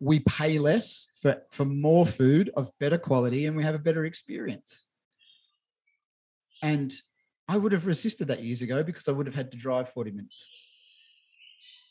We 0.00 0.20
pay 0.20 0.58
less 0.58 1.06
for, 1.20 1.42
for 1.50 1.64
more 1.64 2.04
food 2.04 2.50
of 2.56 2.70
better 2.80 2.98
quality 2.98 3.46
and 3.46 3.56
we 3.56 3.62
have 3.62 3.76
a 3.76 3.78
better 3.78 4.04
experience. 4.04 4.86
And 6.62 6.92
I 7.48 7.56
would 7.56 7.72
have 7.72 7.86
resisted 7.86 8.28
that 8.28 8.42
years 8.42 8.62
ago 8.62 8.82
because 8.82 9.08
I 9.08 9.12
would 9.12 9.26
have 9.26 9.34
had 9.34 9.52
to 9.52 9.58
drive 9.58 9.88
40 9.88 10.12
minutes. 10.12 10.48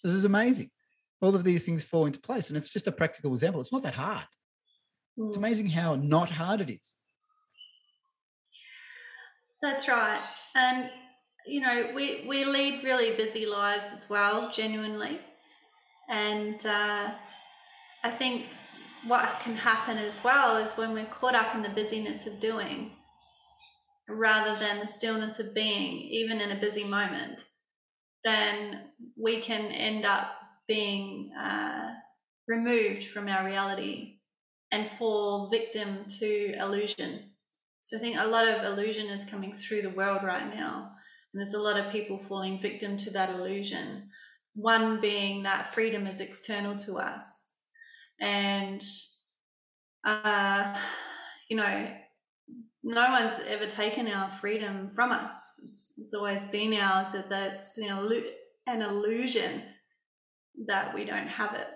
This 0.04 0.14
is 0.14 0.26
amazing. 0.26 0.72
All 1.22 1.36
of 1.36 1.44
these 1.44 1.66
things 1.66 1.84
fall 1.84 2.06
into 2.06 2.20
place. 2.20 2.50
And 2.50 2.58
it's 2.58 2.70
just 2.70 2.88
a 2.88 2.92
practical 2.92 3.34
example. 3.34 3.62
It's 3.62 3.72
not 3.72 3.84
that 3.84 3.94
hard. 3.94 4.26
It's 5.18 5.38
hmm. 5.38 5.44
amazing 5.44 5.70
how 5.70 5.96
not 5.96 6.30
hard 6.30 6.62
it 6.62 6.70
is. 6.72 6.96
That's 9.62 9.88
right. 9.88 10.22
And 10.56 10.90
you 11.46 11.60
know, 11.60 11.92
we 11.96 12.26
we 12.28 12.46
lead 12.46 12.84
really 12.84 13.16
busy 13.16 13.46
lives 13.46 13.92
as 13.94 14.10
well, 14.10 14.52
genuinely. 14.52 15.20
And 16.10 16.64
uh, 16.66 17.12
I 18.04 18.10
think 18.10 18.46
what 19.08 19.40
can 19.42 19.56
happen 19.56 19.98
as 19.98 20.22
well 20.24 20.58
is 20.58 20.74
when 20.74 20.94
we're 20.94 21.06
caught 21.06 21.36
up 21.36 21.56
in 21.56 21.62
the 21.62 21.70
busyness 21.70 22.28
of 22.28 22.40
doing 22.40 22.92
rather 24.08 24.60
than 24.60 24.80
the 24.80 24.88
stillness 24.88 25.40
of 25.40 25.56
being, 25.56 25.98
even 25.98 26.42
in 26.42 26.52
a 26.52 26.60
busy 26.60 26.84
moment, 26.84 27.46
then 28.24 28.82
we 29.18 29.40
can 29.40 29.72
end 29.72 30.06
up 30.06 30.36
being 30.68 31.32
uh, 31.34 31.92
removed 32.48 33.04
from 33.04 33.28
our 33.28 33.46
reality 33.46 34.20
and 34.72 34.88
fall 34.88 35.50
victim 35.50 36.06
to 36.20 36.54
illusion. 36.60 37.32
So 37.82 37.98
I 37.98 38.00
think 38.00 38.18
a 38.18 38.28
lot 38.28 38.48
of 38.48 38.64
illusion 38.64 39.08
is 39.08 39.26
coming 39.26 39.54
through 39.54 39.82
the 39.82 39.90
world 39.90 40.24
right 40.24 40.54
now. 40.54 40.92
And 41.34 41.40
there's 41.40 41.54
a 41.54 41.60
lot 41.60 41.80
of 41.80 41.92
people 41.92 42.20
falling 42.20 42.60
victim 42.60 42.98
to 42.98 43.10
that 43.12 43.32
illusion. 43.32 44.10
One 44.54 45.02
being 45.02 45.44
that 45.44 45.74
freedom 45.74 46.06
is 46.06 46.20
external 46.20 46.76
to 46.78 46.98
us. 46.98 47.52
And, 48.20 48.84
uh, 50.04 50.78
you 51.50 51.58
know, 51.58 51.88
no 52.84 53.12
one's 53.12 53.40
ever 53.48 53.68
taken 53.68 54.08
our 54.08 54.30
freedom 54.30 54.90
from 54.94 55.12
us. 55.12 55.34
It's, 55.70 55.94
it's 55.98 56.14
always 56.14 56.46
been 56.46 56.74
ours. 56.74 57.12
That 57.12 57.30
that's 57.30 57.78
an 57.78 58.82
illusion 58.82 59.64
that 60.68 60.94
we 60.94 61.06
don't 61.06 61.28
have 61.28 61.54
it. 61.54 61.68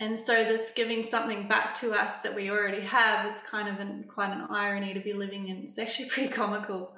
And 0.00 0.18
so 0.18 0.44
this 0.44 0.72
giving 0.74 1.04
something 1.04 1.46
back 1.48 1.74
to 1.76 1.92
us 1.92 2.20
that 2.20 2.34
we 2.34 2.50
already 2.50 2.80
have 2.80 3.26
is 3.26 3.42
kind 3.48 3.68
of 3.68 3.78
an, 3.78 4.04
quite 4.12 4.32
an 4.32 4.46
irony 4.50 4.92
to 4.92 5.00
be 5.00 5.12
living 5.12 5.48
in. 5.48 5.58
It's 5.58 5.78
actually 5.78 6.08
pretty 6.10 6.30
comical 6.30 6.96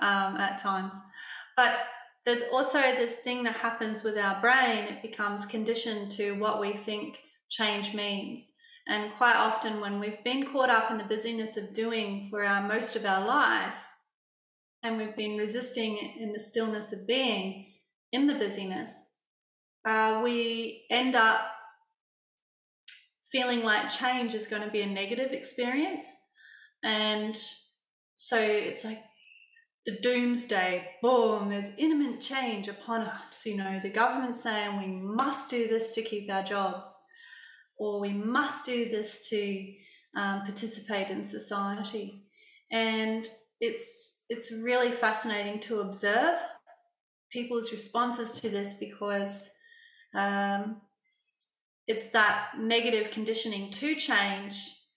um, 0.00 0.36
at 0.36 0.58
times. 0.58 0.98
But 1.56 1.78
there's 2.24 2.44
also 2.52 2.80
this 2.80 3.18
thing 3.18 3.44
that 3.44 3.56
happens 3.56 4.02
with 4.04 4.16
our 4.16 4.40
brain. 4.40 4.84
It 4.84 5.02
becomes 5.02 5.46
conditioned 5.46 6.10
to 6.12 6.32
what 6.32 6.60
we 6.60 6.72
think 6.72 7.20
change 7.50 7.94
means. 7.94 8.52
And 8.90 9.14
quite 9.14 9.36
often, 9.36 9.80
when 9.80 10.00
we've 10.00 10.22
been 10.24 10.44
caught 10.44 10.68
up 10.68 10.90
in 10.90 10.98
the 10.98 11.04
busyness 11.04 11.56
of 11.56 11.72
doing 11.74 12.26
for 12.28 12.42
our, 12.42 12.60
most 12.66 12.96
of 12.96 13.06
our 13.06 13.24
life, 13.24 13.86
and 14.82 14.98
we've 14.98 15.14
been 15.14 15.36
resisting 15.36 15.96
in 16.18 16.32
the 16.32 16.40
stillness 16.40 16.92
of 16.92 17.06
being 17.06 17.66
in 18.10 18.26
the 18.26 18.34
busyness, 18.34 19.12
uh, 19.88 20.20
we 20.24 20.86
end 20.90 21.14
up 21.14 21.40
feeling 23.30 23.62
like 23.62 23.88
change 23.88 24.34
is 24.34 24.48
going 24.48 24.62
to 24.62 24.70
be 24.70 24.80
a 24.80 24.86
negative 24.86 25.30
experience. 25.30 26.12
And 26.82 27.38
so 28.16 28.40
it's 28.40 28.84
like 28.84 28.98
the 29.86 29.98
doomsday, 30.02 30.96
boom, 31.00 31.50
there's 31.50 31.70
imminent 31.78 32.20
change 32.20 32.66
upon 32.66 33.02
us. 33.02 33.46
You 33.46 33.56
know, 33.56 33.78
the 33.80 33.90
government's 33.90 34.42
saying 34.42 34.80
we 34.80 34.88
must 34.88 35.48
do 35.48 35.68
this 35.68 35.92
to 35.92 36.02
keep 36.02 36.28
our 36.28 36.42
jobs, 36.42 36.92
or 37.80 37.98
we 37.98 38.12
must 38.12 38.66
do 38.66 38.84
this 38.90 39.28
to 39.30 39.72
um, 40.14 40.42
participate 40.42 41.08
in 41.08 41.24
society. 41.24 42.22
And 42.70 43.28
it's 43.60 44.24
it's 44.28 44.52
really 44.52 44.92
fascinating 44.92 45.60
to 45.60 45.80
observe 45.80 46.38
people's 47.32 47.72
responses 47.72 48.32
to 48.40 48.48
this 48.50 48.74
because 48.74 49.50
um, 50.14 50.80
it's 51.86 52.10
that 52.10 52.50
negative 52.58 53.10
conditioning 53.10 53.70
to 53.70 53.94
change 53.94 54.56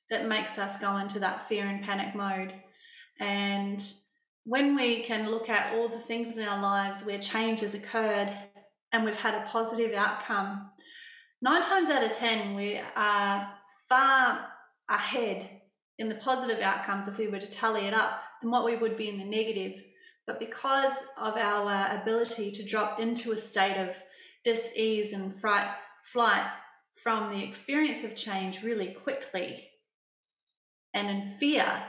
that 0.10 0.28
makes 0.28 0.58
us 0.58 0.78
go 0.78 0.98
into 0.98 1.20
that 1.20 1.48
fear 1.48 1.66
and 1.66 1.84
panic 1.84 2.14
mode. 2.14 2.54
And 3.20 3.82
when 4.44 4.76
we 4.76 5.02
can 5.04 5.32
look 5.32 5.50
at 5.50 5.74
all 5.74 5.88
the 5.88 6.00
things 6.00 6.38
in 6.38 6.46
our 6.48 6.62
lives 6.62 7.06
where 7.06 7.18
change 7.18 7.62
has 7.62 7.76
occurred 7.76 8.32
and 8.92 9.06
we've 9.06 9.16
had 9.16 9.36
a 9.36 9.46
positive 9.48 9.94
outcome, 9.94 10.70
nine 11.44 11.62
times 11.62 11.90
out 11.90 12.04
of 12.04 12.14
10, 12.14 12.56
we 12.56 12.80
are 12.96 13.50
far 13.90 14.48
ahead 14.90 15.62
in 16.00 16.08
the 16.08 16.16
positive 16.16 16.62
outcomes 16.62 17.08
if 17.08 17.18
we 17.18 17.28
were 17.28 17.40
to 17.40 17.50
tally 17.50 17.82
it 17.82 17.94
up 17.94 18.22
than 18.42 18.50
what 18.50 18.66
we 18.66 18.78
would 18.78 18.96
be 18.96 19.10
in 19.10 19.20
the 19.20 19.26
negative. 19.26 19.84
But 20.26 20.40
because 20.40 21.06
of 21.20 21.36
our 21.36 22.02
ability 22.02 22.52
to 22.54 22.64
drop 22.64 23.00
into 23.00 23.34
a 23.34 23.38
state 23.38 23.78
of 23.78 24.02
dis 24.46 24.72
ease 24.78 25.12
and 25.12 25.40
fright, 25.40 25.68
flight, 26.06 26.48
from 26.96 27.32
the 27.32 27.44
experience 27.44 28.04
of 28.06 28.16
change 28.16 28.64
really 28.64 28.88
quickly. 28.88 29.70
And 30.94 31.10
in 31.10 31.28
fear, 31.38 31.84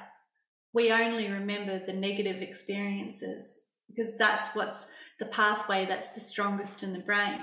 we 0.72 0.90
only 0.90 1.30
remember 1.30 1.78
the 1.78 1.92
negative 1.92 2.42
experiences 2.42 3.68
because 3.88 4.18
that's 4.18 4.56
what's 4.56 4.90
the 5.20 5.26
pathway 5.26 5.84
that's 5.84 6.12
the 6.12 6.20
strongest 6.20 6.82
in 6.82 6.92
the 6.92 6.98
brain. 6.98 7.38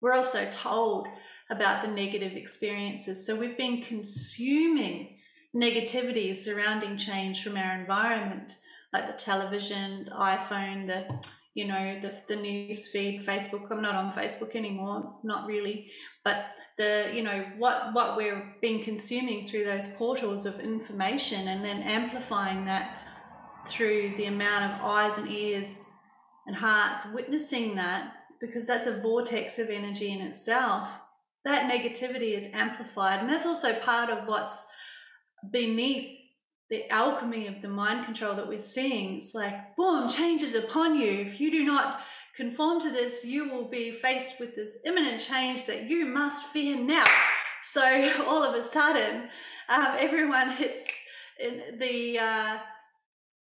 We're 0.00 0.14
also 0.14 0.48
told 0.50 1.06
about 1.52 1.82
the 1.82 1.88
negative 1.88 2.32
experiences. 2.32 3.24
So 3.24 3.38
we've 3.38 3.58
been 3.58 3.82
consuming 3.82 5.18
negativity 5.54 6.34
surrounding 6.34 6.96
change 6.96 7.44
from 7.44 7.56
our 7.58 7.78
environment, 7.78 8.56
like 8.92 9.06
the 9.06 9.22
television, 9.22 10.06
the 10.06 10.12
iPhone, 10.12 10.86
the 10.86 11.06
you 11.54 11.66
know 11.66 12.00
the 12.00 12.14
the 12.28 12.36
news 12.36 12.88
feed, 12.88 13.26
Facebook. 13.26 13.70
I'm 13.70 13.82
not 13.82 13.94
on 13.94 14.12
Facebook 14.12 14.56
anymore, 14.56 15.14
not 15.22 15.46
really, 15.46 15.90
but 16.24 16.46
the 16.78 17.10
you 17.12 17.22
know 17.22 17.44
what 17.58 17.92
what 17.92 18.16
we're 18.16 18.54
being 18.62 18.82
consuming 18.82 19.44
through 19.44 19.64
those 19.64 19.88
portals 19.88 20.46
of 20.46 20.58
information 20.58 21.48
and 21.48 21.62
then 21.62 21.82
amplifying 21.82 22.64
that 22.64 22.98
through 23.68 24.14
the 24.16 24.24
amount 24.24 24.64
of 24.64 24.82
eyes 24.82 25.18
and 25.18 25.30
ears 25.30 25.86
and 26.46 26.56
hearts 26.56 27.06
witnessing 27.14 27.74
that 27.76 28.14
because 28.40 28.66
that's 28.66 28.86
a 28.86 29.00
vortex 29.00 29.58
of 29.58 29.68
energy 29.68 30.10
in 30.10 30.20
itself 30.20 30.88
that 31.44 31.70
negativity 31.70 32.34
is 32.34 32.48
amplified 32.52 33.20
and 33.20 33.28
that's 33.28 33.46
also 33.46 33.74
part 33.74 34.10
of 34.10 34.26
what's 34.26 34.66
beneath 35.50 36.18
the 36.70 36.88
alchemy 36.90 37.46
of 37.46 37.60
the 37.60 37.68
mind 37.68 38.04
control 38.04 38.34
that 38.34 38.48
we're 38.48 38.60
seeing 38.60 39.16
it's 39.16 39.34
like 39.34 39.76
boom 39.76 40.08
changes 40.08 40.54
upon 40.54 40.98
you 40.98 41.10
if 41.10 41.40
you 41.40 41.50
do 41.50 41.64
not 41.64 42.00
conform 42.34 42.80
to 42.80 42.90
this, 42.90 43.24
you 43.24 43.50
will 43.50 43.68
be 43.68 43.90
faced 43.90 44.40
with 44.40 44.56
this 44.56 44.78
imminent 44.86 45.20
change 45.20 45.66
that 45.66 45.88
you 45.88 46.06
must 46.06 46.44
fear 46.44 46.76
now. 46.76 47.04
So 47.60 48.24
all 48.26 48.42
of 48.42 48.54
a 48.54 48.62
sudden, 48.62 49.28
um, 49.68 49.88
everyone 49.98 50.50
hits 50.56 50.84
the 51.38 52.18
uh, 52.18 52.58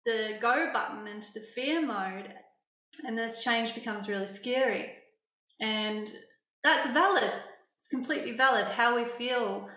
the 0.05 0.37
go 0.41 0.71
button 0.73 1.07
into 1.07 1.33
the 1.33 1.41
fear 1.55 1.81
mode, 1.81 2.33
and 3.07 3.17
this 3.17 3.43
change 3.43 3.75
becomes 3.75 4.09
really 4.09 4.27
scary. 4.27 4.91
And 5.61 6.13
that's 6.63 6.87
valid. 6.93 7.31
It's 7.85 7.91
completely 7.91 8.33
valid 8.33 8.65
how 8.65 8.97
we 8.97 9.05
feel 9.05 9.69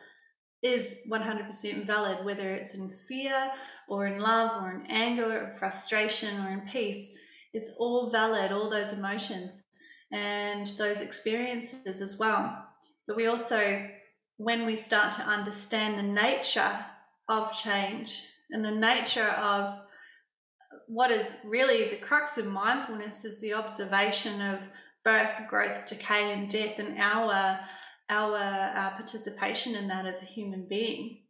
is 0.63 1.05
100% 1.11 1.85
valid, 1.85 2.23
whether 2.23 2.49
it's 2.51 2.73
in 2.73 2.89
fear 3.05 3.51
or 3.89 4.07
in 4.07 4.21
love 4.21 4.63
or 4.63 4.71
in 4.71 4.85
anger 4.89 5.49
or 5.51 5.55
frustration 5.55 6.39
or 6.45 6.49
in 6.53 6.61
peace. 6.61 7.13
It's 7.51 7.75
all 7.77 8.09
valid, 8.09 8.53
all 8.53 8.69
those 8.69 8.93
emotions 8.93 9.61
and 10.13 10.67
those 10.77 11.01
experiences 11.01 11.99
as 11.99 12.17
well. 12.17 12.57
But 13.07 13.17
we 13.17 13.27
also, 13.27 13.85
when 14.37 14.65
we 14.65 14.77
start 14.77 15.11
to 15.15 15.23
understand 15.23 15.99
the 15.99 16.09
nature 16.09 16.85
of 17.27 17.51
change 17.51 18.23
and 18.51 18.63
the 18.63 18.71
nature 18.71 19.35
of 19.37 19.81
what 20.87 21.11
is 21.11 21.35
really 21.43 21.89
the 21.89 21.97
crux 21.97 22.37
of 22.37 22.47
mindfulness 22.47 23.25
is 23.25 23.41
the 23.41 23.53
observation 23.53 24.39
of 24.39 24.69
birth, 25.03 25.41
growth, 25.49 25.87
decay, 25.87 26.31
and 26.31 26.49
death, 26.49 26.79
and 26.79 26.97
our 26.99 27.59
our 28.09 28.35
uh, 28.35 28.91
participation 28.91 29.75
in 29.75 29.87
that 29.89 30.05
as 30.05 30.21
a 30.23 30.25
human 30.25 30.67
being. 30.67 31.23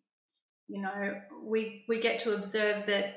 You 0.68 0.82
know, 0.82 1.22
we 1.44 1.86
we 1.88 2.00
get 2.00 2.20
to 2.20 2.34
observe 2.34 2.86
that 2.88 3.16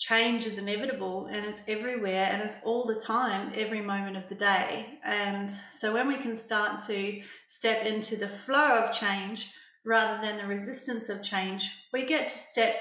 change 0.00 0.46
is 0.46 0.56
inevitable 0.56 1.28
and 1.30 1.44
it's 1.44 1.62
everywhere 1.68 2.30
and 2.32 2.42
it's 2.42 2.64
all 2.64 2.86
the 2.86 2.94
time, 2.94 3.52
every 3.54 3.82
moment 3.82 4.16
of 4.16 4.28
the 4.28 4.34
day. 4.34 4.98
And 5.04 5.50
so 5.70 5.92
when 5.92 6.08
we 6.08 6.16
can 6.16 6.34
start 6.34 6.80
to 6.86 7.22
step 7.48 7.84
into 7.84 8.16
the 8.16 8.28
flow 8.28 8.78
of 8.78 8.94
change 8.94 9.50
rather 9.84 10.26
than 10.26 10.38
the 10.38 10.46
resistance 10.46 11.10
of 11.10 11.22
change, 11.22 11.70
we 11.92 12.04
get 12.04 12.30
to 12.30 12.38
step 12.38 12.76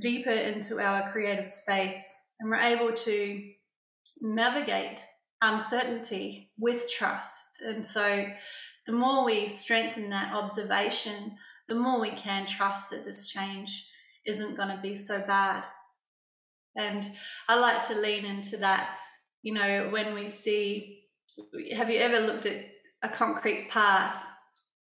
deeper 0.00 0.30
into 0.30 0.78
our 0.80 1.10
creative 1.10 1.50
space 1.50 2.14
and 2.38 2.48
we're 2.48 2.56
able 2.56 2.92
to 2.92 3.42
navigate 4.22 5.02
uncertainty 5.42 6.52
with 6.56 6.88
trust. 6.88 7.60
And 7.66 7.84
so 7.84 8.26
the 8.90 8.96
more 8.96 9.24
we 9.24 9.46
strengthen 9.46 10.10
that 10.10 10.34
observation, 10.34 11.36
the 11.68 11.76
more 11.76 12.00
we 12.00 12.10
can 12.10 12.44
trust 12.44 12.90
that 12.90 13.04
this 13.04 13.28
change 13.28 13.88
isn't 14.26 14.56
going 14.56 14.68
to 14.68 14.82
be 14.82 14.96
so 14.96 15.22
bad. 15.28 15.64
And 16.76 17.08
I 17.48 17.60
like 17.60 17.84
to 17.84 17.94
lean 17.94 18.24
into 18.24 18.56
that. 18.56 18.96
You 19.42 19.54
know, 19.54 19.90
when 19.90 20.12
we 20.12 20.28
see, 20.28 21.04
have 21.72 21.88
you 21.88 22.00
ever 22.00 22.18
looked 22.18 22.46
at 22.46 22.64
a 23.04 23.08
concrete 23.08 23.68
path 23.70 24.24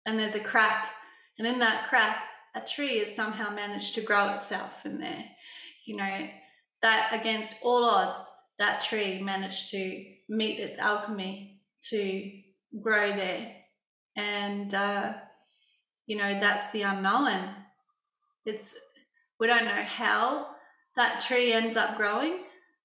and 0.07 0.17
there's 0.17 0.33
a 0.33 0.39
crack, 0.39 0.89
and 1.37 1.47
in 1.47 1.59
that 1.59 1.87
crack, 1.87 2.23
a 2.55 2.61
tree 2.61 2.97
has 2.97 3.15
somehow 3.15 3.53
managed 3.53 3.93
to 3.93 4.01
grow 4.01 4.29
itself 4.29 4.87
in 4.87 4.99
there? 4.99 5.25
You 5.85 5.97
know, 5.97 6.27
that 6.81 7.09
against 7.11 7.57
all 7.61 7.85
odds, 7.85 8.31
that 8.57 8.81
tree 8.81 9.21
managed 9.21 9.69
to 9.69 10.03
meet 10.29 10.57
its 10.59 10.79
alchemy 10.79 11.61
to 11.89 12.31
grow 12.81 13.09
there. 13.09 13.57
And, 14.15 14.73
uh, 14.73 15.13
you 16.05 16.17
know, 16.17 16.39
that's 16.39 16.71
the 16.71 16.83
unknown. 16.83 17.49
It's, 18.45 18.75
we 19.39 19.47
don't 19.47 19.65
know 19.65 19.83
how 19.83 20.47
that 20.95 21.21
tree 21.21 21.53
ends 21.53 21.75
up 21.75 21.97
growing. 21.97 22.39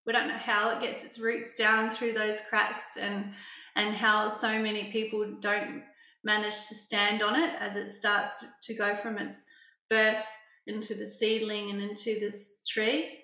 We 0.06 0.12
don't 0.12 0.28
know 0.28 0.38
how 0.38 0.70
it 0.70 0.80
gets 0.80 1.04
its 1.04 1.18
roots 1.18 1.54
down 1.54 1.90
through 1.90 2.14
those 2.14 2.40
cracks 2.48 2.96
and, 2.96 3.34
and 3.76 3.94
how 3.94 4.28
so 4.28 4.60
many 4.62 4.84
people 4.84 5.36
don't 5.40 5.82
manage 6.24 6.68
to 6.68 6.74
stand 6.74 7.22
on 7.22 7.36
it 7.36 7.50
as 7.60 7.76
it 7.76 7.90
starts 7.90 8.44
to 8.62 8.74
go 8.74 8.94
from 8.94 9.18
its 9.18 9.44
birth 9.90 10.24
into 10.66 10.94
the 10.94 11.06
seedling 11.06 11.70
and 11.70 11.80
into 11.80 12.18
this 12.20 12.60
tree. 12.66 13.18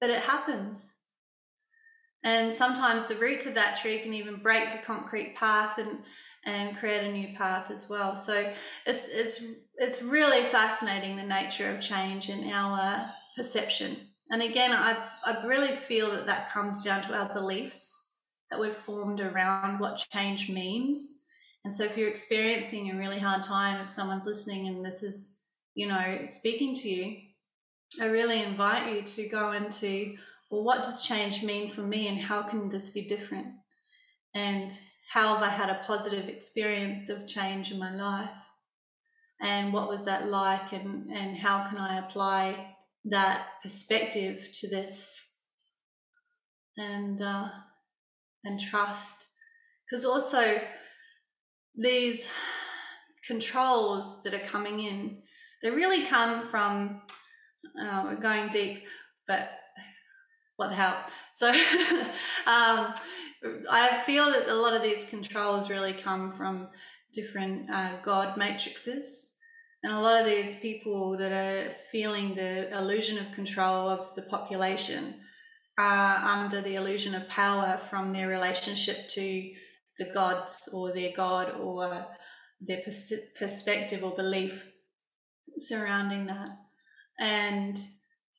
But 0.00 0.10
it 0.10 0.20
happens. 0.20 0.92
And 2.24 2.52
sometimes 2.52 3.06
the 3.06 3.16
roots 3.16 3.46
of 3.46 3.54
that 3.54 3.76
tree 3.76 3.98
can 3.98 4.14
even 4.14 4.42
break 4.42 4.72
the 4.72 4.86
concrete 4.86 5.34
path 5.34 5.78
and 5.78 6.00
and 6.44 6.76
create 6.76 7.04
a 7.04 7.12
new 7.12 7.36
path 7.36 7.70
as 7.70 7.88
well. 7.88 8.16
So 8.16 8.52
it's 8.86 9.08
it's 9.08 9.44
it's 9.76 10.02
really 10.02 10.42
fascinating 10.42 11.16
the 11.16 11.22
nature 11.22 11.70
of 11.70 11.80
change 11.80 12.28
in 12.28 12.50
our 12.50 13.10
perception. 13.36 13.96
And 14.30 14.42
again, 14.42 14.72
I 14.72 14.96
I 15.24 15.44
really 15.46 15.72
feel 15.72 16.10
that 16.10 16.26
that 16.26 16.50
comes 16.50 16.82
down 16.82 17.02
to 17.02 17.14
our 17.14 17.32
beliefs 17.32 18.20
that 18.50 18.60
we've 18.60 18.74
formed 18.74 19.20
around 19.20 19.78
what 19.78 20.04
change 20.12 20.50
means. 20.50 21.20
And 21.64 21.72
so 21.72 21.84
if 21.84 21.96
you're 21.96 22.08
experiencing 22.08 22.90
a 22.90 22.98
really 22.98 23.20
hard 23.20 23.42
time, 23.42 23.80
if 23.80 23.90
someone's 23.90 24.26
listening 24.26 24.66
and 24.66 24.84
this 24.84 25.02
is 25.02 25.42
you 25.74 25.86
know 25.86 26.22
speaking 26.26 26.74
to 26.74 26.88
you, 26.88 27.16
I 28.00 28.06
really 28.06 28.42
invite 28.42 28.92
you 28.92 29.02
to 29.02 29.28
go 29.28 29.52
into 29.52 30.16
well, 30.50 30.64
what 30.64 30.82
does 30.82 31.02
change 31.02 31.42
mean 31.42 31.70
for 31.70 31.80
me, 31.80 32.08
and 32.08 32.18
how 32.18 32.42
can 32.42 32.68
this 32.68 32.90
be 32.90 33.06
different? 33.06 33.46
And 34.34 34.70
how 35.12 35.34
have 35.34 35.42
I 35.42 35.50
had 35.50 35.68
a 35.68 35.82
positive 35.86 36.26
experience 36.26 37.10
of 37.10 37.28
change 37.28 37.70
in 37.70 37.78
my 37.78 37.94
life? 37.94 38.30
And 39.42 39.70
what 39.70 39.90
was 39.90 40.06
that 40.06 40.26
like? 40.26 40.72
And, 40.72 41.12
and 41.12 41.36
how 41.36 41.66
can 41.66 41.76
I 41.76 41.98
apply 41.98 42.76
that 43.04 43.48
perspective 43.62 44.48
to 44.60 44.70
this? 44.70 45.34
And, 46.78 47.20
uh, 47.20 47.50
and 48.44 48.58
trust. 48.58 49.26
Because 49.84 50.06
also, 50.06 50.58
these 51.76 52.32
controls 53.26 54.22
that 54.22 54.32
are 54.32 54.38
coming 54.38 54.80
in, 54.80 55.18
they 55.62 55.70
really 55.70 56.06
come 56.06 56.48
from, 56.48 57.02
uh, 57.78 58.04
we're 58.06 58.16
going 58.16 58.48
deep, 58.48 58.84
but 59.28 59.50
what 60.56 60.68
the 60.68 60.74
hell? 60.74 60.96
So, 61.34 61.50
um, 62.46 62.94
I 63.70 64.02
feel 64.06 64.26
that 64.26 64.48
a 64.48 64.54
lot 64.54 64.74
of 64.74 64.82
these 64.82 65.04
controls 65.04 65.70
really 65.70 65.92
come 65.92 66.32
from 66.32 66.68
different 67.12 67.70
uh, 67.70 67.96
God 68.02 68.36
matrices. 68.36 69.36
And 69.82 69.92
a 69.92 70.00
lot 70.00 70.20
of 70.20 70.26
these 70.26 70.54
people 70.56 71.16
that 71.18 71.32
are 71.32 71.72
feeling 71.90 72.34
the 72.34 72.72
illusion 72.76 73.18
of 73.18 73.32
control 73.32 73.88
of 73.88 74.14
the 74.14 74.22
population 74.22 75.16
are 75.76 76.16
under 76.16 76.60
the 76.60 76.76
illusion 76.76 77.14
of 77.14 77.28
power 77.28 77.78
from 77.78 78.12
their 78.12 78.28
relationship 78.28 79.08
to 79.10 79.52
the 79.98 80.12
gods 80.12 80.68
or 80.72 80.92
their 80.92 81.12
God 81.14 81.52
or 81.58 82.06
their 82.60 82.80
pers- 82.84 83.12
perspective 83.36 84.04
or 84.04 84.14
belief 84.14 84.70
surrounding 85.58 86.26
that. 86.26 86.50
And 87.18 87.78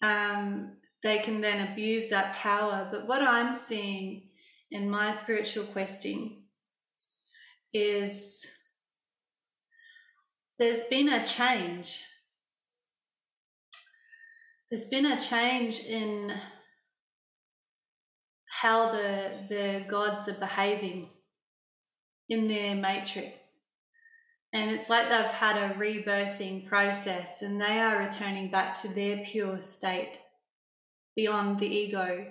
um, 0.01 0.77
they 1.03 1.17
can 1.19 1.41
then 1.41 1.71
abuse 1.71 2.09
that 2.09 2.35
power. 2.35 2.87
But 2.89 3.07
what 3.07 3.21
I'm 3.21 3.51
seeing 3.51 4.29
in 4.73 4.89
my 4.89 5.11
spiritual 5.11 5.65
questing 5.65 6.35
is 7.73 8.45
there's 10.57 10.83
been 10.85 11.09
a 11.09 11.23
change. 11.23 12.01
There's 14.69 14.87
been 14.87 15.05
a 15.05 15.19
change 15.19 15.79
in 15.81 16.33
how 18.47 18.91
the, 18.91 19.29
the 19.47 19.85
gods 19.87 20.27
are 20.27 20.39
behaving 20.39 21.09
in 22.27 22.47
their 22.47 22.75
matrix. 22.75 23.59
And 24.53 24.71
it's 24.71 24.89
like 24.89 25.09
they've 25.09 25.25
had 25.25 25.55
a 25.55 25.75
rebirthing 25.75 26.67
process 26.67 27.43
and 27.43 27.61
they 27.61 27.79
are 27.79 27.99
returning 27.99 28.49
back 28.49 28.75
to 28.77 28.87
their 28.87 29.17
pure 29.23 29.61
state 29.61 30.19
beyond 31.15 31.59
the 31.59 31.67
ego 31.67 32.25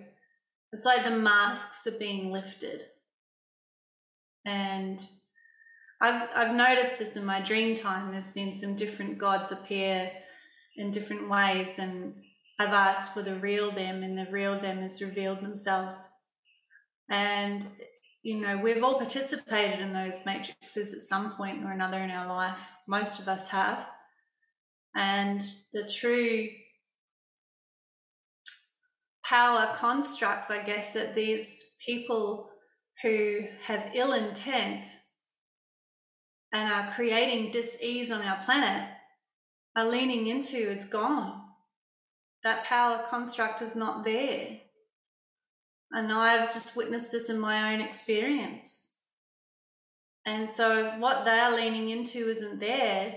it's 0.72 0.84
like 0.84 1.04
the 1.04 1.10
masks 1.10 1.86
are 1.86 1.98
being 1.98 2.32
lifted. 2.32 2.86
And 4.44 5.00
I've, 6.00 6.28
I've 6.34 6.54
noticed 6.54 6.98
this 6.98 7.16
in 7.16 7.24
my 7.24 7.40
dream 7.40 7.76
time. 7.76 8.10
There's 8.10 8.30
been 8.30 8.52
some 8.52 8.74
different 8.74 9.18
gods 9.18 9.52
appear 9.52 10.10
in 10.76 10.90
different 10.90 11.28
ways, 11.28 11.78
and 11.78 12.14
I've 12.58 12.70
asked 12.70 13.14
for 13.14 13.22
the 13.22 13.36
real 13.36 13.70
them, 13.70 14.02
and 14.02 14.16
the 14.16 14.30
real 14.32 14.58
them 14.58 14.78
has 14.78 15.02
revealed 15.02 15.42
themselves. 15.42 16.08
And, 17.10 17.66
you 18.22 18.40
know, 18.40 18.58
we've 18.58 18.82
all 18.82 18.98
participated 18.98 19.80
in 19.80 19.92
those 19.92 20.24
matrices 20.24 20.94
at 20.94 21.02
some 21.02 21.36
point 21.36 21.62
or 21.64 21.72
another 21.72 21.98
in 21.98 22.10
our 22.10 22.26
life. 22.26 22.70
Most 22.88 23.20
of 23.20 23.28
us 23.28 23.50
have. 23.50 23.86
And 24.96 25.42
the 25.72 25.88
true 25.88 26.48
power 29.32 29.72
constructs, 29.76 30.50
I 30.50 30.62
guess, 30.62 30.92
that 30.92 31.14
these 31.14 31.76
people 31.86 32.50
who 33.02 33.46
have 33.62 33.90
ill 33.94 34.12
intent 34.12 34.84
and 36.52 36.70
are 36.70 36.92
creating 36.92 37.50
dis-ease 37.50 38.10
on 38.10 38.20
our 38.20 38.42
planet 38.44 38.90
are 39.74 39.88
leaning 39.88 40.26
into 40.26 40.58
is 40.58 40.84
gone. 40.84 41.40
That 42.44 42.66
power 42.66 43.06
construct 43.08 43.62
is 43.62 43.74
not 43.74 44.04
there. 44.04 44.58
And 45.92 46.12
I've 46.12 46.52
just 46.52 46.76
witnessed 46.76 47.10
this 47.10 47.30
in 47.30 47.40
my 47.40 47.72
own 47.72 47.80
experience. 47.80 48.90
And 50.26 50.46
so 50.46 50.92
what 50.98 51.24
they're 51.24 51.56
leaning 51.56 51.88
into 51.88 52.28
isn't 52.28 52.60
there, 52.60 53.14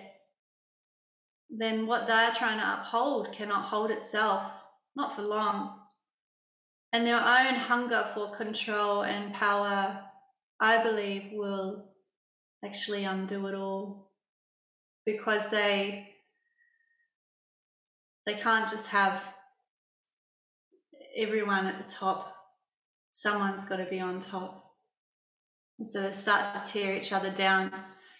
then 1.49 1.87
what 1.87 2.07
they're 2.07 2.31
trying 2.31 2.59
to 2.59 2.79
uphold 2.79 3.33
cannot 3.33 3.65
hold 3.65 3.91
itself, 3.91 4.63
not 4.95 5.13
for 5.13 5.21
long 5.21 5.81
and 6.95 7.05
their 7.05 7.19
own 7.19 7.55
hunger 7.55 8.05
for 8.13 8.31
control 8.31 9.03
and 9.03 9.33
power, 9.33 9.99
I 10.61 10.81
believe, 10.81 11.23
will 11.33 11.89
actually 12.63 13.03
undo 13.03 13.47
it 13.47 13.53
all. 13.53 14.11
because 15.05 15.49
they 15.51 16.07
they 18.25 18.33
can't 18.33 18.71
just 18.71 18.87
have 18.87 19.35
everyone 21.17 21.67
at 21.67 21.77
the 21.77 21.93
top. 21.93 22.33
Someone's 23.11 23.65
got 23.65 23.77
to 23.77 23.85
be 23.85 23.99
on 23.99 24.21
top. 24.21 24.53
And 25.77 25.87
so 25.87 26.01
they 26.01 26.11
start 26.11 26.47
to 26.53 26.71
tear 26.71 26.95
each 26.95 27.11
other 27.11 27.29
down 27.29 27.73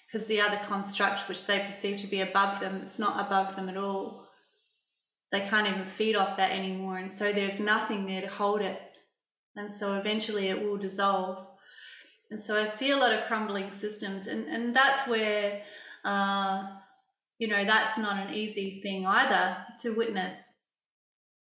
because 0.05 0.27
the 0.27 0.41
other 0.41 0.57
construct, 0.57 1.29
which 1.29 1.45
they 1.45 1.59
perceive 1.59 1.97
to 2.01 2.07
be 2.07 2.19
above 2.19 2.59
them, 2.59 2.81
it's 2.81 2.99
not 2.99 3.25
above 3.25 3.55
them 3.55 3.69
at 3.69 3.77
all. 3.77 4.24
They 5.35 5.41
can't 5.41 5.67
even 5.67 5.83
feed 5.83 6.15
off 6.15 6.37
that 6.37 6.51
anymore. 6.51 6.97
And 6.97 7.11
so 7.11 7.33
there's 7.33 7.59
nothing 7.59 8.05
there 8.05 8.21
to 8.21 8.27
hold 8.27 8.61
it. 8.61 8.79
And 9.57 9.69
so 9.69 9.95
eventually 9.95 10.47
it 10.47 10.61
will 10.61 10.77
dissolve. 10.77 11.45
And 12.31 12.39
so 12.39 12.55
I 12.55 12.63
see 12.63 12.91
a 12.91 12.97
lot 12.97 13.11
of 13.11 13.25
crumbling 13.25 13.73
systems. 13.73 14.27
And, 14.27 14.47
and 14.47 14.73
that's 14.73 15.09
where, 15.09 15.61
uh, 16.05 16.63
you 17.37 17.49
know, 17.49 17.65
that's 17.65 17.97
not 17.97 18.25
an 18.25 18.33
easy 18.33 18.79
thing 18.81 19.05
either 19.05 19.57
to 19.81 19.93
witness 19.93 20.67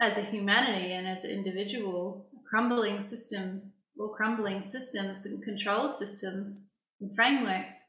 as 0.00 0.18
a 0.18 0.22
humanity 0.22 0.90
and 0.90 1.06
as 1.06 1.22
an 1.22 1.30
individual. 1.30 2.26
A 2.34 2.48
crumbling 2.50 3.00
system 3.00 3.74
or 3.96 4.16
crumbling 4.16 4.64
systems 4.64 5.24
and 5.24 5.40
control 5.44 5.88
systems 5.88 6.72
and 7.00 7.14
frameworks 7.14 7.80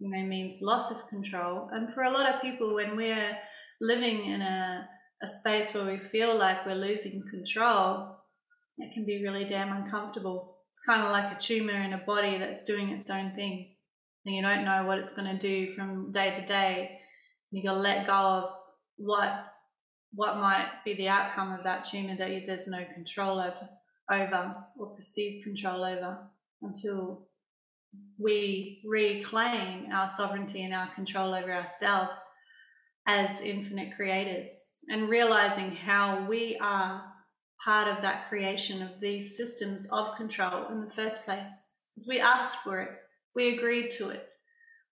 you 0.00 0.10
know 0.10 0.26
means 0.26 0.58
loss 0.62 0.90
of 0.90 1.06
control 1.08 1.68
and 1.72 1.92
for 1.92 2.02
a 2.02 2.10
lot 2.10 2.34
of 2.34 2.42
people 2.42 2.74
when 2.74 2.96
we're 2.96 3.36
living 3.80 4.24
in 4.26 4.42
a, 4.42 4.88
a 5.22 5.28
space 5.28 5.72
where 5.72 5.86
we 5.86 5.98
feel 5.98 6.36
like 6.36 6.64
we're 6.66 6.74
losing 6.74 7.22
control 7.30 8.16
it 8.78 8.94
can 8.94 9.04
be 9.04 9.22
really 9.22 9.44
damn 9.44 9.76
uncomfortable. 9.76 10.56
It's 10.70 10.80
kind 10.80 11.02
of 11.02 11.10
like 11.10 11.36
a 11.36 11.38
tumor 11.38 11.72
in 11.72 11.92
a 11.92 11.98
body 11.98 12.38
that's 12.38 12.64
doing 12.64 12.88
its 12.88 13.10
own 13.10 13.32
thing 13.32 13.74
and 14.24 14.34
you 14.34 14.42
don't 14.42 14.64
know 14.64 14.84
what 14.86 14.98
it's 14.98 15.14
going 15.14 15.30
to 15.30 15.38
do 15.38 15.72
from 15.72 16.12
day 16.12 16.38
to 16.38 16.46
day 16.46 16.98
you 17.50 17.62
got 17.62 17.74
to 17.74 17.80
let 17.80 18.06
go 18.06 18.12
of 18.12 18.54
what 18.96 19.46
what 20.12 20.36
might 20.36 20.68
be 20.84 20.94
the 20.94 21.08
outcome 21.08 21.52
of 21.52 21.64
that 21.64 21.84
tumor 21.84 22.16
that 22.16 22.46
there's 22.46 22.68
no 22.68 22.84
control 22.94 23.40
over 23.40 23.68
over 24.12 24.56
or 24.78 24.94
perceived 24.94 25.44
control 25.44 25.84
over 25.84 26.18
until 26.62 27.26
we 28.18 28.82
reclaim 28.84 29.90
our 29.92 30.08
sovereignty 30.08 30.62
and 30.62 30.74
our 30.74 30.88
control 30.88 31.34
over 31.34 31.52
ourselves 31.52 32.20
as 33.06 33.40
infinite 33.40 33.94
creators 33.96 34.80
and 34.88 35.08
realizing 35.08 35.74
how 35.74 36.26
we 36.28 36.56
are 36.58 37.02
part 37.64 37.88
of 37.88 38.02
that 38.02 38.28
creation 38.28 38.82
of 38.82 39.00
these 39.00 39.36
systems 39.36 39.88
of 39.90 40.16
control 40.16 40.68
in 40.70 40.80
the 40.80 40.90
first 40.90 41.24
place. 41.24 41.78
Because 41.94 42.08
we 42.08 42.20
asked 42.20 42.58
for 42.58 42.80
it, 42.80 42.90
we 43.34 43.54
agreed 43.56 43.90
to 43.92 44.10
it, 44.10 44.28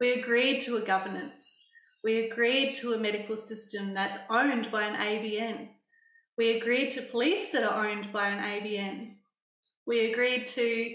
we 0.01 0.13
agreed 0.13 0.61
to 0.63 0.77
a 0.77 0.83
governance, 0.83 1.69
we 2.05 2.27
agreed 2.27 2.75
to 2.77 2.93
a 2.93 2.99
medical 2.99 3.37
system 3.37 3.95
that's 3.95 4.19
owned 4.31 4.71
by 4.71 4.85
an 4.85 4.95
ABN. 4.95 5.69
We 6.37 6.57
agreed 6.57 6.93
to 6.93 7.03
police 7.03 7.51
that 7.51 7.65
are 7.65 7.87
owned 7.87 8.13
by 8.13 8.29
an 8.29 8.39
ABN. 8.39 9.15
We 9.87 10.13
agreed 10.13 10.47
to 10.49 10.95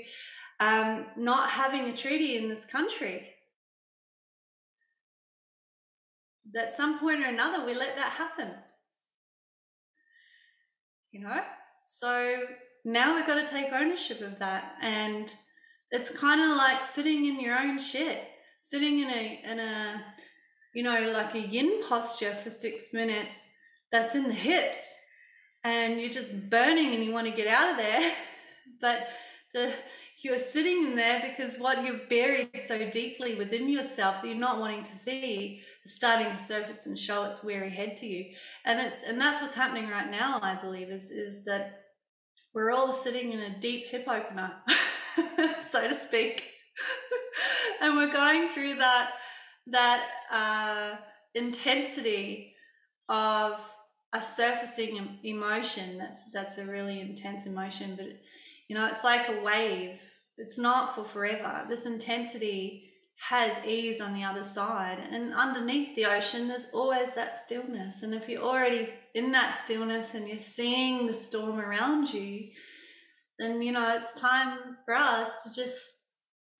um, 0.61 1.05
not 1.17 1.49
having 1.49 1.85
a 1.85 1.95
treaty 1.95 2.37
in 2.37 2.47
this 2.47 2.65
country. 2.65 3.32
At 6.55 6.71
some 6.71 6.99
point 6.99 7.23
or 7.23 7.27
another, 7.27 7.65
we 7.65 7.73
let 7.73 7.95
that 7.95 8.11
happen. 8.11 8.49
You 11.11 11.21
know? 11.21 11.41
So 11.85 12.43
now 12.85 13.15
we've 13.15 13.27
got 13.27 13.45
to 13.45 13.51
take 13.51 13.71
ownership 13.71 14.21
of 14.21 14.39
that. 14.39 14.75
And 14.81 15.33
it's 15.91 16.15
kind 16.15 16.41
of 16.41 16.57
like 16.57 16.83
sitting 16.83 17.25
in 17.25 17.39
your 17.39 17.57
own 17.57 17.79
shit, 17.79 18.23
sitting 18.61 18.99
in 18.99 19.09
a, 19.09 19.41
in 19.43 19.59
a, 19.59 20.03
you 20.73 20.83
know, 20.83 21.11
like 21.11 21.35
a 21.35 21.39
yin 21.39 21.81
posture 21.87 22.31
for 22.31 22.49
six 22.49 22.87
minutes 22.93 23.49
that's 23.91 24.15
in 24.15 24.23
the 24.23 24.33
hips 24.33 24.97
and 25.63 25.99
you're 25.99 26.09
just 26.09 26.49
burning 26.49 26.93
and 26.93 27.03
you 27.03 27.11
want 27.11 27.27
to 27.27 27.33
get 27.33 27.47
out 27.47 27.71
of 27.71 27.77
there. 27.77 28.11
but 28.81 29.07
the 29.53 29.73
you're 30.23 30.37
sitting 30.37 30.83
in 30.83 30.95
there 30.95 31.21
because 31.21 31.57
what 31.57 31.83
you've 31.83 32.07
buried 32.07 32.49
so 32.61 32.89
deeply 32.89 33.35
within 33.35 33.67
yourself 33.67 34.21
that 34.21 34.29
you're 34.29 34.37
not 34.37 34.57
wanting 34.57 34.83
to 34.83 34.95
see 34.95 35.61
starting 35.85 36.31
to 36.31 36.37
surface 36.37 36.85
and 36.85 36.97
show 36.97 37.23
its 37.23 37.43
weary 37.43 37.69
head 37.69 37.97
to 37.97 38.05
you. 38.05 38.33
And 38.65 38.79
it's 38.79 39.01
and 39.01 39.19
that's 39.19 39.41
what's 39.41 39.53
happening 39.53 39.89
right 39.89 40.09
now, 40.09 40.39
I 40.41 40.55
believe, 40.55 40.89
is 40.89 41.11
is 41.11 41.45
that 41.45 41.81
we're 42.53 42.71
all 42.71 42.91
sitting 42.91 43.31
in 43.31 43.39
a 43.39 43.59
deep 43.59 43.87
hip 43.87 44.05
opener, 44.07 44.53
so 45.61 45.87
to 45.87 45.93
speak. 45.93 46.49
and 47.81 47.95
we're 47.95 48.11
going 48.11 48.47
through 48.49 48.75
that 48.75 49.11
that 49.67 50.05
uh, 50.31 50.95
intensity 51.33 52.53
of 53.09 53.59
a 54.13 54.21
surfacing 54.21 55.19
emotion 55.23 55.97
that's 55.97 56.31
that's 56.31 56.57
a 56.57 56.65
really 56.65 57.01
intense 57.01 57.47
emotion 57.47 57.95
but 57.95 58.07
you 58.67 58.75
know, 58.75 58.87
it's 58.87 59.03
like 59.03 59.29
a 59.29 59.41
wave. 59.41 60.01
It's 60.37 60.57
not 60.57 60.95
for 60.95 61.03
forever. 61.03 61.65
This 61.69 61.85
intensity 61.85 62.89
has 63.29 63.65
ease 63.65 64.01
on 64.01 64.13
the 64.13 64.23
other 64.23 64.43
side. 64.43 64.97
And 65.11 65.33
underneath 65.33 65.95
the 65.95 66.05
ocean, 66.05 66.47
there's 66.47 66.67
always 66.73 67.13
that 67.13 67.37
stillness. 67.37 68.03
And 68.03 68.13
if 68.13 68.27
you're 68.27 68.43
already 68.43 68.89
in 69.15 69.31
that 69.31 69.55
stillness 69.55 70.13
and 70.13 70.27
you're 70.27 70.37
seeing 70.37 71.07
the 71.07 71.13
storm 71.13 71.59
around 71.59 72.13
you, 72.13 72.49
then, 73.39 73.61
you 73.61 73.71
know, 73.71 73.95
it's 73.95 74.19
time 74.19 74.77
for 74.83 74.93
us 74.93 75.43
to 75.43 75.55
just 75.55 76.11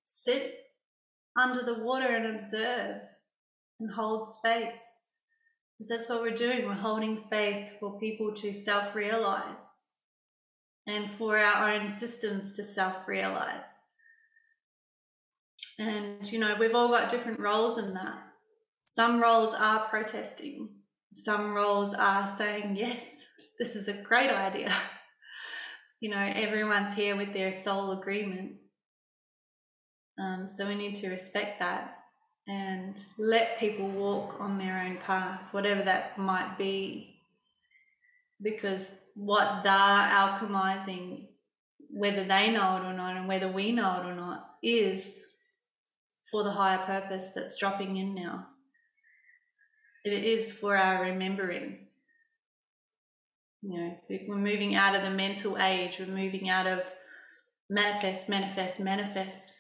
sit 0.06 0.58
under 1.38 1.64
the 1.64 1.84
water 1.84 2.08
and 2.08 2.34
observe 2.34 3.02
and 3.80 3.92
hold 3.92 4.30
space. 4.30 5.02
Because 5.78 5.90
that's 5.90 6.10
what 6.10 6.22
we're 6.22 6.32
doing. 6.32 6.66
We're 6.66 6.74
holding 6.76 7.18
space 7.18 7.76
for 7.78 8.00
people 8.00 8.34
to 8.36 8.54
self 8.54 8.96
realize 8.96 9.80
and 10.88 11.12
for 11.12 11.38
our 11.38 11.72
own 11.72 11.90
systems 11.90 12.56
to 12.56 12.64
self 12.64 13.06
realize. 13.06 13.82
And, 15.80 16.32
you 16.32 16.40
know, 16.40 16.56
we've 16.60 16.76
all 16.76 16.90
got 16.90 17.10
different 17.10 17.40
roles 17.40 17.78
in 17.78 17.94
that. 17.94 18.20
Some 18.84 19.22
roles 19.22 19.54
are 19.54 19.88
protesting, 19.88 20.70
some 21.14 21.54
roles 21.54 21.94
are 21.94 22.28
saying, 22.28 22.76
yes, 22.76 23.26
this 23.60 23.76
is 23.76 23.88
a 23.88 24.02
great 24.02 24.30
idea. 24.30 24.72
you 26.00 26.10
know, 26.10 26.32
everyone's 26.36 26.94
here 26.94 27.16
with 27.16 27.34
their 27.34 27.54
soul 27.54 27.92
agreement. 27.92 28.54
Um, 30.20 30.46
so 30.46 30.68
we 30.68 30.76
need 30.76 30.96
to 30.96 31.10
respect 31.10 31.60
that 31.60 31.98
and 32.48 33.04
let 33.18 33.60
people 33.60 33.88
walk 33.88 34.36
on 34.40 34.58
their 34.58 34.84
own 34.86 34.98
path, 34.98 35.54
whatever 35.54 35.82
that 35.84 36.18
might 36.18 36.58
be 36.58 37.14
because 38.44 39.06
what 39.16 39.64
they're 39.64 39.72
alchemizing, 39.72 41.28
whether 41.90 42.24
they 42.24 42.52
know 42.52 42.78
it 42.78 42.86
or 42.86 42.94
not, 42.94 43.16
and 43.16 43.28
whether 43.28 43.48
we 43.48 43.72
know 43.72 44.02
it 44.02 44.06
or 44.06 44.16
not, 44.16 44.58
is 44.62 45.33
for 46.34 46.44
the 46.44 46.52
higher 46.52 46.80
purpose 46.80 47.32
that's 47.36 47.56
dropping 47.56 47.96
in 47.98 48.16
now. 48.16 48.48
It 50.04 50.14
is 50.14 50.52
for 50.52 50.76
our 50.76 51.04
remembering. 51.04 51.78
You 53.62 53.78
know, 53.78 53.98
we're 54.10 54.36
moving 54.36 54.74
out 54.74 54.96
of 54.96 55.04
the 55.04 55.12
mental 55.12 55.60
age, 55.60 56.00
we're 56.00 56.08
moving 56.08 56.50
out 56.50 56.66
of 56.66 56.82
manifest, 57.70 58.30
manifest, 58.30 58.80
manifest. 58.80 59.52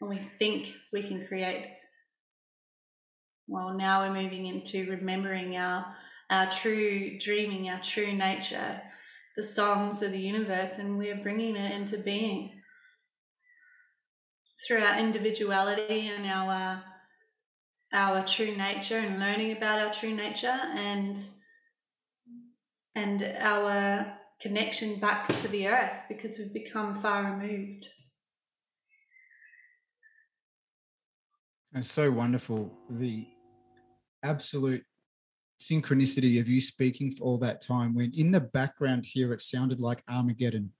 And 0.00 0.08
we 0.08 0.16
think 0.38 0.72
we 0.90 1.02
can 1.02 1.26
create. 1.26 1.66
Well, 3.46 3.76
now 3.76 4.00
we're 4.00 4.22
moving 4.22 4.46
into 4.46 4.90
remembering 4.90 5.54
our 5.58 5.84
our 6.30 6.50
true 6.50 7.18
dreaming, 7.18 7.68
our 7.68 7.80
true 7.80 8.12
nature, 8.12 8.80
the 9.36 9.42
songs 9.42 10.02
of 10.02 10.12
the 10.12 10.18
universe, 10.18 10.78
and 10.78 10.96
we're 10.96 11.22
bringing 11.22 11.56
it 11.56 11.72
into 11.72 11.98
being 11.98 12.57
through 14.66 14.82
our 14.82 14.98
individuality 14.98 16.08
and 16.08 16.26
our 16.26 16.52
uh, 16.52 16.78
our 17.92 18.24
true 18.24 18.54
nature 18.56 18.98
and 18.98 19.18
learning 19.18 19.56
about 19.56 19.78
our 19.78 19.92
true 19.92 20.14
nature 20.14 20.60
and 20.74 21.26
and 22.94 23.22
our 23.38 24.06
connection 24.40 24.96
back 24.96 25.28
to 25.28 25.48
the 25.48 25.68
earth 25.68 26.02
because 26.08 26.38
we've 26.38 26.64
become 26.64 26.94
far 26.94 27.32
removed. 27.32 27.86
It's 31.74 31.90
so 31.90 32.10
wonderful. 32.10 32.72
The 32.90 33.26
absolute 34.22 34.84
synchronicity 35.60 36.40
of 36.40 36.48
you 36.48 36.60
speaking 36.60 37.10
for 37.10 37.24
all 37.24 37.38
that 37.38 37.60
time 37.60 37.94
when 37.94 38.12
in 38.14 38.30
the 38.30 38.40
background 38.40 39.04
here 39.04 39.32
it 39.32 39.42
sounded 39.42 39.80
like 39.80 40.02
Armageddon. 40.08 40.70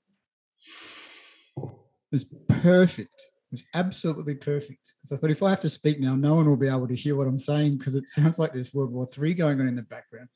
It 1.56 2.12
was 2.12 2.24
perfect. 2.48 3.22
It 3.50 3.54
was 3.54 3.64
absolutely 3.74 4.34
perfect. 4.34 4.94
Because 5.02 5.18
I 5.18 5.20
thought 5.20 5.30
if 5.30 5.42
I 5.42 5.50
have 5.50 5.60
to 5.60 5.70
speak 5.70 6.00
now, 6.00 6.14
no 6.14 6.34
one 6.34 6.46
will 6.48 6.56
be 6.56 6.68
able 6.68 6.88
to 6.88 6.94
hear 6.94 7.16
what 7.16 7.26
I'm 7.26 7.38
saying 7.38 7.78
because 7.78 7.94
it 7.94 8.08
sounds 8.08 8.38
like 8.38 8.52
there's 8.52 8.74
World 8.74 8.92
War 8.92 9.06
Three 9.06 9.34
going 9.34 9.60
on 9.60 9.68
in 9.68 9.76
the 9.76 9.82
background. 9.82 10.28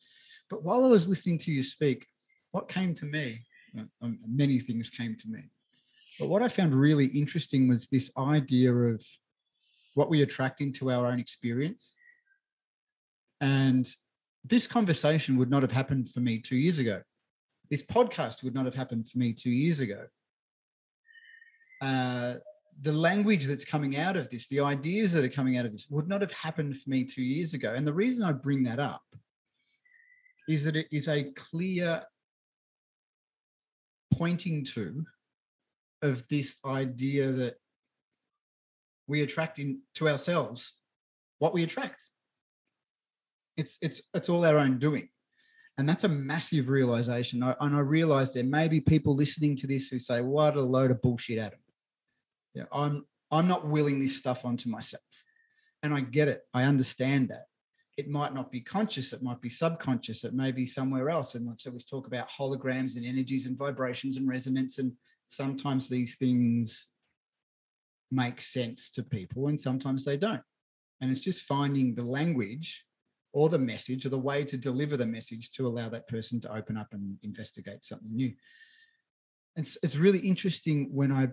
But 0.51 0.63
while 0.63 0.85
I 0.85 0.89
was 0.89 1.09
listening 1.09 1.39
to 1.41 1.53
you 1.53 1.63
speak, 1.63 2.07
what 2.51 2.69
came 2.69 2.95
to 2.95 3.07
me, 3.07 3.45
um, 4.03 4.19
many 4.27 4.59
things 4.59 4.91
came 4.91 5.17
to 5.17 5.29
me. 5.29 5.51
But 6.21 6.29
what 6.29 6.43
I 6.43 6.49
found 6.49 6.75
really 6.75 7.07
interesting 7.07 7.69
was 7.69 7.87
this 7.87 8.11
idea 8.19 8.73
of 8.75 9.05
what 9.95 10.11
we 10.11 10.23
attract 10.23 10.61
into 10.61 10.91
our 10.91 11.07
own 11.07 11.19
experience 11.21 11.95
And 13.41 13.89
this 14.45 14.67
conversation 14.67 15.37
would 15.37 15.51
not 15.51 15.63
have 15.63 15.73
happened 15.73 16.09
for 16.11 16.21
me 16.21 16.39
two 16.39 16.57
years 16.57 16.79
ago. 16.79 17.03
This 17.71 17.83
podcast 17.83 18.43
would 18.43 18.55
not 18.55 18.67
have 18.67 18.75
happened 18.75 19.09
for 19.09 19.19
me 19.19 19.33
two 19.33 19.51
years 19.51 19.81
ago. 19.81 20.07
Uh, 21.81 22.37
the 22.81 22.93
language 22.93 23.47
that's 23.47 23.65
coming 23.65 23.97
out 23.97 24.17
of 24.17 24.29
this, 24.31 24.49
the 24.49 24.61
ideas 24.61 25.13
that 25.13 25.25
are 25.25 25.29
coming 25.29 25.57
out 25.57 25.67
of 25.67 25.73
this, 25.73 25.87
would 25.91 26.09
not 26.09 26.21
have 26.21 26.33
happened 26.33 26.77
for 26.77 26.91
me 26.91 27.05
two 27.05 27.23
years 27.23 27.55
ago. 27.55 27.75
And 27.75 27.87
the 27.87 27.93
reason 27.93 28.25
I 28.25 28.33
bring 28.33 28.65
that 28.65 28.81
up 28.81 29.03
is 30.49 30.65
that 30.65 30.77
it 30.77 30.89
is 30.91 31.09
a 31.09 31.31
clear 31.33 32.03
pointing 34.13 34.65
to 34.65 35.05
of 36.03 36.27
this 36.29 36.57
idea 36.67 37.31
that 37.31 37.55
we 39.07 39.23
attract 39.23 39.59
into 39.59 40.09
ourselves 40.09 40.75
what 41.39 41.55
we 41.55 41.63
attract. 41.63 42.09
It's 43.57 43.79
it's 43.83 44.03
it's 44.15 44.29
all 44.29 44.45
our 44.45 44.59
own 44.59 44.79
doing. 44.79 45.09
And 45.79 45.89
that's 45.89 46.05
a 46.05 46.09
massive 46.09 46.69
realization. 46.69 47.43
I, 47.43 47.55
and 47.61 47.75
I 47.75 47.81
realize 47.81 48.33
there 48.33 48.45
may 48.45 48.69
be 48.69 48.81
people 48.81 49.15
listening 49.15 49.57
to 49.57 49.67
this 49.67 49.89
who 49.89 49.99
say, 49.99 50.21
what 50.21 50.57
a 50.57 50.61
load 50.61 50.91
of 50.91 51.01
bullshit, 51.01 51.39
Adam. 51.39 51.59
Yeah, 52.55 52.65
I'm 52.73 53.05
I'm 53.33 53.49
not 53.49 53.67
willing 53.67 53.99
this 53.99 54.19
stuff 54.19 54.45
onto 54.45 54.69
myself. 54.69 55.03
And 55.83 55.95
I 55.95 56.01
get 56.01 56.29
it. 56.29 56.43
I 56.53 56.65
understand 56.65 57.31
that. 57.31 57.47
It 57.97 58.09
might 58.09 58.35
not 58.35 58.51
be 58.51 58.61
conscious, 58.61 59.13
it 59.13 59.23
might 59.23 59.41
be 59.41 59.51
subconscious, 59.51 60.25
it 60.25 60.33
may 60.33 60.53
be 60.53 60.67
somewhere 60.67 61.11
else. 61.11 61.35
And 61.35 61.59
so 61.59 61.71
we 61.71 61.79
talk 61.79 62.07
about 62.07 62.31
holograms 62.31 62.97
and 62.97 63.05
energies 63.05 63.47
and 63.47 63.57
vibrations 63.57 64.17
and 64.17 64.29
resonance. 64.29 64.79
And 64.79 64.93
sometimes 65.27 65.89
these 65.89 66.17
things 66.17 66.89
make 68.11 68.41
sense 68.41 68.91
to 68.91 69.03
people 69.03 69.49
and 69.49 69.61
sometimes 69.61 70.05
they 70.05 70.17
don't. 70.17 70.43
And 71.01 71.11
it's 71.11 71.21
just 71.21 71.43
finding 71.43 71.95
the 71.95 72.05
language 72.05 72.85
or 73.33 73.49
the 73.49 73.59
message 73.59 74.07
or 74.07 74.11
the 74.11 74.19
way 74.19 74.45
to 74.45 74.57
deliver 74.57 74.97
the 74.97 75.07
message 75.07 75.51
to 75.53 75.67
allow 75.67 75.89
that 75.89 76.09
person 76.09 76.41
to 76.43 76.55
open 76.55 76.77
up 76.77 76.89
and 76.93 77.17
investigate 77.23 77.85
something 77.85 78.15
new. 78.15 78.33
It's, 79.57 79.77
it's 79.83 79.97
really 79.97 80.21
interesting 80.21 80.89
when 80.93 81.13
I 81.13 81.29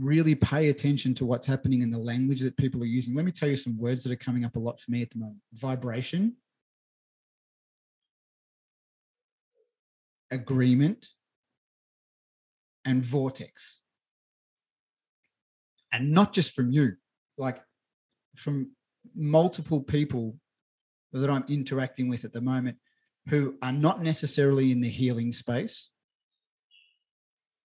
really 0.00 0.34
pay 0.34 0.68
attention 0.68 1.14
to 1.14 1.26
what's 1.26 1.46
happening 1.46 1.82
in 1.82 1.90
the 1.90 1.98
language 1.98 2.40
that 2.40 2.56
people 2.56 2.82
are 2.82 2.86
using. 2.86 3.14
Let 3.14 3.24
me 3.24 3.32
tell 3.32 3.48
you 3.48 3.56
some 3.56 3.78
words 3.78 4.02
that 4.04 4.12
are 4.12 4.16
coming 4.16 4.44
up 4.44 4.56
a 4.56 4.58
lot 4.58 4.80
for 4.80 4.90
me 4.90 5.02
at 5.02 5.10
the 5.10 5.18
moment 5.18 5.38
vibration, 5.52 6.36
agreement, 10.30 11.08
and 12.84 13.04
vortex. 13.04 13.80
And 15.92 16.12
not 16.12 16.32
just 16.32 16.52
from 16.52 16.70
you, 16.70 16.94
like 17.36 17.60
from 18.36 18.70
multiple 19.14 19.82
people 19.82 20.36
that 21.12 21.28
I'm 21.28 21.44
interacting 21.48 22.08
with 22.08 22.24
at 22.24 22.32
the 22.32 22.40
moment 22.40 22.78
who 23.28 23.56
are 23.62 23.72
not 23.72 24.02
necessarily 24.02 24.72
in 24.72 24.80
the 24.80 24.88
healing 24.88 25.32
space, 25.32 25.89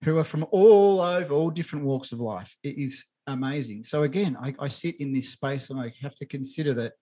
who 0.03 0.17
are 0.17 0.23
from 0.23 0.45
all 0.51 1.01
over, 1.01 1.33
all 1.33 1.49
different 1.49 1.85
walks 1.85 2.11
of 2.11 2.19
life. 2.19 2.55
It 2.63 2.77
is 2.77 3.05
amazing. 3.27 3.83
So 3.83 4.03
again, 4.03 4.37
I, 4.41 4.53
I 4.59 4.67
sit 4.67 4.99
in 4.99 5.13
this 5.13 5.29
space 5.29 5.69
and 5.69 5.79
I 5.79 5.93
have 6.01 6.15
to 6.15 6.25
consider 6.25 6.73
that 6.75 6.93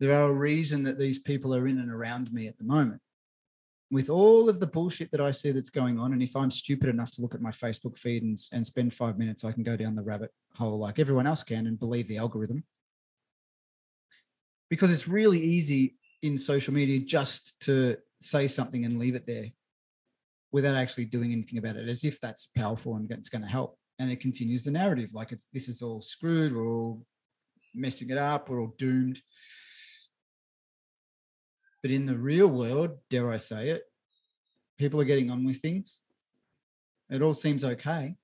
there 0.00 0.14
are 0.14 0.30
a 0.30 0.34
reason 0.34 0.82
that 0.84 0.98
these 0.98 1.18
people 1.18 1.54
are 1.54 1.66
in 1.66 1.78
and 1.78 1.90
around 1.90 2.32
me 2.32 2.48
at 2.48 2.58
the 2.58 2.64
moment. 2.64 3.00
With 3.90 4.08
all 4.08 4.48
of 4.48 4.58
the 4.58 4.66
bullshit 4.66 5.10
that 5.10 5.20
I 5.20 5.32
see 5.32 5.52
that's 5.52 5.68
going 5.68 5.98
on, 5.98 6.14
and 6.14 6.22
if 6.22 6.34
I'm 6.34 6.50
stupid 6.50 6.88
enough 6.88 7.10
to 7.12 7.20
look 7.20 7.34
at 7.34 7.42
my 7.42 7.50
Facebook 7.50 7.98
feed 7.98 8.22
and, 8.22 8.38
and 8.50 8.66
spend 8.66 8.94
five 8.94 9.18
minutes, 9.18 9.44
I 9.44 9.52
can 9.52 9.62
go 9.62 9.76
down 9.76 9.94
the 9.94 10.02
rabbit 10.02 10.30
hole 10.54 10.78
like 10.78 10.98
everyone 10.98 11.26
else 11.26 11.42
can 11.42 11.66
and 11.66 11.78
believe 11.78 12.08
the 12.08 12.16
algorithm 12.16 12.64
because 14.72 14.90
it's 14.90 15.06
really 15.06 15.38
easy 15.38 15.96
in 16.22 16.38
social 16.38 16.72
media 16.72 16.98
just 16.98 17.60
to 17.60 17.94
say 18.22 18.48
something 18.48 18.86
and 18.86 18.98
leave 18.98 19.14
it 19.14 19.26
there 19.26 19.50
without 20.52 20.76
actually 20.76 21.06
doing 21.06 21.32
anything 21.32 21.58
about 21.58 21.76
it 21.76 21.88
as 21.88 22.04
if 22.04 22.20
that's 22.20 22.46
powerful 22.46 22.96
and 22.96 23.10
it's 23.10 23.28
going 23.28 23.42
to 23.42 23.48
help. 23.48 23.78
And 23.98 24.10
it 24.10 24.20
continues 24.20 24.64
the 24.64 24.70
narrative 24.70 25.14
like 25.14 25.32
this 25.52 25.68
is 25.68 25.82
all 25.82 26.02
screwed 26.02 26.54
we're 26.54 26.66
all 26.66 27.02
messing 27.74 28.10
it 28.10 28.18
up 28.18 28.48
we're 28.48 28.60
all 28.60 28.74
doomed. 28.76 29.20
But 31.82 31.90
in 31.90 32.06
the 32.06 32.16
real 32.16 32.48
world 32.48 32.98
dare 33.10 33.30
i 33.30 33.36
say 33.36 33.70
it 33.70 33.82
people 34.78 35.00
are 35.00 35.04
getting 35.04 35.30
on 35.30 35.44
with 35.44 35.58
things. 35.58 36.00
It 37.08 37.22
all 37.22 37.34
seems 37.34 37.62
okay. 37.62 38.16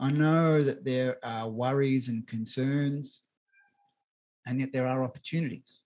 I 0.00 0.10
know 0.10 0.62
that 0.62 0.84
there 0.84 1.18
are 1.22 1.48
worries 1.48 2.08
and 2.08 2.26
concerns 2.26 3.20
and 4.46 4.60
yet 4.60 4.72
there 4.72 4.86
are 4.86 5.04
opportunities. 5.04 5.82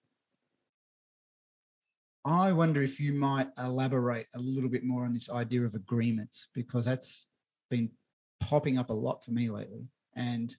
I 2.29 2.53
wonder 2.53 2.83
if 2.83 3.01
you 3.01 3.15
might 3.15 3.49
elaborate 3.59 4.27
a 4.35 4.39
little 4.39 4.69
bit 4.69 4.85
more 4.85 5.05
on 5.05 5.15
this 5.15 5.31
idea 5.31 5.65
of 5.65 5.75
agreements 5.75 6.49
because 6.53 6.85
that's 6.85 7.31
been 7.71 7.91
popping 8.39 8.77
up 8.77 8.91
a 8.91 8.95
lot 8.95 9.25
for 9.25 9.31
me 9.31 9.49
lately. 9.49 9.87
And 10.15 10.55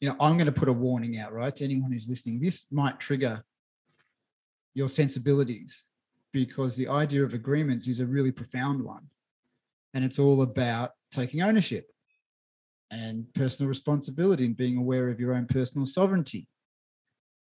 you 0.00 0.08
know, 0.08 0.16
I'm 0.20 0.36
going 0.36 0.46
to 0.46 0.52
put 0.52 0.68
a 0.68 0.72
warning 0.72 1.18
out, 1.18 1.32
right, 1.32 1.54
to 1.56 1.64
anyone 1.64 1.92
who's 1.92 2.08
listening. 2.08 2.40
This 2.40 2.66
might 2.70 3.00
trigger 3.00 3.42
your 4.74 4.90
sensibilities 4.90 5.84
because 6.32 6.76
the 6.76 6.88
idea 6.88 7.24
of 7.24 7.32
agreements 7.32 7.88
is 7.88 8.00
a 8.00 8.06
really 8.06 8.30
profound 8.30 8.84
one. 8.84 9.06
And 9.94 10.04
it's 10.04 10.18
all 10.18 10.42
about 10.42 10.92
taking 11.10 11.40
ownership 11.40 11.90
and 12.90 13.24
personal 13.34 13.68
responsibility 13.68 14.44
and 14.44 14.56
being 14.56 14.76
aware 14.76 15.08
of 15.08 15.18
your 15.18 15.34
own 15.34 15.46
personal 15.46 15.86
sovereignty 15.86 16.46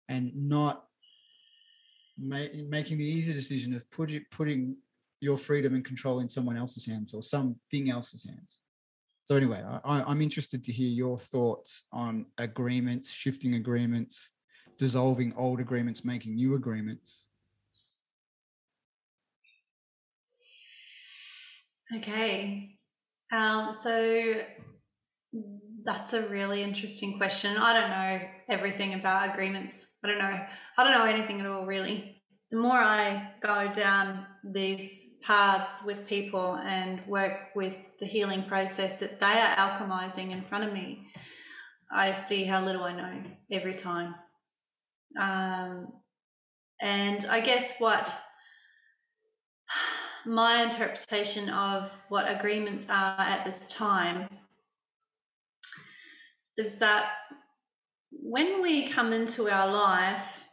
and 0.07 0.31
not 0.33 0.85
ma- 2.21 2.63
making 2.67 2.97
the 2.97 3.05
easy 3.05 3.33
decision 3.33 3.73
of 3.73 3.89
putting 3.91 4.23
putting 4.31 4.77
your 5.19 5.37
freedom 5.37 5.75
and 5.75 5.85
control 5.85 6.19
in 6.19 6.29
someone 6.29 6.57
else's 6.57 6.85
hands 6.85 7.13
or 7.13 7.21
something 7.21 7.89
else's 7.89 8.23
hands. 8.23 8.59
So 9.23 9.35
anyway, 9.35 9.63
I, 9.85 10.01
I'm 10.01 10.21
interested 10.21 10.63
to 10.65 10.71
hear 10.71 10.89
your 10.89 11.17
thoughts 11.17 11.83
on 11.91 12.25
agreements, 12.37 13.11
shifting 13.11 13.53
agreements, 13.53 14.31
dissolving 14.77 15.33
old 15.37 15.59
agreements, 15.59 16.03
making 16.03 16.35
new 16.35 16.55
agreements. 16.55 17.25
Okay. 21.95 22.69
Um, 23.31 23.73
so 23.73 24.41
that's 25.85 26.13
a 26.13 26.27
really 26.27 26.63
interesting 26.63 27.17
question. 27.17 27.57
I 27.57 27.73
don't 27.73 27.89
know 27.89 28.27
everything 28.49 28.93
about 28.93 29.33
agreements. 29.33 29.97
I 30.03 30.07
don't 30.07 30.19
know. 30.19 30.39
I 30.77 30.83
don't 30.83 30.93
know 30.93 31.05
anything 31.05 31.39
at 31.39 31.47
all, 31.47 31.65
really. 31.65 32.15
The 32.49 32.57
more 32.57 32.77
I 32.77 33.31
go 33.41 33.71
down 33.73 34.25
these 34.43 35.09
paths 35.21 35.83
with 35.85 36.07
people 36.07 36.55
and 36.55 37.05
work 37.07 37.55
with 37.55 37.97
the 37.99 38.05
healing 38.05 38.43
process 38.43 38.99
that 38.99 39.19
they 39.19 39.25
are 39.25 39.55
alchemizing 39.55 40.31
in 40.31 40.41
front 40.41 40.63
of 40.63 40.73
me, 40.73 41.07
I 41.91 42.13
see 42.13 42.43
how 42.43 42.63
little 42.63 42.83
I 42.83 42.93
know 42.93 43.23
every 43.51 43.75
time. 43.75 44.15
Um, 45.19 45.93
and 46.81 47.25
I 47.29 47.41
guess 47.41 47.75
what 47.79 48.13
my 50.25 50.63
interpretation 50.63 51.49
of 51.49 51.91
what 52.09 52.25
agreements 52.27 52.87
are 52.89 53.15
at 53.19 53.45
this 53.45 53.67
time 53.67 54.27
is 56.57 56.77
that 56.77 57.11
when 58.11 58.61
we 58.61 58.87
come 58.87 59.13
into 59.13 59.49
our 59.49 59.71
life, 59.71 60.47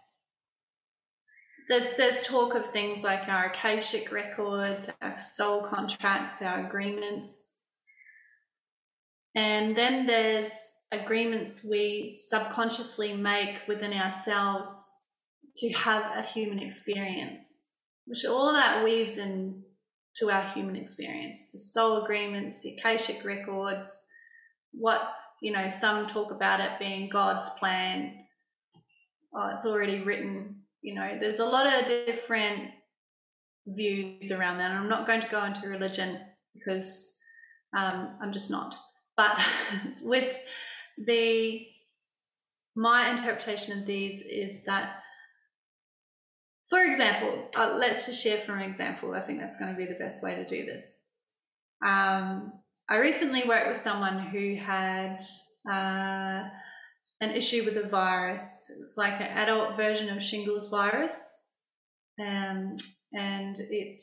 there's 1.68 1.96
there's 1.96 2.22
talk 2.22 2.54
of 2.54 2.66
things 2.66 3.04
like 3.04 3.28
our 3.28 3.46
akashic 3.46 4.10
records, 4.10 4.90
our 5.02 5.20
soul 5.20 5.62
contracts, 5.62 6.40
our 6.42 6.66
agreements. 6.66 7.54
And 9.34 9.76
then 9.76 10.06
there's 10.06 10.58
agreements 10.90 11.66
we 11.68 12.12
subconsciously 12.12 13.14
make 13.14 13.56
within 13.68 13.92
ourselves 13.92 14.90
to 15.56 15.72
have 15.74 16.04
a 16.16 16.22
human 16.22 16.58
experience, 16.58 17.72
which 18.06 18.24
all 18.24 18.48
of 18.48 18.56
that 18.56 18.84
weaves 18.84 19.18
in 19.18 19.62
to 20.16 20.30
our 20.30 20.42
human 20.42 20.76
experience. 20.76 21.52
The 21.52 21.58
soul 21.58 22.02
agreements, 22.02 22.62
the 22.62 22.74
akashic 22.74 23.24
records, 23.24 24.06
what 24.72 25.12
you 25.40 25.52
know, 25.52 25.68
some 25.68 26.06
talk 26.06 26.32
about 26.32 26.60
it 26.60 26.78
being 26.78 27.08
God's 27.08 27.50
plan. 27.50 28.14
Oh, 29.34 29.50
it's 29.54 29.66
already 29.66 30.00
written. 30.00 30.62
You 30.82 30.94
know, 30.94 31.18
there's 31.20 31.40
a 31.40 31.44
lot 31.44 31.66
of 31.66 31.86
different 31.86 32.70
views 33.66 34.30
around 34.30 34.58
that. 34.58 34.70
And 34.70 34.78
I'm 34.78 34.88
not 34.88 35.06
going 35.06 35.20
to 35.20 35.28
go 35.28 35.44
into 35.44 35.68
religion 35.68 36.18
because 36.54 37.18
um, 37.76 38.16
I'm 38.22 38.32
just 38.32 38.50
not. 38.50 38.74
But 39.16 39.38
with 40.02 40.36
the 41.06 41.66
my 42.76 43.10
interpretation 43.10 43.76
of 43.76 43.86
these 43.86 44.22
is 44.22 44.62
that, 44.64 45.00
for 46.70 46.80
example, 46.80 47.48
uh, 47.56 47.74
let's 47.76 48.06
just 48.06 48.22
share 48.22 48.38
from 48.38 48.60
an 48.60 48.70
example. 48.70 49.14
I 49.14 49.20
think 49.20 49.40
that's 49.40 49.58
going 49.58 49.72
to 49.72 49.76
be 49.76 49.86
the 49.86 49.98
best 49.98 50.22
way 50.22 50.36
to 50.36 50.44
do 50.44 50.64
this. 50.64 50.96
Um, 51.84 52.52
I 52.88 52.98
recently 52.98 53.42
worked 53.48 53.68
with 53.68 53.76
someone 53.76 54.18
who 54.18 54.54
had 54.54 55.18
uh, 55.70 56.44
an 57.20 57.30
issue 57.30 57.64
with 57.64 57.76
a 57.76 57.88
virus. 57.88 58.70
It's 58.82 58.96
like 58.96 59.20
an 59.20 59.28
adult 59.36 59.76
version 59.76 60.08
of 60.08 60.22
shingles 60.22 60.68
virus, 60.70 61.50
um, 62.20 62.76
and 63.12 63.56
it 63.58 64.02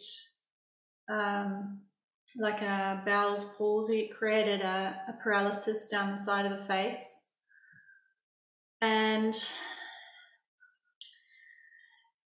um, 1.13 1.81
like 2.37 2.61
a 2.61 3.01
Bell's 3.05 3.55
palsy. 3.55 4.01
It 4.01 4.15
created 4.15 4.61
a, 4.61 5.01
a 5.07 5.13
paralysis 5.23 5.87
down 5.87 6.11
the 6.11 6.17
side 6.17 6.45
of 6.45 6.57
the 6.57 6.65
face, 6.65 7.27
and 8.81 9.35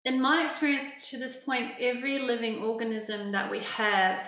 in 0.05 0.21
my 0.21 0.43
experience 0.43 1.09
to 1.11 1.19
this 1.19 1.43
point, 1.43 1.73
every 1.79 2.19
living 2.19 2.63
organism 2.63 3.31
that 3.31 3.51
we 3.51 3.59
have 3.59 4.27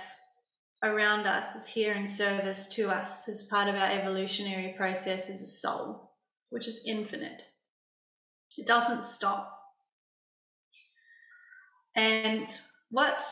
around 0.83 1.25
us 1.25 1.55
is 1.55 1.67
here 1.67 1.93
in 1.93 2.05
service 2.05 2.67
to 2.75 2.89
us 2.89 3.29
as 3.29 3.43
part 3.43 3.67
of 3.67 3.75
our 3.75 3.89
evolutionary 3.89 4.73
process 4.77 5.29
as 5.29 5.41
a 5.41 5.45
soul, 5.45 6.10
which 6.51 6.67
is 6.67 6.85
infinite. 6.85 7.43
It 8.57 8.67
doesn't 8.67 9.01
stop. 9.01 9.57
And 11.95 12.47
what 12.91 13.23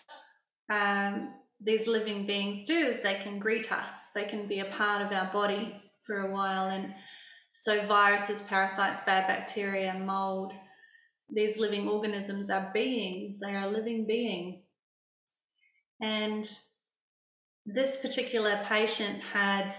um, 0.72 1.34
these 1.62 1.88
living 1.88 2.26
beings 2.26 2.64
do 2.64 2.74
is 2.74 3.02
they 3.02 3.16
can 3.16 3.38
greet 3.38 3.72
us, 3.72 4.10
they 4.16 4.24
can 4.24 4.48
be 4.48 4.60
a 4.60 4.66
part 4.66 5.02
of 5.02 5.12
our 5.12 5.32
body 5.32 5.82
for 6.02 6.22
a 6.22 6.32
while. 6.32 6.68
And 6.68 6.94
so, 7.54 7.86
viruses, 7.86 8.42
parasites, 8.42 9.02
bad 9.02 9.28
bacteria, 9.28 9.94
mold, 9.94 10.54
these 11.30 11.60
living 11.60 11.88
organisms 11.88 12.50
are 12.50 12.72
beings, 12.74 13.40
they 13.40 13.56
are 13.56 13.68
a 13.68 13.72
living 13.72 14.08
being. 14.08 14.64
And 16.02 16.50
this 17.66 18.02
particular 18.02 18.60
patient 18.66 19.20
had 19.34 19.74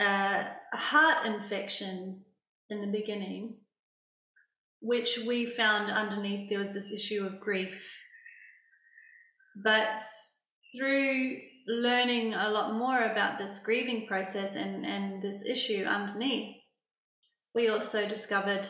a, 0.00 0.46
a 0.72 0.76
heart 0.76 1.26
infection 1.26 2.22
in 2.70 2.80
the 2.80 2.98
beginning, 2.98 3.58
which 4.80 5.18
we 5.26 5.46
found 5.46 5.90
underneath 5.90 6.48
there 6.48 6.58
was 6.58 6.74
this 6.74 6.92
issue 6.92 7.24
of 7.24 7.40
grief. 7.40 8.02
But 9.64 10.02
through 10.76 11.38
learning 11.66 12.34
a 12.34 12.50
lot 12.50 12.74
more 12.74 13.00
about 13.00 13.38
this 13.38 13.58
grieving 13.64 14.06
process 14.06 14.54
and, 14.54 14.84
and 14.84 15.22
this 15.22 15.46
issue 15.46 15.84
underneath, 15.84 16.56
we 17.54 17.68
also 17.68 18.06
discovered 18.06 18.68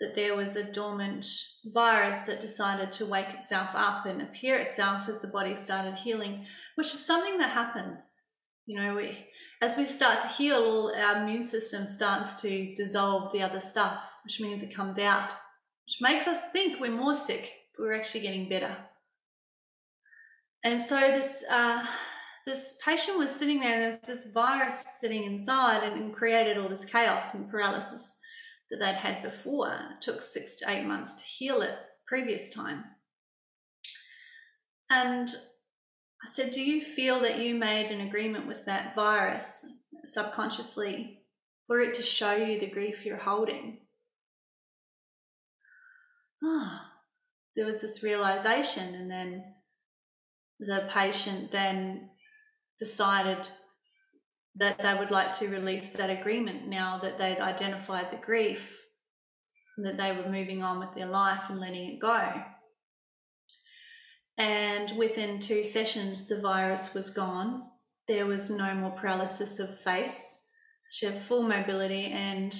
that 0.00 0.14
there 0.16 0.34
was 0.34 0.56
a 0.56 0.72
dormant 0.72 1.26
virus 1.72 2.22
that 2.22 2.40
decided 2.40 2.92
to 2.92 3.06
wake 3.06 3.28
itself 3.30 3.70
up 3.74 4.06
and 4.06 4.20
appear 4.20 4.56
itself 4.56 5.08
as 5.08 5.20
the 5.20 5.28
body 5.28 5.54
started 5.54 5.94
healing, 5.94 6.44
which 6.74 6.88
is 6.88 7.06
something 7.06 7.38
that 7.38 7.50
happens. 7.50 8.22
You 8.66 8.80
know, 8.80 8.94
we 8.96 9.26
as 9.64 9.78
we 9.78 9.86
start 9.86 10.20
to 10.20 10.28
heal, 10.28 10.92
our 10.94 11.22
immune 11.22 11.42
system 11.42 11.86
starts 11.86 12.34
to 12.42 12.74
dissolve 12.74 13.32
the 13.32 13.40
other 13.40 13.60
stuff, 13.60 14.20
which 14.22 14.38
means 14.38 14.62
it 14.62 14.74
comes 14.74 14.98
out, 14.98 15.30
which 15.86 16.02
makes 16.02 16.28
us 16.28 16.50
think 16.52 16.78
we're 16.78 16.90
more 16.90 17.14
sick, 17.14 17.50
but 17.74 17.84
we're 17.84 17.94
actually 17.94 18.20
getting 18.20 18.46
better. 18.46 18.76
And 20.64 20.78
so 20.78 20.96
this 20.96 21.44
uh, 21.50 21.84
this 22.46 22.76
patient 22.84 23.16
was 23.16 23.34
sitting 23.34 23.60
there, 23.60 23.72
and 23.72 23.82
there's 23.82 23.98
this 23.98 24.32
virus 24.34 24.84
sitting 25.00 25.24
inside, 25.24 25.82
and, 25.82 25.98
and 25.98 26.14
created 26.14 26.58
all 26.58 26.68
this 26.68 26.84
chaos 26.84 27.32
and 27.32 27.50
paralysis 27.50 28.20
that 28.70 28.80
they'd 28.80 28.94
had 28.94 29.22
before. 29.22 29.72
It 29.72 30.02
took 30.02 30.20
six 30.20 30.56
to 30.56 30.70
eight 30.70 30.84
months 30.84 31.14
to 31.14 31.24
heal 31.24 31.62
it 31.62 31.78
previous 32.06 32.52
time. 32.52 32.84
And 34.90 35.30
I 36.24 36.26
said, 36.26 36.52
Do 36.52 36.62
you 36.62 36.80
feel 36.80 37.20
that 37.20 37.38
you 37.38 37.54
made 37.54 37.90
an 37.90 38.00
agreement 38.00 38.46
with 38.46 38.64
that 38.64 38.94
virus 38.94 39.82
subconsciously 40.06 41.20
for 41.66 41.80
it 41.80 41.92
to 41.94 42.02
show 42.02 42.34
you 42.34 42.58
the 42.58 42.66
grief 42.66 43.04
you're 43.04 43.18
holding? 43.18 43.80
Oh, 46.42 46.80
there 47.54 47.66
was 47.66 47.82
this 47.82 48.02
realization, 48.02 48.94
and 48.94 49.10
then 49.10 49.44
the 50.58 50.88
patient 50.90 51.52
then 51.52 52.08
decided 52.78 53.46
that 54.56 54.78
they 54.78 54.94
would 54.98 55.10
like 55.10 55.34
to 55.38 55.48
release 55.48 55.90
that 55.90 56.08
agreement 56.08 56.68
now 56.68 56.98
that 56.98 57.18
they'd 57.18 57.40
identified 57.40 58.10
the 58.10 58.16
grief, 58.16 58.82
that 59.76 59.98
they 59.98 60.12
were 60.12 60.30
moving 60.30 60.62
on 60.62 60.78
with 60.78 60.94
their 60.94 61.06
life 61.06 61.50
and 61.50 61.60
letting 61.60 61.90
it 61.90 62.00
go. 62.00 62.42
And 64.36 64.96
within 64.96 65.38
two 65.38 65.62
sessions, 65.62 66.26
the 66.26 66.40
virus 66.40 66.94
was 66.94 67.10
gone. 67.10 67.62
There 68.08 68.26
was 68.26 68.50
no 68.50 68.74
more 68.74 68.90
paralysis 68.90 69.58
of 69.60 69.78
face. 69.80 70.46
She 70.90 71.06
had 71.06 71.16
full 71.16 71.42
mobility 71.42 72.06
and 72.06 72.54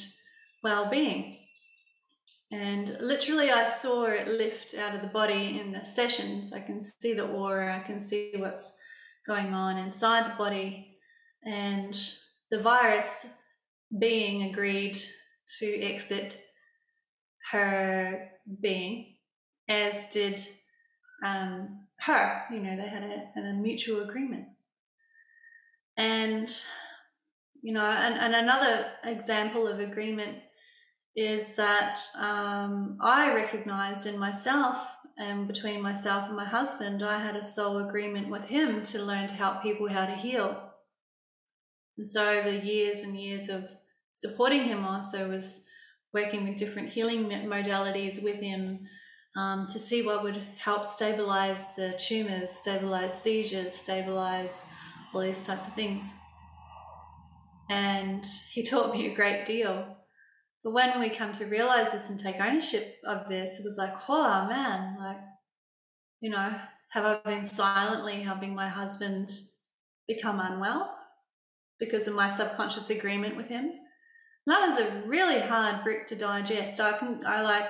well 0.63 0.89
being. 0.89 1.39
And 2.53 2.97
literally, 3.01 3.51
I 3.51 3.65
saw 3.65 4.05
it 4.05 4.29
lift 4.29 4.75
out 4.75 4.95
of 4.95 5.03
the 5.03 5.09
body 5.09 5.59
in 5.59 5.73
the 5.73 5.85
sessions. 5.85 6.53
I 6.53 6.61
can 6.61 6.81
see 6.81 7.15
the 7.15 7.27
aura, 7.27 7.77
I 7.77 7.81
can 7.81 7.99
see 7.99 8.33
what's 8.37 8.81
going 9.27 9.55
on 9.55 9.77
inside 9.77 10.31
the 10.31 10.37
body 10.37 10.99
and 11.45 11.95
the 12.51 12.61
virus 12.61 13.27
being 13.99 14.45
agreed 14.45 14.99
to 15.59 15.81
exit 15.81 16.41
her 17.51 18.31
being, 18.61 19.17
as 19.69 20.11
did 20.11 20.43
um, 21.25 21.87
her. 22.01 22.43
You 22.53 22.61
know, 22.61 22.77
they 22.77 22.89
had 22.89 23.03
a, 23.03 23.41
a 23.41 23.53
mutual 23.55 24.03
agreement. 24.03 24.47
And, 25.97 26.53
you 27.63 27.73
know, 27.73 27.85
and, 27.85 28.15
and 28.15 28.35
another 28.35 28.87
example 29.05 29.67
of 29.69 29.81
agreement 29.81 30.39
is 31.17 31.55
that 31.57 32.01
um, 32.17 32.99
I 33.01 33.33
recognized 33.35 34.07
in 34.07 34.19
myself 34.19 34.87
and 35.17 35.47
between 35.47 35.81
myself 35.81 36.27
and 36.27 36.37
my 36.37 36.45
husband, 36.45 37.03
I 37.03 37.19
had 37.21 37.37
a 37.37 37.45
soul 37.45 37.79
agreement 37.79 38.29
with 38.29 38.47
him 38.47 38.83
to 38.85 39.03
learn 39.03 39.29
to 39.29 39.35
help 39.35 39.63
people 39.63 39.89
how 39.89 40.07
to 40.07 40.15
heal. 40.15 40.61
And 41.97 42.07
so 42.07 42.29
over 42.29 42.51
the 42.51 42.67
years 42.67 43.03
and 43.03 43.17
years 43.17 43.49
of 43.49 43.65
supporting 44.11 44.65
him, 44.65 44.85
also 44.85 45.31
was 45.31 45.69
working 46.13 46.49
with 46.49 46.57
different 46.57 46.89
healing 46.89 47.27
modalities 47.27 48.23
with 48.23 48.41
him 48.41 48.89
um, 49.37 49.67
to 49.69 49.79
see 49.79 50.03
what 50.03 50.23
would 50.23 50.41
help 50.59 50.85
stabilize 50.85 51.75
the 51.75 51.93
tumors, 51.99 52.51
stabilize 52.51 53.21
seizures, 53.21 53.75
stabilize 53.75 54.67
all 55.13 55.21
these 55.21 55.45
types 55.45 55.67
of 55.67 55.73
things. 55.73 56.15
And 57.69 58.25
he 58.51 58.63
taught 58.65 58.95
me 58.95 59.11
a 59.11 59.15
great 59.15 59.47
deal. 59.47 59.97
But 60.63 60.73
when 60.73 60.99
we 60.99 61.11
come 61.11 61.33
to 61.33 61.45
realize 61.45 61.93
this 61.93 62.09
and 62.09 62.19
take 62.19 62.41
ownership 62.41 62.97
of 63.07 63.29
this, 63.29 63.59
it 63.59 63.65
was 63.65 63.77
like, 63.77 63.95
oh 64.09 64.47
man, 64.49 64.97
like, 64.99 65.21
you 66.21 66.31
know, 66.31 66.55
have 66.91 67.05
I 67.05 67.21
been 67.29 67.45
silently 67.45 68.23
helping 68.23 68.55
my 68.55 68.69
husband 68.69 69.31
become 70.09 70.41
unwell? 70.41 70.99
because 71.79 72.09
of 72.09 72.15
my 72.15 72.29
subconscious 72.29 72.91
agreement 72.91 73.37
with 73.37 73.49
him. 73.49 73.73
that 74.47 74.67
was 74.67 74.79
a 74.79 75.07
really 75.07 75.41
hard 75.41 75.83
brick 75.83 76.07
to 76.07 76.17
digest. 76.17 76.81
I 76.81 76.93
can, 76.93 77.21
I 77.27 77.43
like, 77.43 77.67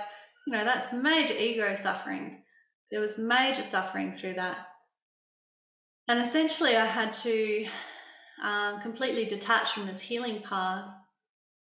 you 0.47 0.53
know, 0.53 0.65
that's 0.65 0.93
major 0.93 1.35
ego 1.35 1.75
suffering. 1.75 2.43
There 2.91 3.01
was 3.01 3.19
major 3.19 3.63
suffering 3.63 4.13
through 4.13 4.35
that. 4.35 4.59
And 6.09 6.21
essentially, 6.21 6.77
I 6.77 6.85
had 6.85 7.13
to 7.15 7.67
um, 8.43 8.81
completely 8.81 9.25
detach 9.25 9.73
from 9.73 9.87
this 9.87 10.01
healing 10.01 10.43
path. 10.43 10.87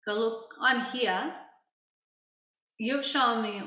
Go, 0.08 0.16
look, 0.16 0.46
I'm 0.62 0.82
here. 0.82 1.34
You've 2.78 3.06
shown 3.06 3.44
me 3.44 3.62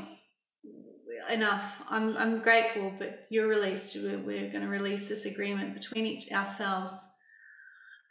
enough. 1.30 1.82
I'm, 1.88 2.16
I'm 2.16 2.40
grateful, 2.40 2.92
but 2.98 3.26
you're 3.30 3.46
released. 3.46 3.94
We're, 3.96 4.18
we're 4.18 4.50
going 4.50 4.64
to 4.64 4.68
release 4.68 5.08
this 5.08 5.26
agreement 5.26 5.74
between 5.74 6.06
each 6.06 6.32
ourselves 6.32 7.14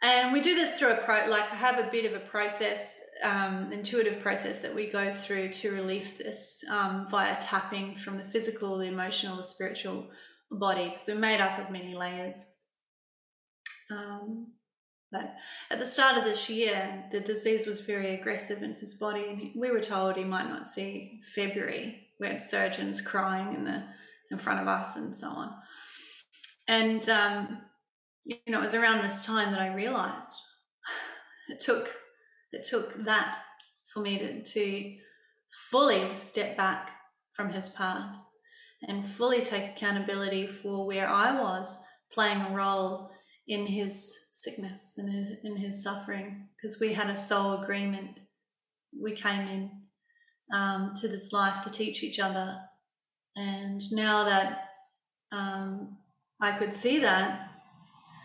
and 0.04 0.34
we 0.34 0.42
do 0.42 0.54
this 0.54 0.78
through 0.78 0.90
a 0.90 0.96
pro, 0.96 1.26
like 1.28 1.50
I 1.50 1.56
have 1.56 1.78
a 1.78 1.90
bit 1.90 2.04
of 2.04 2.12
a 2.12 2.24
process, 2.26 3.00
um, 3.24 3.72
intuitive 3.72 4.20
process 4.20 4.60
that 4.62 4.74
we 4.74 4.86
go 4.86 5.12
through 5.14 5.48
to 5.48 5.72
release 5.72 6.18
this 6.18 6.62
um, 6.70 7.06
via 7.10 7.36
tapping 7.40 7.96
from 7.96 8.18
the 8.18 8.24
physical, 8.24 8.78
the 8.78 8.86
emotional, 8.86 9.36
the 9.36 9.44
spiritual 9.44 10.06
body. 10.50 10.94
So 10.98 11.14
we're 11.14 11.20
made 11.20 11.40
up 11.40 11.58
of 11.58 11.70
many 11.70 11.94
layers. 11.94 12.44
Um, 13.90 14.52
but 15.10 15.34
at 15.70 15.78
the 15.78 15.86
start 15.86 16.18
of 16.18 16.24
this 16.24 16.50
year, 16.50 17.04
the 17.10 17.20
disease 17.20 17.66
was 17.66 17.80
very 17.80 18.14
aggressive 18.14 18.62
in 18.62 18.74
his 18.74 18.94
body, 18.94 19.24
and 19.28 19.50
we 19.54 19.70
were 19.70 19.80
told 19.80 20.16
he 20.16 20.24
might 20.24 20.48
not 20.48 20.66
see 20.66 21.20
February. 21.34 22.00
We 22.20 22.26
had 22.26 22.42
surgeons 22.42 23.00
crying 23.00 23.54
in 23.54 23.64
the 23.64 23.84
in 24.30 24.38
front 24.38 24.60
of 24.60 24.68
us, 24.68 24.96
and 24.96 25.14
so 25.14 25.28
on. 25.28 25.54
And 26.66 27.08
um, 27.08 27.58
you 28.24 28.38
know, 28.48 28.58
it 28.58 28.64
was 28.64 28.74
around 28.74 29.02
this 29.02 29.24
time 29.24 29.52
that 29.52 29.60
I 29.60 29.74
realized 29.74 30.34
it 31.48 31.60
took 31.60 31.94
it 32.54 32.64
took 32.64 33.04
that 33.04 33.38
for 33.92 34.00
me 34.00 34.18
to, 34.18 34.42
to 34.42 34.96
fully 35.70 36.16
step 36.16 36.56
back 36.56 36.90
from 37.32 37.52
his 37.52 37.70
path 37.70 38.16
and 38.82 39.06
fully 39.06 39.42
take 39.42 39.64
accountability 39.64 40.46
for 40.46 40.86
where 40.86 41.08
I 41.08 41.40
was 41.40 41.84
playing 42.12 42.40
a 42.40 42.54
role 42.54 43.10
in 43.48 43.66
his 43.66 44.16
sickness 44.32 44.94
and 44.96 45.38
in 45.44 45.56
his 45.56 45.82
suffering 45.82 46.46
because 46.56 46.78
we 46.80 46.92
had 46.92 47.08
a 47.08 47.16
soul 47.16 47.62
agreement 47.62 48.18
we 49.02 49.12
came 49.12 49.48
in 49.48 49.70
um, 50.52 50.92
to 50.96 51.08
this 51.08 51.32
life 51.32 51.62
to 51.62 51.70
teach 51.70 52.02
each 52.02 52.20
other. 52.20 52.56
And 53.36 53.82
now 53.90 54.24
that 54.24 54.68
um, 55.32 55.98
I 56.40 56.52
could 56.52 56.72
see 56.72 57.00
that, 57.00 57.50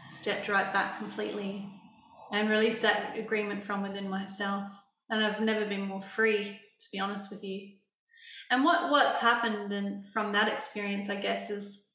stepped 0.07 0.49
right 0.49 0.71
back 0.73 0.97
completely 0.97 1.67
and 2.32 2.49
release 2.49 2.82
that 2.82 3.17
agreement 3.17 3.63
from 3.63 3.82
within 3.82 4.09
myself. 4.09 4.71
And 5.09 5.23
I've 5.23 5.41
never 5.41 5.65
been 5.65 5.88
more 5.88 6.01
free, 6.01 6.43
to 6.43 6.88
be 6.91 6.99
honest 6.99 7.32
with 7.32 7.43
you. 7.43 7.69
And 8.51 8.63
what, 8.63 8.91
what's 8.91 9.19
happened 9.19 9.71
and 9.71 10.07
from 10.11 10.32
that 10.34 10.51
experience, 10.51 11.09
I 11.09 11.15
guess, 11.15 11.49
is 11.49 11.91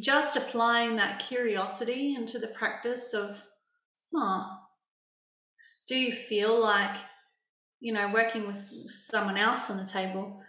just 0.00 0.36
applying 0.36 0.96
that 0.96 1.18
curiosity 1.18 2.14
into 2.14 2.38
the 2.38 2.48
practice 2.48 3.14
of, 3.14 3.44
huh, 4.14 4.44
do 5.88 5.96
you 5.96 6.12
feel 6.12 6.60
like, 6.60 6.96
you 7.80 7.92
know, 7.92 8.10
working 8.12 8.46
with 8.46 8.56
someone 8.56 9.36
else 9.36 9.70
on 9.70 9.78
the 9.78 9.84
table, 9.84 10.40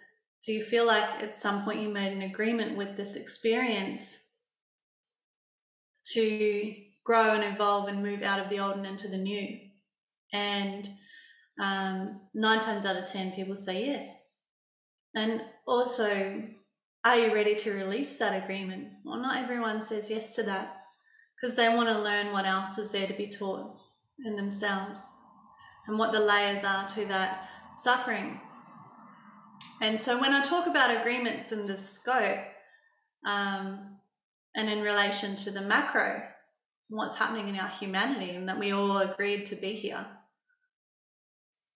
do 0.45 0.53
you 0.53 0.63
feel 0.63 0.85
like 0.85 1.03
at 1.21 1.35
some 1.35 1.63
point 1.63 1.81
you 1.81 1.89
made 1.89 2.13
an 2.13 2.21
agreement 2.21 2.77
with 2.77 2.95
this 2.95 3.15
experience 3.15 4.33
to 6.05 6.73
grow 7.09 7.33
and 7.33 7.43
evolve 7.43 7.87
and 7.89 8.03
move 8.03 8.21
out 8.21 8.39
of 8.39 8.49
the 8.49 8.59
old 8.59 8.75
and 8.75 8.85
into 8.85 9.07
the 9.07 9.17
new? 9.17 9.57
And 10.31 10.87
um, 11.59 12.21
nine 12.35 12.59
times 12.59 12.85
out 12.85 12.97
of 12.97 13.07
ten, 13.07 13.31
people 13.31 13.55
say 13.55 13.87
yes. 13.87 14.27
And 15.15 15.41
also, 15.67 16.43
are 17.03 17.17
you 17.17 17.33
ready 17.33 17.55
to 17.55 17.73
release 17.73 18.19
that 18.19 18.43
agreement? 18.43 18.89
Well, 19.03 19.19
not 19.19 19.41
everyone 19.41 19.81
says 19.81 20.11
yes 20.11 20.35
to 20.35 20.43
that 20.43 20.83
because 21.35 21.55
they 21.55 21.67
want 21.67 21.89
to 21.89 21.97
learn 21.97 22.31
what 22.31 22.45
else 22.45 22.77
is 22.77 22.91
there 22.91 23.07
to 23.07 23.13
be 23.13 23.27
taught 23.27 23.75
in 24.23 24.35
themselves 24.35 25.19
and 25.87 25.97
what 25.97 26.11
the 26.11 26.19
layers 26.19 26.63
are 26.63 26.87
to 26.89 27.05
that 27.05 27.49
suffering. 27.75 28.39
And 29.81 29.99
so, 29.99 30.21
when 30.21 30.31
I 30.31 30.43
talk 30.43 30.67
about 30.67 30.95
agreements 30.95 31.51
in 31.51 31.65
the 31.65 31.75
scope 31.75 32.45
um, 33.25 33.97
and 34.55 34.69
in 34.69 34.83
relation 34.83 35.35
to 35.37 35.49
the 35.49 35.61
macro, 35.61 36.21
what's 36.89 37.17
happening 37.17 37.47
in 37.47 37.55
our 37.55 37.69
humanity, 37.69 38.31
and 38.31 38.49
that 38.49 38.59
we 38.59 38.71
all 38.71 38.97
agreed 38.97 39.45
to 39.45 39.55
be 39.55 39.73
here, 39.73 40.05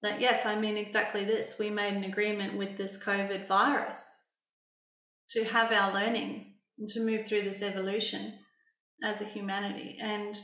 that 0.01 0.20
yes, 0.20 0.45
I 0.45 0.59
mean 0.59 0.76
exactly 0.76 1.24
this. 1.24 1.55
We 1.57 1.70
made 1.70 1.93
an 1.93 2.03
agreement 2.03 2.57
with 2.57 2.78
this 2.78 3.01
COVID 3.03 3.47
virus 3.47 4.22
to 5.30 5.45
have 5.45 5.72
our 5.72 5.93
learning 5.93 6.55
and 6.78 6.88
to 6.89 7.05
move 7.05 7.26
through 7.26 7.43
this 7.43 7.61
evolution 7.61 8.34
as 9.03 9.22
a 9.22 9.26
humanity. 9.26 9.97
And 10.01 10.39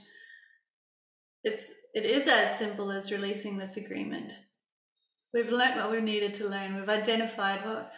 it's 1.43 1.74
it 1.93 2.05
is 2.05 2.28
as 2.28 2.57
simple 2.57 2.91
as 2.91 3.11
releasing 3.11 3.57
this 3.57 3.78
agreement. 3.78 4.34
We've 5.34 5.51
learnt 5.51 5.76
what 5.76 5.91
we 5.91 6.01
needed 6.01 6.34
to 6.36 6.47
learn. 6.47 6.76
We've 6.76 6.89
identified 6.89 7.65
what 7.65 7.91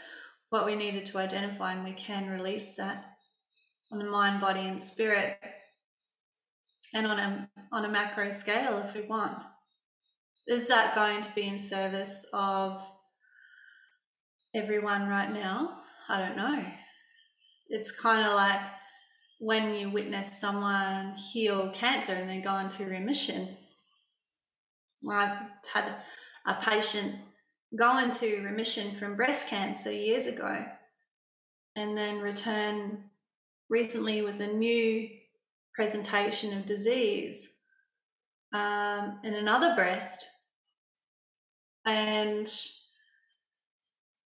what 0.50 0.66
we 0.66 0.76
needed 0.76 1.06
to 1.08 1.18
identify, 1.18 1.74
and 1.74 1.84
we 1.84 1.94
can 1.94 2.30
release 2.30 2.76
that 2.76 3.06
on 3.92 4.00
the 4.00 4.06
mind, 4.06 4.42
body, 4.42 4.62
and 4.62 4.82
spirit, 4.82 5.38
and 6.94 7.08
on 7.08 7.20
a 7.20 7.50
on 7.72 7.86
a 7.86 7.90
macro 7.90 8.30
scale 8.30 8.78
if 8.80 8.94
we 8.94 9.02
want. 9.02 9.38
Is 10.48 10.68
that 10.68 10.96
going 10.96 11.22
to 11.22 11.36
be 11.36 11.48
in 11.48 11.60
service 11.60 12.28
of 12.34 12.86
everyone 14.54 15.08
right 15.08 15.32
now? 15.32 15.78
I 16.10 16.20
don't 16.20 16.36
know. 16.36 16.66
It's 17.70 17.92
kind 17.92 18.26
of 18.28 18.34
like 18.34 18.60
when 19.40 19.76
you 19.76 19.90
witness 19.90 20.40
someone 20.40 21.16
heal 21.16 21.70
cancer 21.70 22.14
and 22.14 22.30
then 22.30 22.42
go 22.42 22.58
into 22.58 22.86
remission. 22.86 23.48
I've 25.10 25.38
had 25.74 25.96
a 26.46 26.56
patient 26.56 27.16
go 27.78 27.98
into 28.00 28.44
remission 28.44 28.92
from 28.92 29.16
breast 29.16 29.48
cancer 29.48 29.92
years 29.92 30.28
ago 30.28 30.66
and 31.76 31.98
then 31.98 32.20
return 32.20 33.06
recently 33.70 34.22
with 34.22 34.42
a 34.42 34.48
new 34.48 35.10
presentation 35.76 36.58
of 36.58 36.66
disease. 36.66 37.54
Um, 38.54 39.20
in 39.24 39.34
another 39.34 39.76
breast 39.76 40.28
and 41.86 42.52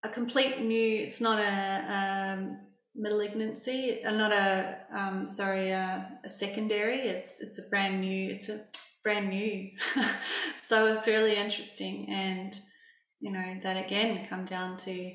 a 0.04 0.10
complete 0.10 0.60
new 0.62 1.04
it's 1.04 1.22
not 1.22 1.38
a 1.38 2.34
um, 2.40 2.58
malignancy 2.96 4.04
uh, 4.04 4.12
not 4.12 4.32
a 4.32 4.80
um, 4.92 5.28
sorry 5.28 5.72
uh, 5.72 6.02
a 6.24 6.30
secondary 6.30 7.02
it's 7.02 7.40
it's 7.40 7.60
a 7.60 7.70
brand 7.70 8.02
new 8.02 8.32
it's 8.32 8.50
a 8.50 8.66
brand 9.04 9.30
new. 9.30 9.70
So 10.66 10.88
it's 10.88 11.06
really 11.06 11.36
interesting 11.36 12.10
and 12.10 12.60
you 13.20 13.32
know 13.32 13.60
that 13.62 13.86
again 13.86 14.26
come 14.26 14.46
down 14.46 14.78
to 14.78 15.12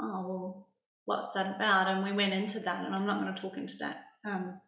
oh 0.00 0.28
well 0.28 0.68
what's 1.04 1.32
that 1.32 1.56
about? 1.56 1.88
And 1.88 2.04
we 2.04 2.12
went 2.12 2.32
into 2.32 2.60
that 2.60 2.84
and 2.84 2.94
i'm 2.94 3.04
not 3.04 3.20
going 3.20 3.34
to 3.34 3.42
talk 3.42 3.56
into 3.56 3.76
that 3.78 4.04
um, 4.24 4.60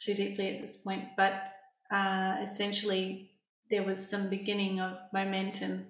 too 0.00 0.14
deeply 0.14 0.48
at 0.48 0.60
this 0.60 0.78
point 0.78 1.04
but 1.16 1.52
uh, 1.92 2.36
essentially 2.40 3.30
there 3.70 3.82
was 3.82 4.08
some 4.08 4.28
beginning 4.28 4.80
of 4.80 4.98
momentum 5.12 5.86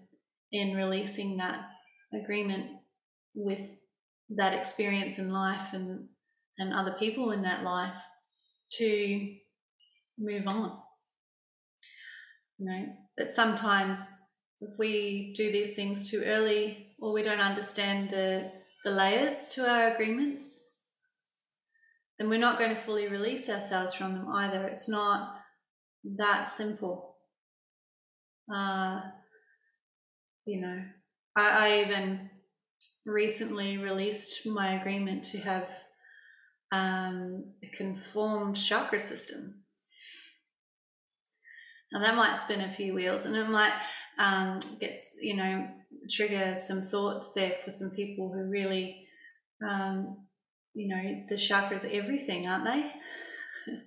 in 0.52 0.76
releasing 0.76 1.36
that 1.36 1.70
agreement 2.12 2.66
with 3.34 3.60
that 4.30 4.52
experience 4.52 5.18
in 5.18 5.30
life 5.30 5.72
and 5.72 6.08
and 6.58 6.74
other 6.74 6.94
people 6.98 7.30
in 7.30 7.42
that 7.42 7.62
life 7.64 7.98
to 8.70 9.34
move 10.18 10.46
on. 10.46 10.78
You 12.58 12.66
know 12.66 12.86
but 13.16 13.32
sometimes 13.32 14.10
if 14.60 14.70
we 14.78 15.32
do 15.36 15.50
these 15.50 15.74
things 15.74 16.10
too 16.10 16.22
early 16.24 16.94
or 17.00 17.12
we 17.12 17.22
don't 17.22 17.40
understand 17.40 18.10
the 18.10 18.52
the 18.84 18.90
layers 18.90 19.48
to 19.48 19.68
our 19.68 19.92
agreements 19.92 20.69
then 22.20 22.28
we're 22.28 22.38
not 22.38 22.58
going 22.58 22.70
to 22.70 22.76
fully 22.76 23.08
release 23.08 23.48
ourselves 23.48 23.94
from 23.94 24.12
them 24.12 24.28
either 24.28 24.64
it's 24.66 24.88
not 24.88 25.40
that 26.18 26.48
simple. 26.48 27.16
Uh, 28.52 29.00
you 30.44 30.60
know, 30.60 30.82
I, 31.34 31.50
I 31.50 31.80
even 31.80 32.28
recently 33.06 33.78
released 33.78 34.46
my 34.46 34.74
agreement 34.78 35.24
to 35.24 35.38
have 35.38 35.70
um, 36.72 37.54
a 37.64 37.76
conformed 37.76 38.56
chakra 38.56 38.98
system. 38.98 39.62
Now 41.92 42.00
that 42.00 42.16
might 42.16 42.36
spin 42.36 42.60
a 42.60 42.70
few 42.70 42.94
wheels, 42.94 43.24
and 43.24 43.34
it 43.34 43.48
might 43.48 43.72
um, 44.18 44.60
get 44.78 44.98
you 45.22 45.36
know 45.36 45.68
trigger 46.10 46.54
some 46.54 46.82
thoughts 46.82 47.32
there 47.32 47.54
for 47.64 47.70
some 47.70 47.90
people 47.96 48.32
who 48.32 48.48
really, 48.48 49.08
um, 49.66 50.26
you 50.80 50.88
know, 50.88 51.24
the 51.28 51.34
chakras 51.34 51.84
are 51.84 51.94
everything, 51.94 52.48
aren't 52.48 52.64
they? 52.64 52.92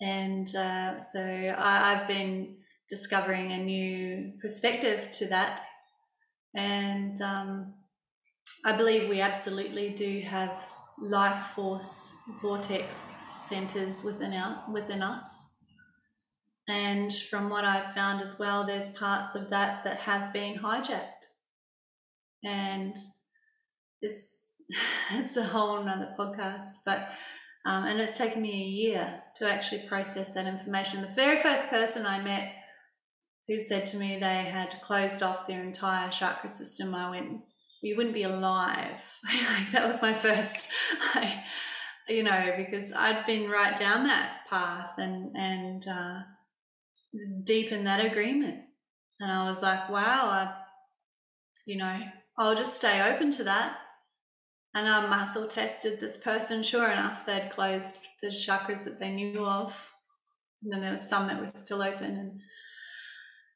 And 0.00 0.54
uh, 0.54 1.00
so 1.00 1.20
I, 1.20 1.92
I've 1.92 2.06
been 2.06 2.56
discovering 2.90 3.52
a 3.52 3.58
new 3.58 4.32
perspective 4.42 5.10
to 5.12 5.26
that. 5.28 5.62
And 6.54 7.18
um, 7.22 7.74
I 8.66 8.76
believe 8.76 9.08
we 9.08 9.20
absolutely 9.20 9.90
do 9.90 10.20
have 10.28 10.62
life 11.00 11.52
force 11.54 12.16
vortex 12.42 12.94
centers 13.36 14.04
within 14.04 14.34
our 14.34 14.64
within 14.70 15.02
us. 15.02 15.56
And 16.68 17.14
from 17.14 17.48
what 17.48 17.64
I've 17.64 17.94
found 17.94 18.20
as 18.20 18.38
well, 18.38 18.66
there's 18.66 18.90
parts 18.90 19.34
of 19.34 19.48
that 19.50 19.84
that 19.84 20.00
have 20.00 20.32
been 20.32 20.58
hijacked. 20.58 21.24
And 22.44 22.94
it's 24.02 24.50
it's 25.12 25.36
a 25.36 25.44
whole 25.44 25.82
nother 25.82 26.14
podcast, 26.18 26.70
but 26.84 27.10
um, 27.66 27.84
and 27.84 27.98
it's 27.98 28.18
taken 28.18 28.42
me 28.42 28.52
a 28.52 28.66
year 28.66 29.22
to 29.36 29.50
actually 29.50 29.86
process 29.88 30.34
that 30.34 30.46
information. 30.46 31.00
The 31.00 31.08
very 31.08 31.38
first 31.38 31.70
person 31.70 32.04
I 32.04 32.22
met 32.22 32.52
who 33.48 33.60
said 33.60 33.86
to 33.86 33.96
me 33.96 34.18
they 34.18 34.44
had 34.44 34.80
closed 34.82 35.22
off 35.22 35.46
their 35.46 35.62
entire 35.62 36.10
chakra 36.10 36.48
system, 36.48 36.94
I 36.94 37.10
went, 37.10 37.40
You 37.82 37.96
wouldn't 37.96 38.14
be 38.14 38.22
alive. 38.22 39.02
like 39.24 39.70
that 39.72 39.86
was 39.86 40.02
my 40.02 40.12
first, 40.12 40.68
I, 41.14 41.44
you 42.08 42.22
know, 42.22 42.54
because 42.56 42.92
I'd 42.92 43.26
been 43.26 43.50
right 43.50 43.76
down 43.76 44.06
that 44.06 44.40
path 44.48 44.92
and, 44.98 45.34
and, 45.36 45.86
uh, 45.86 46.20
deep 47.44 47.70
in 47.70 47.84
that 47.84 48.04
agreement. 48.04 48.60
And 49.20 49.30
I 49.30 49.48
was 49.48 49.62
like, 49.62 49.88
wow, 49.88 50.26
I, 50.26 50.54
you 51.66 51.76
know, 51.76 52.00
I'll 52.36 52.56
just 52.56 52.76
stay 52.76 53.00
open 53.12 53.30
to 53.32 53.44
that 53.44 53.78
and 54.74 54.88
I 54.88 55.06
muscle 55.08 55.46
tested 55.46 56.00
this 56.00 56.18
person. 56.18 56.62
Sure 56.62 56.90
enough, 56.90 57.24
they'd 57.24 57.50
closed 57.50 57.96
the 58.22 58.28
chakras 58.28 58.84
that 58.84 58.98
they 58.98 59.10
knew 59.10 59.44
of. 59.44 59.92
And 60.62 60.72
then 60.72 60.80
there 60.80 60.92
was 60.92 61.08
some 61.08 61.28
that 61.28 61.40
were 61.40 61.46
still 61.46 61.82
open. 61.82 62.40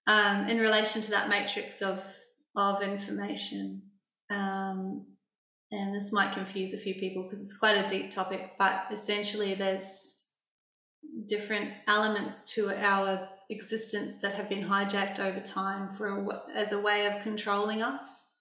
And 0.06 0.44
um, 0.46 0.48
in 0.48 0.58
relation 0.58 1.02
to 1.02 1.10
that 1.10 1.28
matrix 1.28 1.82
of 1.82 2.02
of 2.56 2.82
information, 2.82 3.82
um, 4.30 5.06
and 5.70 5.94
this 5.94 6.12
might 6.12 6.32
confuse 6.32 6.72
a 6.72 6.78
few 6.78 6.94
people 6.94 7.22
because 7.22 7.40
it's 7.40 7.58
quite 7.58 7.76
a 7.76 7.86
deep 7.86 8.10
topic, 8.10 8.52
but 8.58 8.86
essentially 8.90 9.54
there's 9.54 10.24
different 11.26 11.70
elements 11.86 12.52
to 12.54 12.70
our 12.70 13.28
existence 13.50 14.20
that 14.20 14.34
have 14.34 14.48
been 14.48 14.64
hijacked 14.64 15.18
over 15.18 15.40
time 15.40 15.88
for 15.90 16.06
a, 16.06 16.42
as 16.54 16.72
a 16.72 16.80
way 16.80 17.06
of 17.06 17.22
controlling 17.22 17.82
us. 17.82 18.34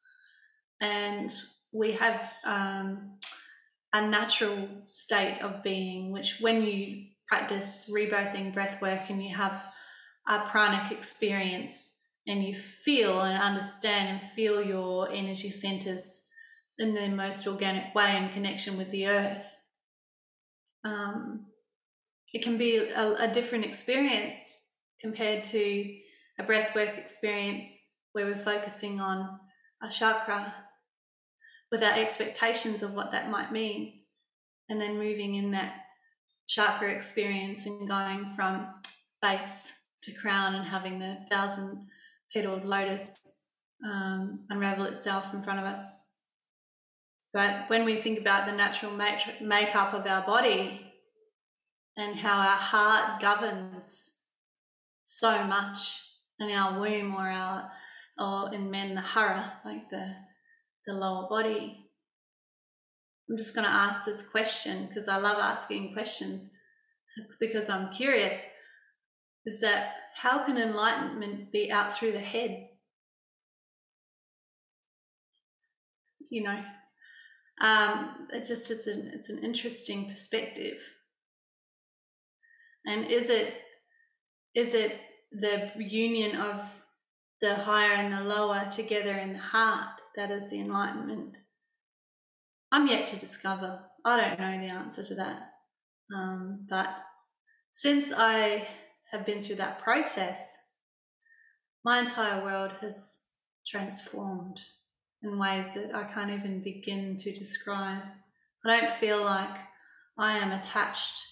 And 0.82 1.32
we 1.78 1.92
have 1.92 2.34
um, 2.44 3.18
a 3.94 4.06
natural 4.06 4.68
state 4.88 5.40
of 5.42 5.64
being, 5.64 6.12
which 6.12 6.40
when 6.40 6.64
you 6.64 7.06
practice 7.28 7.90
rebirthing 7.94 8.54
breath 8.54 8.82
work 8.82 9.10
and 9.10 9.24
you 9.24 9.36
have 9.36 9.64
a 10.28 10.40
pranic 10.50 10.92
experience 10.92 11.96
and 12.26 12.44
you 12.44 12.56
feel 12.56 13.22
and 13.22 13.42
understand 13.42 14.10
and 14.10 14.32
feel 14.32 14.62
your 14.62 15.10
energy 15.12 15.52
centers 15.52 16.28
in 16.80 16.94
the 16.94 17.08
most 17.10 17.48
organic 17.48 17.94
way 17.96 18.18
in 18.18 18.30
connection 18.30 18.78
with 18.78 18.92
the 18.92 19.08
earth. 19.08 19.46
Um, 20.84 21.48
it 22.34 22.44
can 22.44 22.58
be 22.58 22.78
a, 22.78 23.16
a 23.20 23.28
different 23.28 23.66
experience 23.66 24.54
compared 25.00 25.44
to 25.46 25.96
a 26.40 26.44
breathwork 26.44 26.98
experience 26.98 27.80
where 28.12 28.26
we're 28.26 28.36
focusing 28.36 29.00
on 29.00 29.40
a 29.82 29.90
chakra 29.90 30.54
without 31.72 31.98
expectations 31.98 32.82
of 32.82 32.94
what 32.94 33.12
that 33.12 33.30
might 33.30 33.52
mean, 33.52 34.02
and 34.70 34.82
then 34.82 34.98
moving 34.98 35.36
in 35.36 35.52
that 35.52 35.74
chakra 36.48 36.90
experience 36.90 37.66
and 37.66 37.88
going 37.88 38.34
from 38.36 38.68
base 39.22 39.74
to 40.04 40.14
crown 40.14 40.56
and 40.56 40.66
having 40.66 41.00
the 41.00 41.18
thousand 41.30 41.88
petaled 42.34 42.66
lotus 42.66 43.20
um, 43.86 44.46
unravel 44.50 44.86
itself 44.86 45.34
in 45.34 45.44
front 45.44 45.60
of 45.60 45.66
us. 45.66 46.04
But 47.34 47.70
when 47.70 47.86
we 47.86 47.96
think 47.96 48.20
about 48.20 48.46
the 48.46 48.54
natural 48.54 48.92
mat- 48.92 49.42
makeup 49.42 49.94
of 49.94 50.08
our 50.08 50.26
body 50.26 50.94
and 51.98 52.16
how 52.16 52.38
our 52.38 52.58
heart 52.58 53.22
governs 53.22 54.18
so 55.04 55.44
much 55.44 56.02
in 56.40 56.52
our 56.52 56.80
womb 56.80 57.16
or 57.16 57.28
our 57.28 57.72
or 58.20 58.54
in 58.54 58.72
men 58.72 58.96
the 58.96 59.02
hara, 59.02 59.54
like 59.64 59.90
the 59.90 60.16
the 60.88 60.94
lower 60.94 61.28
body. 61.30 61.86
I'm 63.30 63.38
just 63.38 63.54
going 63.54 63.68
to 63.68 63.74
ask 63.74 64.06
this 64.06 64.28
question 64.28 64.88
because 64.88 65.10
I 65.10 65.18
love 65.18 65.38
asking 65.38 65.94
questions 65.94 66.50
because 67.40 67.70
I'm 67.70 67.92
curious. 67.92 68.48
Is 69.46 69.60
that 69.62 69.94
how 70.16 70.46
can 70.46 70.58
enlightenment 70.58 71.52
be 71.52 71.72
out 71.72 71.94
through 71.94 72.14
the 72.14 72.20
head? 72.20 72.68
You 76.30 76.44
know, 76.44 76.60
um, 77.62 78.28
it 78.34 78.46
just 78.46 78.70
it's 78.72 78.88
an 78.88 79.12
it's 79.14 79.30
an 79.30 79.40
interesting 79.44 80.10
perspective. 80.10 80.80
And 82.86 83.10
is 83.10 83.30
it 83.30 83.54
is 84.56 84.74
it 84.74 85.00
the 85.32 85.72
union 85.78 86.36
of 86.36 86.84
the 87.42 87.56
higher 87.56 87.94
and 87.94 88.12
the 88.12 88.22
lower 88.22 88.66
together 88.72 89.14
in 89.14 89.34
the 89.34 89.40
heart 89.40 89.97
that 90.18 90.32
is 90.32 90.50
the 90.50 90.60
enlightenment? 90.60 91.36
I'm 92.72 92.88
yet 92.88 93.08
to 93.08 93.16
discover. 93.16 93.80
I 94.04 94.20
don't 94.20 94.40
know 94.40 94.60
the 94.60 94.74
answer 94.74 95.04
to 95.06 95.16
that. 95.16 95.54
Um, 96.14 96.66
but 96.70 96.90
since 97.72 98.12
I 98.12 98.68
have 99.12 99.26
been 99.26 99.42
through 99.42 99.56
that 99.58 99.82
process, 99.82 100.58
my 101.86 102.00
entire 102.00 102.44
world 102.44 102.72
has 102.82 103.20
transformed 103.66 104.60
in 105.24 105.40
ways 105.40 105.74
that 105.74 105.96
I 105.96 106.04
can't 106.04 106.32
even 106.32 106.62
begin 106.62 107.16
to 107.18 107.32
describe. 107.34 108.02
I 108.66 108.80
don't 108.80 108.92
feel 108.92 109.24
like 109.24 109.58
I 110.18 110.38
am 110.40 110.52
attached 110.52 111.24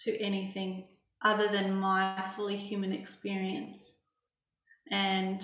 to 0.00 0.18
anything 0.20 0.88
other 1.24 1.48
than 1.48 1.76
my 1.76 2.22
fully 2.34 2.56
human 2.56 2.92
experience. 2.92 4.06
And 4.90 5.42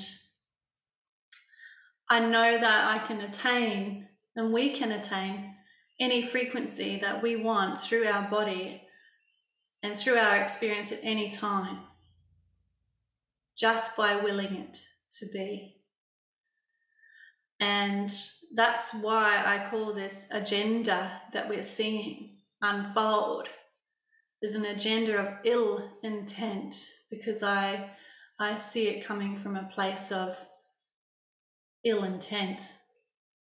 I 2.11 2.21
know 2.21 2.59
that 2.59 2.95
I 2.95 3.07
can 3.07 3.21
attain 3.21 4.09
and 4.35 4.53
we 4.53 4.71
can 4.71 4.93
attain 4.93 5.55
any 6.01 6.23
frequency 6.23 6.99
that 7.01 7.23
we 7.23 7.37
want 7.37 7.81
through 7.81 8.07
our 8.07 8.31
body 8.31 8.83
and 9.83 9.97
through 9.97 10.17
our 10.17 10.37
experience 10.37 10.93
at 10.93 11.01
any 11.03 11.29
time, 11.29 11.79
just 13.57 13.97
by 13.97 14.17
willing 14.17 14.55
it 14.55 14.79
to 15.19 15.27
be. 15.33 15.77
And 17.61 18.13
that's 18.55 18.95
why 18.95 19.43
I 19.45 19.69
call 19.69 19.93
this 19.93 20.29
agenda 20.33 21.11
that 21.33 21.49
we're 21.49 21.63
seeing 21.63 22.39
unfold. 22.63 23.49
There's 24.41 24.55
an 24.55 24.65
agenda 24.65 25.19
of 25.19 25.35
ill 25.45 25.99
intent 26.03 26.77
because 27.11 27.43
I 27.43 27.91
I 28.41 28.55
see 28.55 28.87
it 28.87 29.05
coming 29.05 29.37
from 29.37 29.57
a 29.57 29.69
place 29.75 30.13
of 30.13 30.39
ill 31.85 32.05
intent 32.05 32.75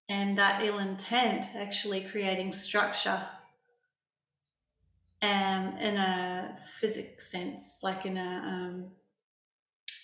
and 0.10 0.38
that 0.38 0.64
ill 0.64 0.80
intent 0.80 1.48
actually 1.56 2.02
creating 2.02 2.54
structure 2.54 3.22
um, 5.22 5.76
in 5.80 5.98
a 5.98 6.56
physics 6.80 7.32
sense, 7.32 7.82
like 7.84 8.06
in 8.06 8.18
a 8.18 8.42
um, 8.46 8.92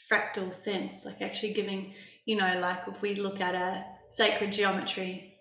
fractal 0.10 0.54
sense, 0.54 1.06
like 1.06 1.22
actually 1.22 1.54
giving, 1.54 1.94
you 2.26 2.36
know, 2.36 2.60
like 2.60 2.80
if 2.88 3.02
we 3.02 3.16
look 3.16 3.40
at 3.40 3.56
a 3.56 3.86
sacred 4.10 4.52
geometry 4.52 5.34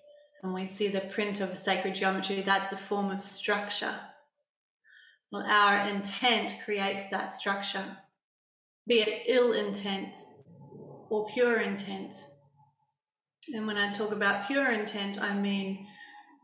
and 0.42 0.52
we 0.52 0.66
see 0.66 0.88
the 0.88 1.00
print 1.00 1.40
of 1.40 1.50
a 1.50 1.56
sacred 1.56 1.94
geometry, 1.94 2.40
that's 2.42 2.72
a 2.72 2.76
form 2.76 3.10
of 3.10 3.20
structure. 3.20 3.94
Well, 5.30 5.44
our 5.46 5.88
intent 5.88 6.56
creates 6.64 7.08
that 7.08 7.32
structure, 7.32 7.96
be 8.86 9.00
it 9.00 9.22
ill 9.26 9.52
intent 9.52 10.16
or 11.08 11.26
pure 11.26 11.60
intent. 11.60 12.14
And 13.54 13.66
when 13.66 13.76
I 13.76 13.90
talk 13.90 14.12
about 14.12 14.46
pure 14.46 14.70
intent, 14.70 15.20
I 15.20 15.34
mean 15.34 15.86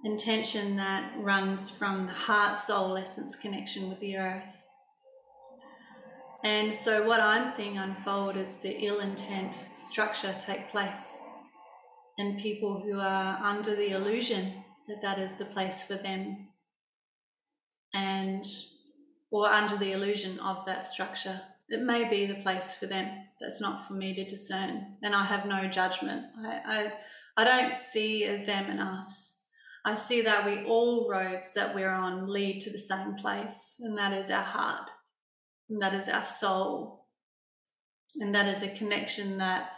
intention 0.04 0.76
that 0.76 1.12
runs 1.18 1.70
from 1.70 2.06
the 2.06 2.12
heart 2.12 2.58
soul 2.58 2.96
essence 2.96 3.34
connection 3.34 3.88
with 3.88 4.00
the 4.00 4.16
earth. 4.16 4.64
And 6.44 6.72
so, 6.72 7.06
what 7.06 7.20
I'm 7.20 7.46
seeing 7.46 7.78
unfold 7.78 8.36
is 8.36 8.58
the 8.58 8.84
ill 8.84 9.00
intent 9.00 9.66
structure 9.72 10.34
take 10.38 10.70
place, 10.70 11.26
and 12.16 12.38
people 12.38 12.80
who 12.80 13.00
are 13.00 13.38
under 13.42 13.74
the 13.74 13.90
illusion 13.90 14.64
that 14.86 15.02
that 15.02 15.18
is 15.18 15.36
the 15.36 15.46
place 15.46 15.82
for 15.82 15.94
them, 15.94 16.48
and 17.92 18.46
or 19.30 19.48
under 19.48 19.76
the 19.76 19.92
illusion 19.92 20.38
of 20.38 20.64
that 20.66 20.84
structure. 20.84 21.42
It 21.68 21.82
may 21.82 22.08
be 22.08 22.26
the 22.26 22.42
place 22.42 22.74
for 22.74 22.86
them. 22.86 23.08
That's 23.40 23.60
not 23.60 23.86
for 23.86 23.94
me 23.94 24.14
to 24.14 24.24
discern, 24.24 24.96
and 25.02 25.14
I 25.14 25.24
have 25.24 25.46
no 25.46 25.68
judgment. 25.68 26.24
I, 26.44 26.92
I, 27.36 27.42
I 27.42 27.44
don't 27.44 27.74
see 27.74 28.26
them 28.26 28.66
and 28.68 28.80
us. 28.80 29.42
I 29.84 29.94
see 29.94 30.22
that 30.22 30.44
we 30.44 30.64
all 30.64 31.08
roads 31.10 31.54
that 31.54 31.74
we're 31.74 31.90
on 31.90 32.26
lead 32.26 32.60
to 32.62 32.70
the 32.70 32.78
same 32.78 33.14
place, 33.14 33.76
and 33.80 33.96
that 33.96 34.12
is 34.12 34.30
our 34.30 34.42
heart 34.42 34.90
and 35.68 35.80
that 35.82 35.94
is 35.94 36.08
our 36.08 36.24
soul. 36.24 37.06
And 38.20 38.34
that 38.34 38.46
is 38.46 38.62
a 38.62 38.74
connection 38.74 39.38
that 39.38 39.70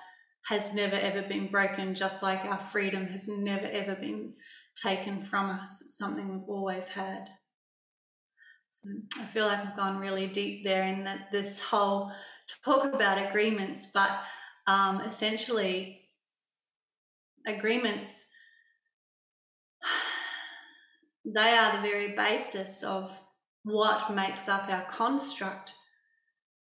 has 0.47 0.75
never 0.75 0.97
ever 0.97 1.23
been 1.23 1.49
broken, 1.49 1.95
just 1.95 2.23
like 2.23 2.45
our 2.45 2.59
freedom 2.59 3.07
has 3.09 3.29
never 3.29 3.67
ever 3.67 3.97
been 3.97 4.35
taken 4.81 5.23
from 5.23 5.51
us. 5.51 5.83
It's 5.83 5.99
something 5.99 6.29
we've 6.29 6.49
always 6.49 6.89
had. 6.89 7.29
So 8.71 8.89
I 9.21 9.25
feel 9.25 9.47
like 9.47 9.59
I've 9.59 9.77
gone 9.77 9.99
really 9.99 10.29
deep 10.29 10.63
there 10.63 10.85
in 10.85 11.03
that 11.03 11.33
this 11.33 11.59
whole 11.59 12.13
talk 12.65 12.85
about 12.95 13.19
agreements, 13.29 13.89
but 13.93 14.11
um, 14.69 15.01
essentially, 15.01 16.09
agreements 17.47 18.29
they 21.25 21.51
are 21.51 21.73
the 21.73 21.83
very 21.83 22.15
basis 22.15 22.85
of 22.85 23.21
what 23.65 24.15
makes 24.15 24.49
up 24.49 24.69
our 24.69 24.85
construct 24.85 25.75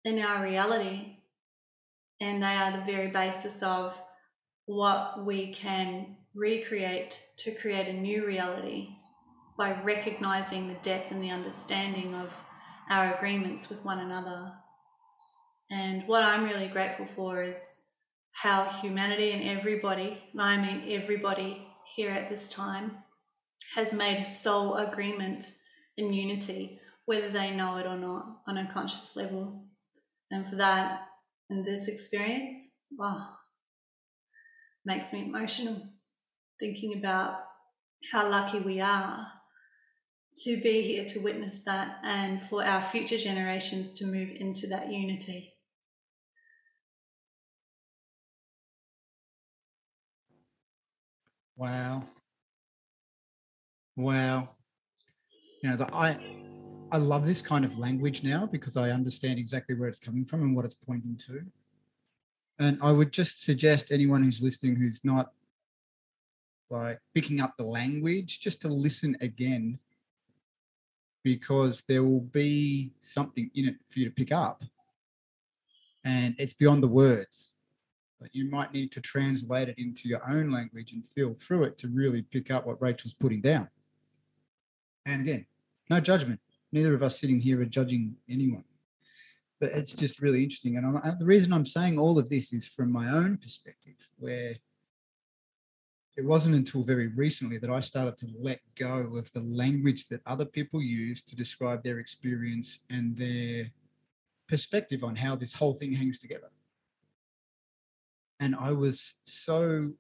in 0.06 0.20
our 0.20 0.42
reality. 0.42 1.18
And 2.22 2.42
they 2.42 2.48
are 2.48 2.72
the 2.72 2.92
very 2.92 3.10
basis 3.10 3.62
of 3.62 4.00
what 4.66 5.26
we 5.26 5.54
can 5.54 6.16
recreate 6.34 7.22
to 7.38 7.52
create 7.52 7.88
a 7.88 7.94
new 7.94 8.26
reality 8.26 8.97
by 9.58 9.82
recognizing 9.82 10.68
the 10.68 10.76
depth 10.76 11.12
and 11.12 11.22
the 11.22 11.32
understanding 11.32 12.14
of 12.14 12.32
our 12.90 13.16
agreements 13.16 13.70
with 13.70 13.84
one 13.84 14.00
another. 14.00 14.54
And 15.72 16.08
what 16.08 16.24
I'm 16.24 16.46
really 16.46 16.68
grateful 16.68 17.08
for 17.08 17.42
is 17.42 17.82
how 18.32 18.66
humanity 18.66 19.32
and 19.32 19.58
everybody, 19.58 20.24
and 20.32 20.42
I 20.42 20.58
mean 20.58 20.92
everybody 20.92 21.68
here 21.96 22.12
at 22.12 22.30
this 22.30 22.48
time, 22.48 23.00
has 23.76 23.94
made 23.94 24.22
a 24.22 24.26
soul 24.26 24.76
agreement 24.76 25.52
in 25.98 26.14
unity, 26.14 26.80
whether 27.06 27.30
they 27.30 27.52
know 27.52 27.78
it 27.78 27.88
or 27.88 27.98
not, 27.98 28.42
on 28.48 28.58
a 28.58 28.72
conscious 28.72 29.16
level. 29.16 29.66
And 30.30 30.48
for 30.48 30.56
that, 30.58 31.02
and 31.50 31.66
this 31.66 31.88
experience, 31.88 32.76
wow, 32.92 33.28
makes 34.86 35.12
me 35.12 35.26
emotional 35.26 35.82
thinking 36.60 37.00
about 37.00 37.40
how 38.12 38.30
lucky 38.30 38.60
we 38.60 38.80
are 38.80 39.28
to 40.44 40.62
be 40.62 40.82
here 40.82 41.06
to 41.06 41.20
witness 41.20 41.64
that 41.64 41.98
and 42.04 42.42
for 42.42 42.64
our 42.64 42.82
future 42.82 43.18
generations 43.18 43.94
to 43.96 44.06
move 44.06 44.30
into 44.40 44.68
that 44.68 44.92
unity. 44.92 45.56
Wow. 51.56 52.04
Wow. 53.96 54.50
You 55.64 55.72
know, 55.72 55.78
the, 55.78 55.94
I 55.94 56.20
I 56.92 56.98
love 56.98 57.26
this 57.26 57.42
kind 57.42 57.66
of 57.66 57.78
language 57.78 58.24
now 58.24 58.46
because 58.46 58.78
I 58.78 58.92
understand 58.92 59.40
exactly 59.40 59.76
where 59.76 59.90
it's 59.90 60.00
coming 60.00 60.24
from 60.24 60.44
and 60.44 60.56
what 60.56 60.66
it's 60.66 60.76
pointing 60.76 61.18
to. 61.28 61.42
And 62.60 62.78
I 62.82 62.92
would 62.92 63.12
just 63.12 63.44
suggest 63.44 63.92
anyone 63.92 64.24
who's 64.24 64.42
listening 64.42 64.76
who's 64.76 65.02
not 65.04 65.32
like 66.70 67.00
picking 67.16 67.42
up 67.42 67.56
the 67.58 67.64
language 67.64 68.40
just 68.40 68.62
to 68.62 68.68
listen 68.68 69.18
again 69.22 69.80
because 71.24 71.84
there 71.88 72.04
will 72.04 72.22
be 72.22 72.92
something 73.00 73.50
in 73.56 73.68
it 73.68 73.76
for 73.90 74.00
you 74.00 74.06
to 74.06 74.12
pick 74.12 74.32
up. 74.32 74.64
And 76.04 76.36
it's 76.38 76.54
beyond 76.54 76.84
the 76.84 76.88
words. 76.88 77.56
But 78.20 78.34
you 78.34 78.50
might 78.50 78.74
need 78.74 78.92
to 78.94 79.02
translate 79.02 79.70
it 79.70 79.78
into 79.78 80.10
your 80.10 80.28
own 80.30 80.52
language 80.52 80.92
and 80.94 81.06
feel 81.06 81.34
through 81.34 81.64
it 81.66 81.78
to 81.80 81.88
really 81.88 82.24
pick 82.24 82.50
up 82.50 82.66
what 82.66 82.82
Rachel's 82.82 83.14
putting 83.14 83.42
down. 83.42 83.68
And 85.06 85.22
again, 85.22 85.46
no 85.90 86.00
judgment. 86.00 86.40
Neither 86.72 86.94
of 86.94 87.04
us 87.04 87.20
sitting 87.20 87.40
here 87.40 87.62
are 87.62 87.66
judging 87.66 88.16
anyone. 88.30 88.64
But 89.60 89.72
it's 89.72 89.94
just 89.94 90.22
really 90.22 90.44
interesting. 90.44 90.78
And 90.78 90.86
I'm, 90.86 91.20
the 91.20 91.26
reason 91.26 91.54
I'm 91.54 91.66
saying 91.66 91.98
all 91.98 92.20
of 92.20 92.30
this 92.30 92.54
is 92.54 92.68
from 92.68 92.92
my 92.92 93.10
own 93.10 93.38
perspective, 93.38 93.96
where 94.18 94.56
it 96.18 96.26
wasn't 96.26 96.56
until 96.56 96.82
very 96.82 97.10
recently 97.10 97.60
that 97.60 97.70
I 97.70 97.80
started 97.80 98.18
to 98.18 98.28
let 98.42 98.60
go 98.74 99.16
of 99.16 99.32
the 99.34 99.42
language 99.42 100.08
that 100.08 100.22
other 100.26 100.46
people 100.46 100.82
use 100.82 101.22
to 101.22 101.36
describe 101.36 101.84
their 101.84 102.00
experience 102.00 102.80
and 102.90 103.16
their 103.16 103.70
perspective 104.50 105.04
on 105.04 105.16
how 105.16 105.36
this 105.36 105.54
whole 105.54 105.76
thing 105.76 105.94
hangs 105.94 106.18
together. 106.18 106.50
And 108.40 108.56
I 108.56 108.72
was 108.72 109.14
so 109.26 109.92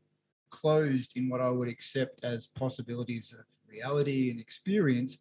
closed 0.50 1.16
in 1.16 1.30
what 1.30 1.40
I 1.40 1.52
would 1.52 1.68
accept 1.68 2.24
as 2.24 2.48
possibilities 2.48 3.32
of 3.38 3.46
reality 3.70 4.32
and 4.32 4.40
experience 4.40 5.20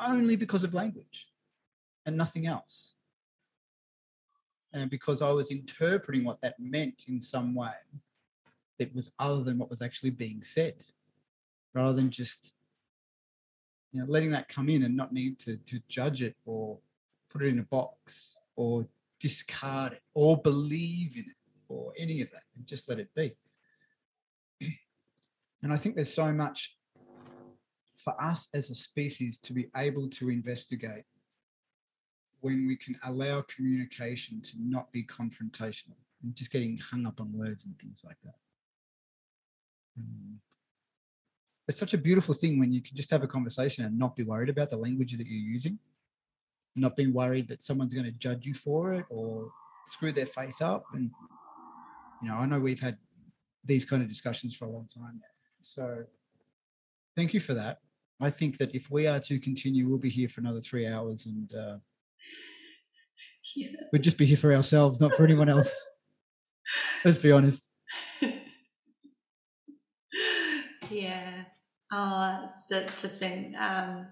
only 0.00 0.34
because 0.34 0.64
of 0.64 0.74
language 0.74 1.28
and 2.04 2.16
nothing 2.16 2.48
else. 2.48 2.94
And 4.72 4.90
because 4.90 5.22
I 5.22 5.30
was 5.30 5.52
interpreting 5.52 6.24
what 6.24 6.40
that 6.40 6.58
meant 6.58 7.04
in 7.06 7.20
some 7.20 7.54
way 7.54 7.74
that 8.84 8.94
was 8.94 9.10
other 9.18 9.42
than 9.42 9.58
what 9.58 9.70
was 9.70 9.82
actually 9.82 10.10
being 10.10 10.42
said, 10.42 10.74
rather 11.74 11.94
than 11.94 12.10
just 12.10 12.52
you 13.92 14.00
know 14.00 14.06
letting 14.08 14.30
that 14.30 14.48
come 14.48 14.68
in 14.68 14.82
and 14.82 14.96
not 14.96 15.12
need 15.12 15.38
to 15.40 15.56
to 15.56 15.80
judge 15.88 16.22
it 16.22 16.36
or 16.44 16.78
put 17.30 17.42
it 17.42 17.48
in 17.48 17.58
a 17.58 17.64
box 17.64 18.36
or 18.56 18.86
discard 19.18 19.92
it 19.92 20.02
or 20.14 20.36
believe 20.36 21.16
in 21.16 21.24
it 21.24 21.36
or 21.68 21.92
any 21.96 22.20
of 22.20 22.30
that 22.30 22.42
and 22.56 22.66
just 22.66 22.88
let 22.88 22.98
it 22.98 23.08
be. 23.14 23.34
And 25.62 25.72
I 25.72 25.76
think 25.76 25.94
there's 25.94 26.12
so 26.12 26.32
much 26.32 26.76
for 27.96 28.20
us 28.20 28.48
as 28.52 28.68
a 28.68 28.74
species 28.74 29.38
to 29.38 29.52
be 29.52 29.68
able 29.76 30.08
to 30.10 30.28
investigate 30.28 31.04
when 32.40 32.66
we 32.66 32.76
can 32.76 32.98
allow 33.04 33.42
communication 33.42 34.42
to 34.42 34.56
not 34.58 34.90
be 34.90 35.04
confrontational 35.04 36.02
and 36.22 36.34
just 36.34 36.50
getting 36.50 36.78
hung 36.78 37.06
up 37.06 37.20
on 37.20 37.32
words 37.32 37.64
and 37.64 37.78
things 37.78 38.02
like 38.04 38.16
that. 38.24 38.34
Mm. 39.98 40.36
It's 41.68 41.78
such 41.78 41.94
a 41.94 41.98
beautiful 41.98 42.34
thing 42.34 42.58
when 42.58 42.72
you 42.72 42.82
can 42.82 42.96
just 42.96 43.10
have 43.10 43.22
a 43.22 43.28
conversation 43.28 43.84
and 43.84 43.98
not 43.98 44.16
be 44.16 44.24
worried 44.24 44.48
about 44.48 44.70
the 44.70 44.76
language 44.76 45.16
that 45.16 45.26
you're 45.26 45.52
using, 45.52 45.78
not 46.74 46.96
being 46.96 47.12
worried 47.12 47.48
that 47.48 47.62
someone's 47.62 47.94
going 47.94 48.06
to 48.06 48.12
judge 48.12 48.44
you 48.44 48.54
for 48.54 48.94
it 48.94 49.04
or 49.08 49.50
screw 49.86 50.12
their 50.12 50.26
face 50.26 50.60
up. 50.60 50.84
And, 50.92 51.10
you 52.22 52.28
know, 52.28 52.34
I 52.34 52.46
know 52.46 52.58
we've 52.58 52.80
had 52.80 52.98
these 53.64 53.84
kind 53.84 54.02
of 54.02 54.08
discussions 54.08 54.56
for 54.56 54.64
a 54.64 54.70
long 54.70 54.88
time 54.92 55.14
now. 55.14 55.32
So 55.60 56.04
thank 57.16 57.32
you 57.32 57.40
for 57.40 57.54
that. 57.54 57.78
I 58.20 58.30
think 58.30 58.58
that 58.58 58.74
if 58.74 58.90
we 58.90 59.06
are 59.06 59.20
to 59.20 59.38
continue, 59.38 59.88
we'll 59.88 59.98
be 59.98 60.10
here 60.10 60.28
for 60.28 60.40
another 60.40 60.60
three 60.60 60.86
hours 60.86 61.26
and 61.26 61.52
uh, 61.54 61.76
yeah. 63.56 63.68
we'd 63.92 64.02
just 64.02 64.18
be 64.18 64.26
here 64.26 64.36
for 64.36 64.52
ourselves, 64.52 65.00
not 65.00 65.14
for 65.14 65.24
anyone 65.24 65.48
else. 65.48 65.74
Let's 67.04 67.18
be 67.18 67.32
honest. 67.32 67.62
Yeah. 70.92 71.44
Oh, 71.90 72.50
it's 72.50 73.00
just 73.00 73.18
been 73.18 73.56
um, 73.58 74.08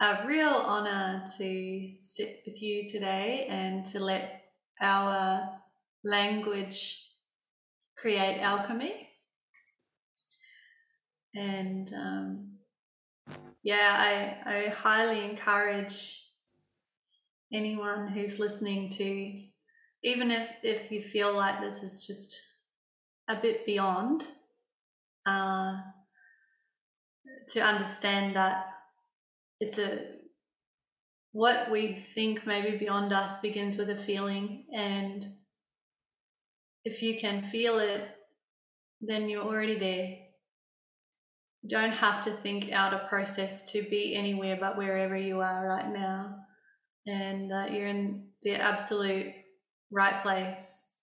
a 0.00 0.26
real 0.26 0.48
honor 0.48 1.22
to 1.36 1.92
sit 2.02 2.40
with 2.46 2.62
you 2.62 2.88
today 2.88 3.46
and 3.50 3.84
to 3.86 4.00
let 4.00 4.44
our 4.80 5.50
language 6.02 7.06
create 7.94 8.40
alchemy. 8.40 9.10
And 11.34 11.92
um, 11.92 12.52
yeah, 13.62 14.38
I, 14.46 14.54
I 14.54 14.68
highly 14.70 15.24
encourage 15.24 16.22
anyone 17.52 18.08
who's 18.08 18.38
listening 18.38 18.88
to, 18.92 19.40
even 20.02 20.30
if, 20.30 20.50
if 20.62 20.90
you 20.90 21.02
feel 21.02 21.34
like 21.34 21.60
this 21.60 21.82
is 21.82 22.06
just 22.06 22.34
a 23.28 23.36
bit 23.36 23.66
beyond 23.66 24.24
uh, 25.26 25.76
to 27.48 27.60
understand 27.60 28.36
that 28.36 28.66
it's 29.60 29.78
a 29.78 30.16
what 31.32 31.70
we 31.70 31.92
think 31.92 32.46
maybe 32.46 32.78
beyond 32.78 33.12
us 33.12 33.40
begins 33.42 33.76
with 33.76 33.90
a 33.90 33.96
feeling 33.96 34.64
and 34.74 35.26
if 36.84 37.02
you 37.02 37.18
can 37.18 37.42
feel 37.42 37.78
it 37.78 38.08
then 39.02 39.28
you're 39.28 39.44
already 39.44 39.74
there. 39.74 40.16
You 41.62 41.68
don't 41.68 41.92
have 41.92 42.22
to 42.22 42.30
think 42.30 42.72
out 42.72 42.94
a 42.94 43.06
process 43.08 43.70
to 43.72 43.82
be 43.82 44.14
anywhere 44.14 44.56
but 44.58 44.76
wherever 44.78 45.16
you 45.16 45.40
are 45.40 45.66
right 45.66 45.92
now 45.92 46.36
and 47.06 47.52
uh, 47.52 47.66
you're 47.70 47.86
in 47.86 48.28
the 48.42 48.54
absolute 48.54 49.32
right 49.90 50.22
place 50.22 50.95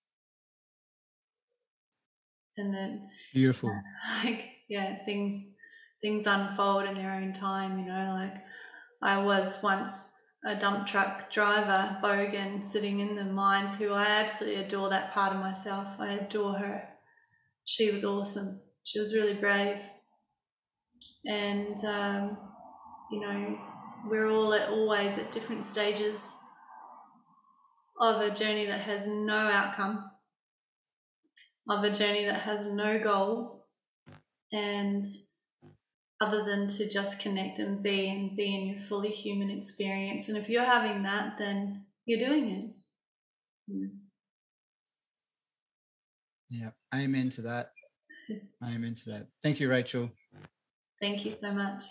and 2.57 2.73
then 2.73 3.09
beautiful. 3.34 3.71
like 4.23 4.49
yeah 4.69 5.03
things 5.05 5.55
things 6.01 6.27
unfold 6.27 6.85
in 6.85 6.95
their 6.95 7.11
own 7.11 7.34
time 7.34 7.80
you 7.80 7.85
know 7.85 8.13
like 8.17 8.35
i 9.01 9.21
was 9.21 9.61
once 9.63 10.09
a 10.45 10.55
dump 10.55 10.85
truck 10.85 11.31
driver 11.31 11.97
bogan 12.03 12.63
sitting 12.63 12.99
in 12.99 13.15
the 13.15 13.23
mines 13.23 13.77
who 13.77 13.91
i 13.91 14.05
absolutely 14.05 14.61
adore 14.61 14.89
that 14.89 15.13
part 15.13 15.34
of 15.34 15.39
myself. 15.39 15.88
I 15.99 16.13
adore 16.13 16.53
her. 16.53 16.89
She 17.65 17.91
was 17.91 18.03
awesome. 18.03 18.61
She 18.84 18.99
was 18.99 19.13
really 19.13 19.35
brave. 19.35 19.80
And 21.25 21.77
um, 21.85 22.38
you 23.11 23.21
know 23.21 23.57
we're 24.09 24.30
all 24.30 24.53
at, 24.53 24.69
always 24.69 25.17
at 25.17 25.31
different 25.31 25.63
stages 25.63 26.38
of 28.01 28.19
a 28.19 28.31
journey 28.31 28.65
that 28.65 28.81
has 28.81 29.07
no 29.07 29.35
outcome 29.35 30.11
of 31.69 31.84
a 31.84 31.91
journey 31.91 32.26
that 32.26 32.41
has 32.41 32.65
no 32.65 32.99
goals 32.99 33.69
and 34.52 35.06
other 36.22 36.44
than 36.44 36.68
to 36.68 36.90
just 36.90 37.19
connect 37.19 37.60
and 37.60 37.84
be 37.84 38.07
and 38.10 38.35
be 38.38 38.56
in 38.56 38.68
your 38.68 38.80
fully 38.80 39.10
human 39.10 39.49
experience. 39.49 40.30
And 40.30 40.38
if 40.38 40.49
you're 40.49 40.64
having 40.64 41.03
that, 41.03 41.38
then 41.38 41.85
you're 42.06 42.19
doing 42.19 42.49
it. 42.49 42.69
Yeah. 46.49 46.69
yeah. 46.94 47.02
Amen 47.02 47.30
to 47.31 47.41
that. 47.41 47.72
Amen 48.64 48.95
to 49.03 49.10
that. 49.11 49.27
Thank 49.41 49.60
you, 49.60 49.69
Rachel. 49.69 50.10
Thank 51.02 51.26
you 51.26 51.31
so 51.31 51.52
much. 51.52 51.84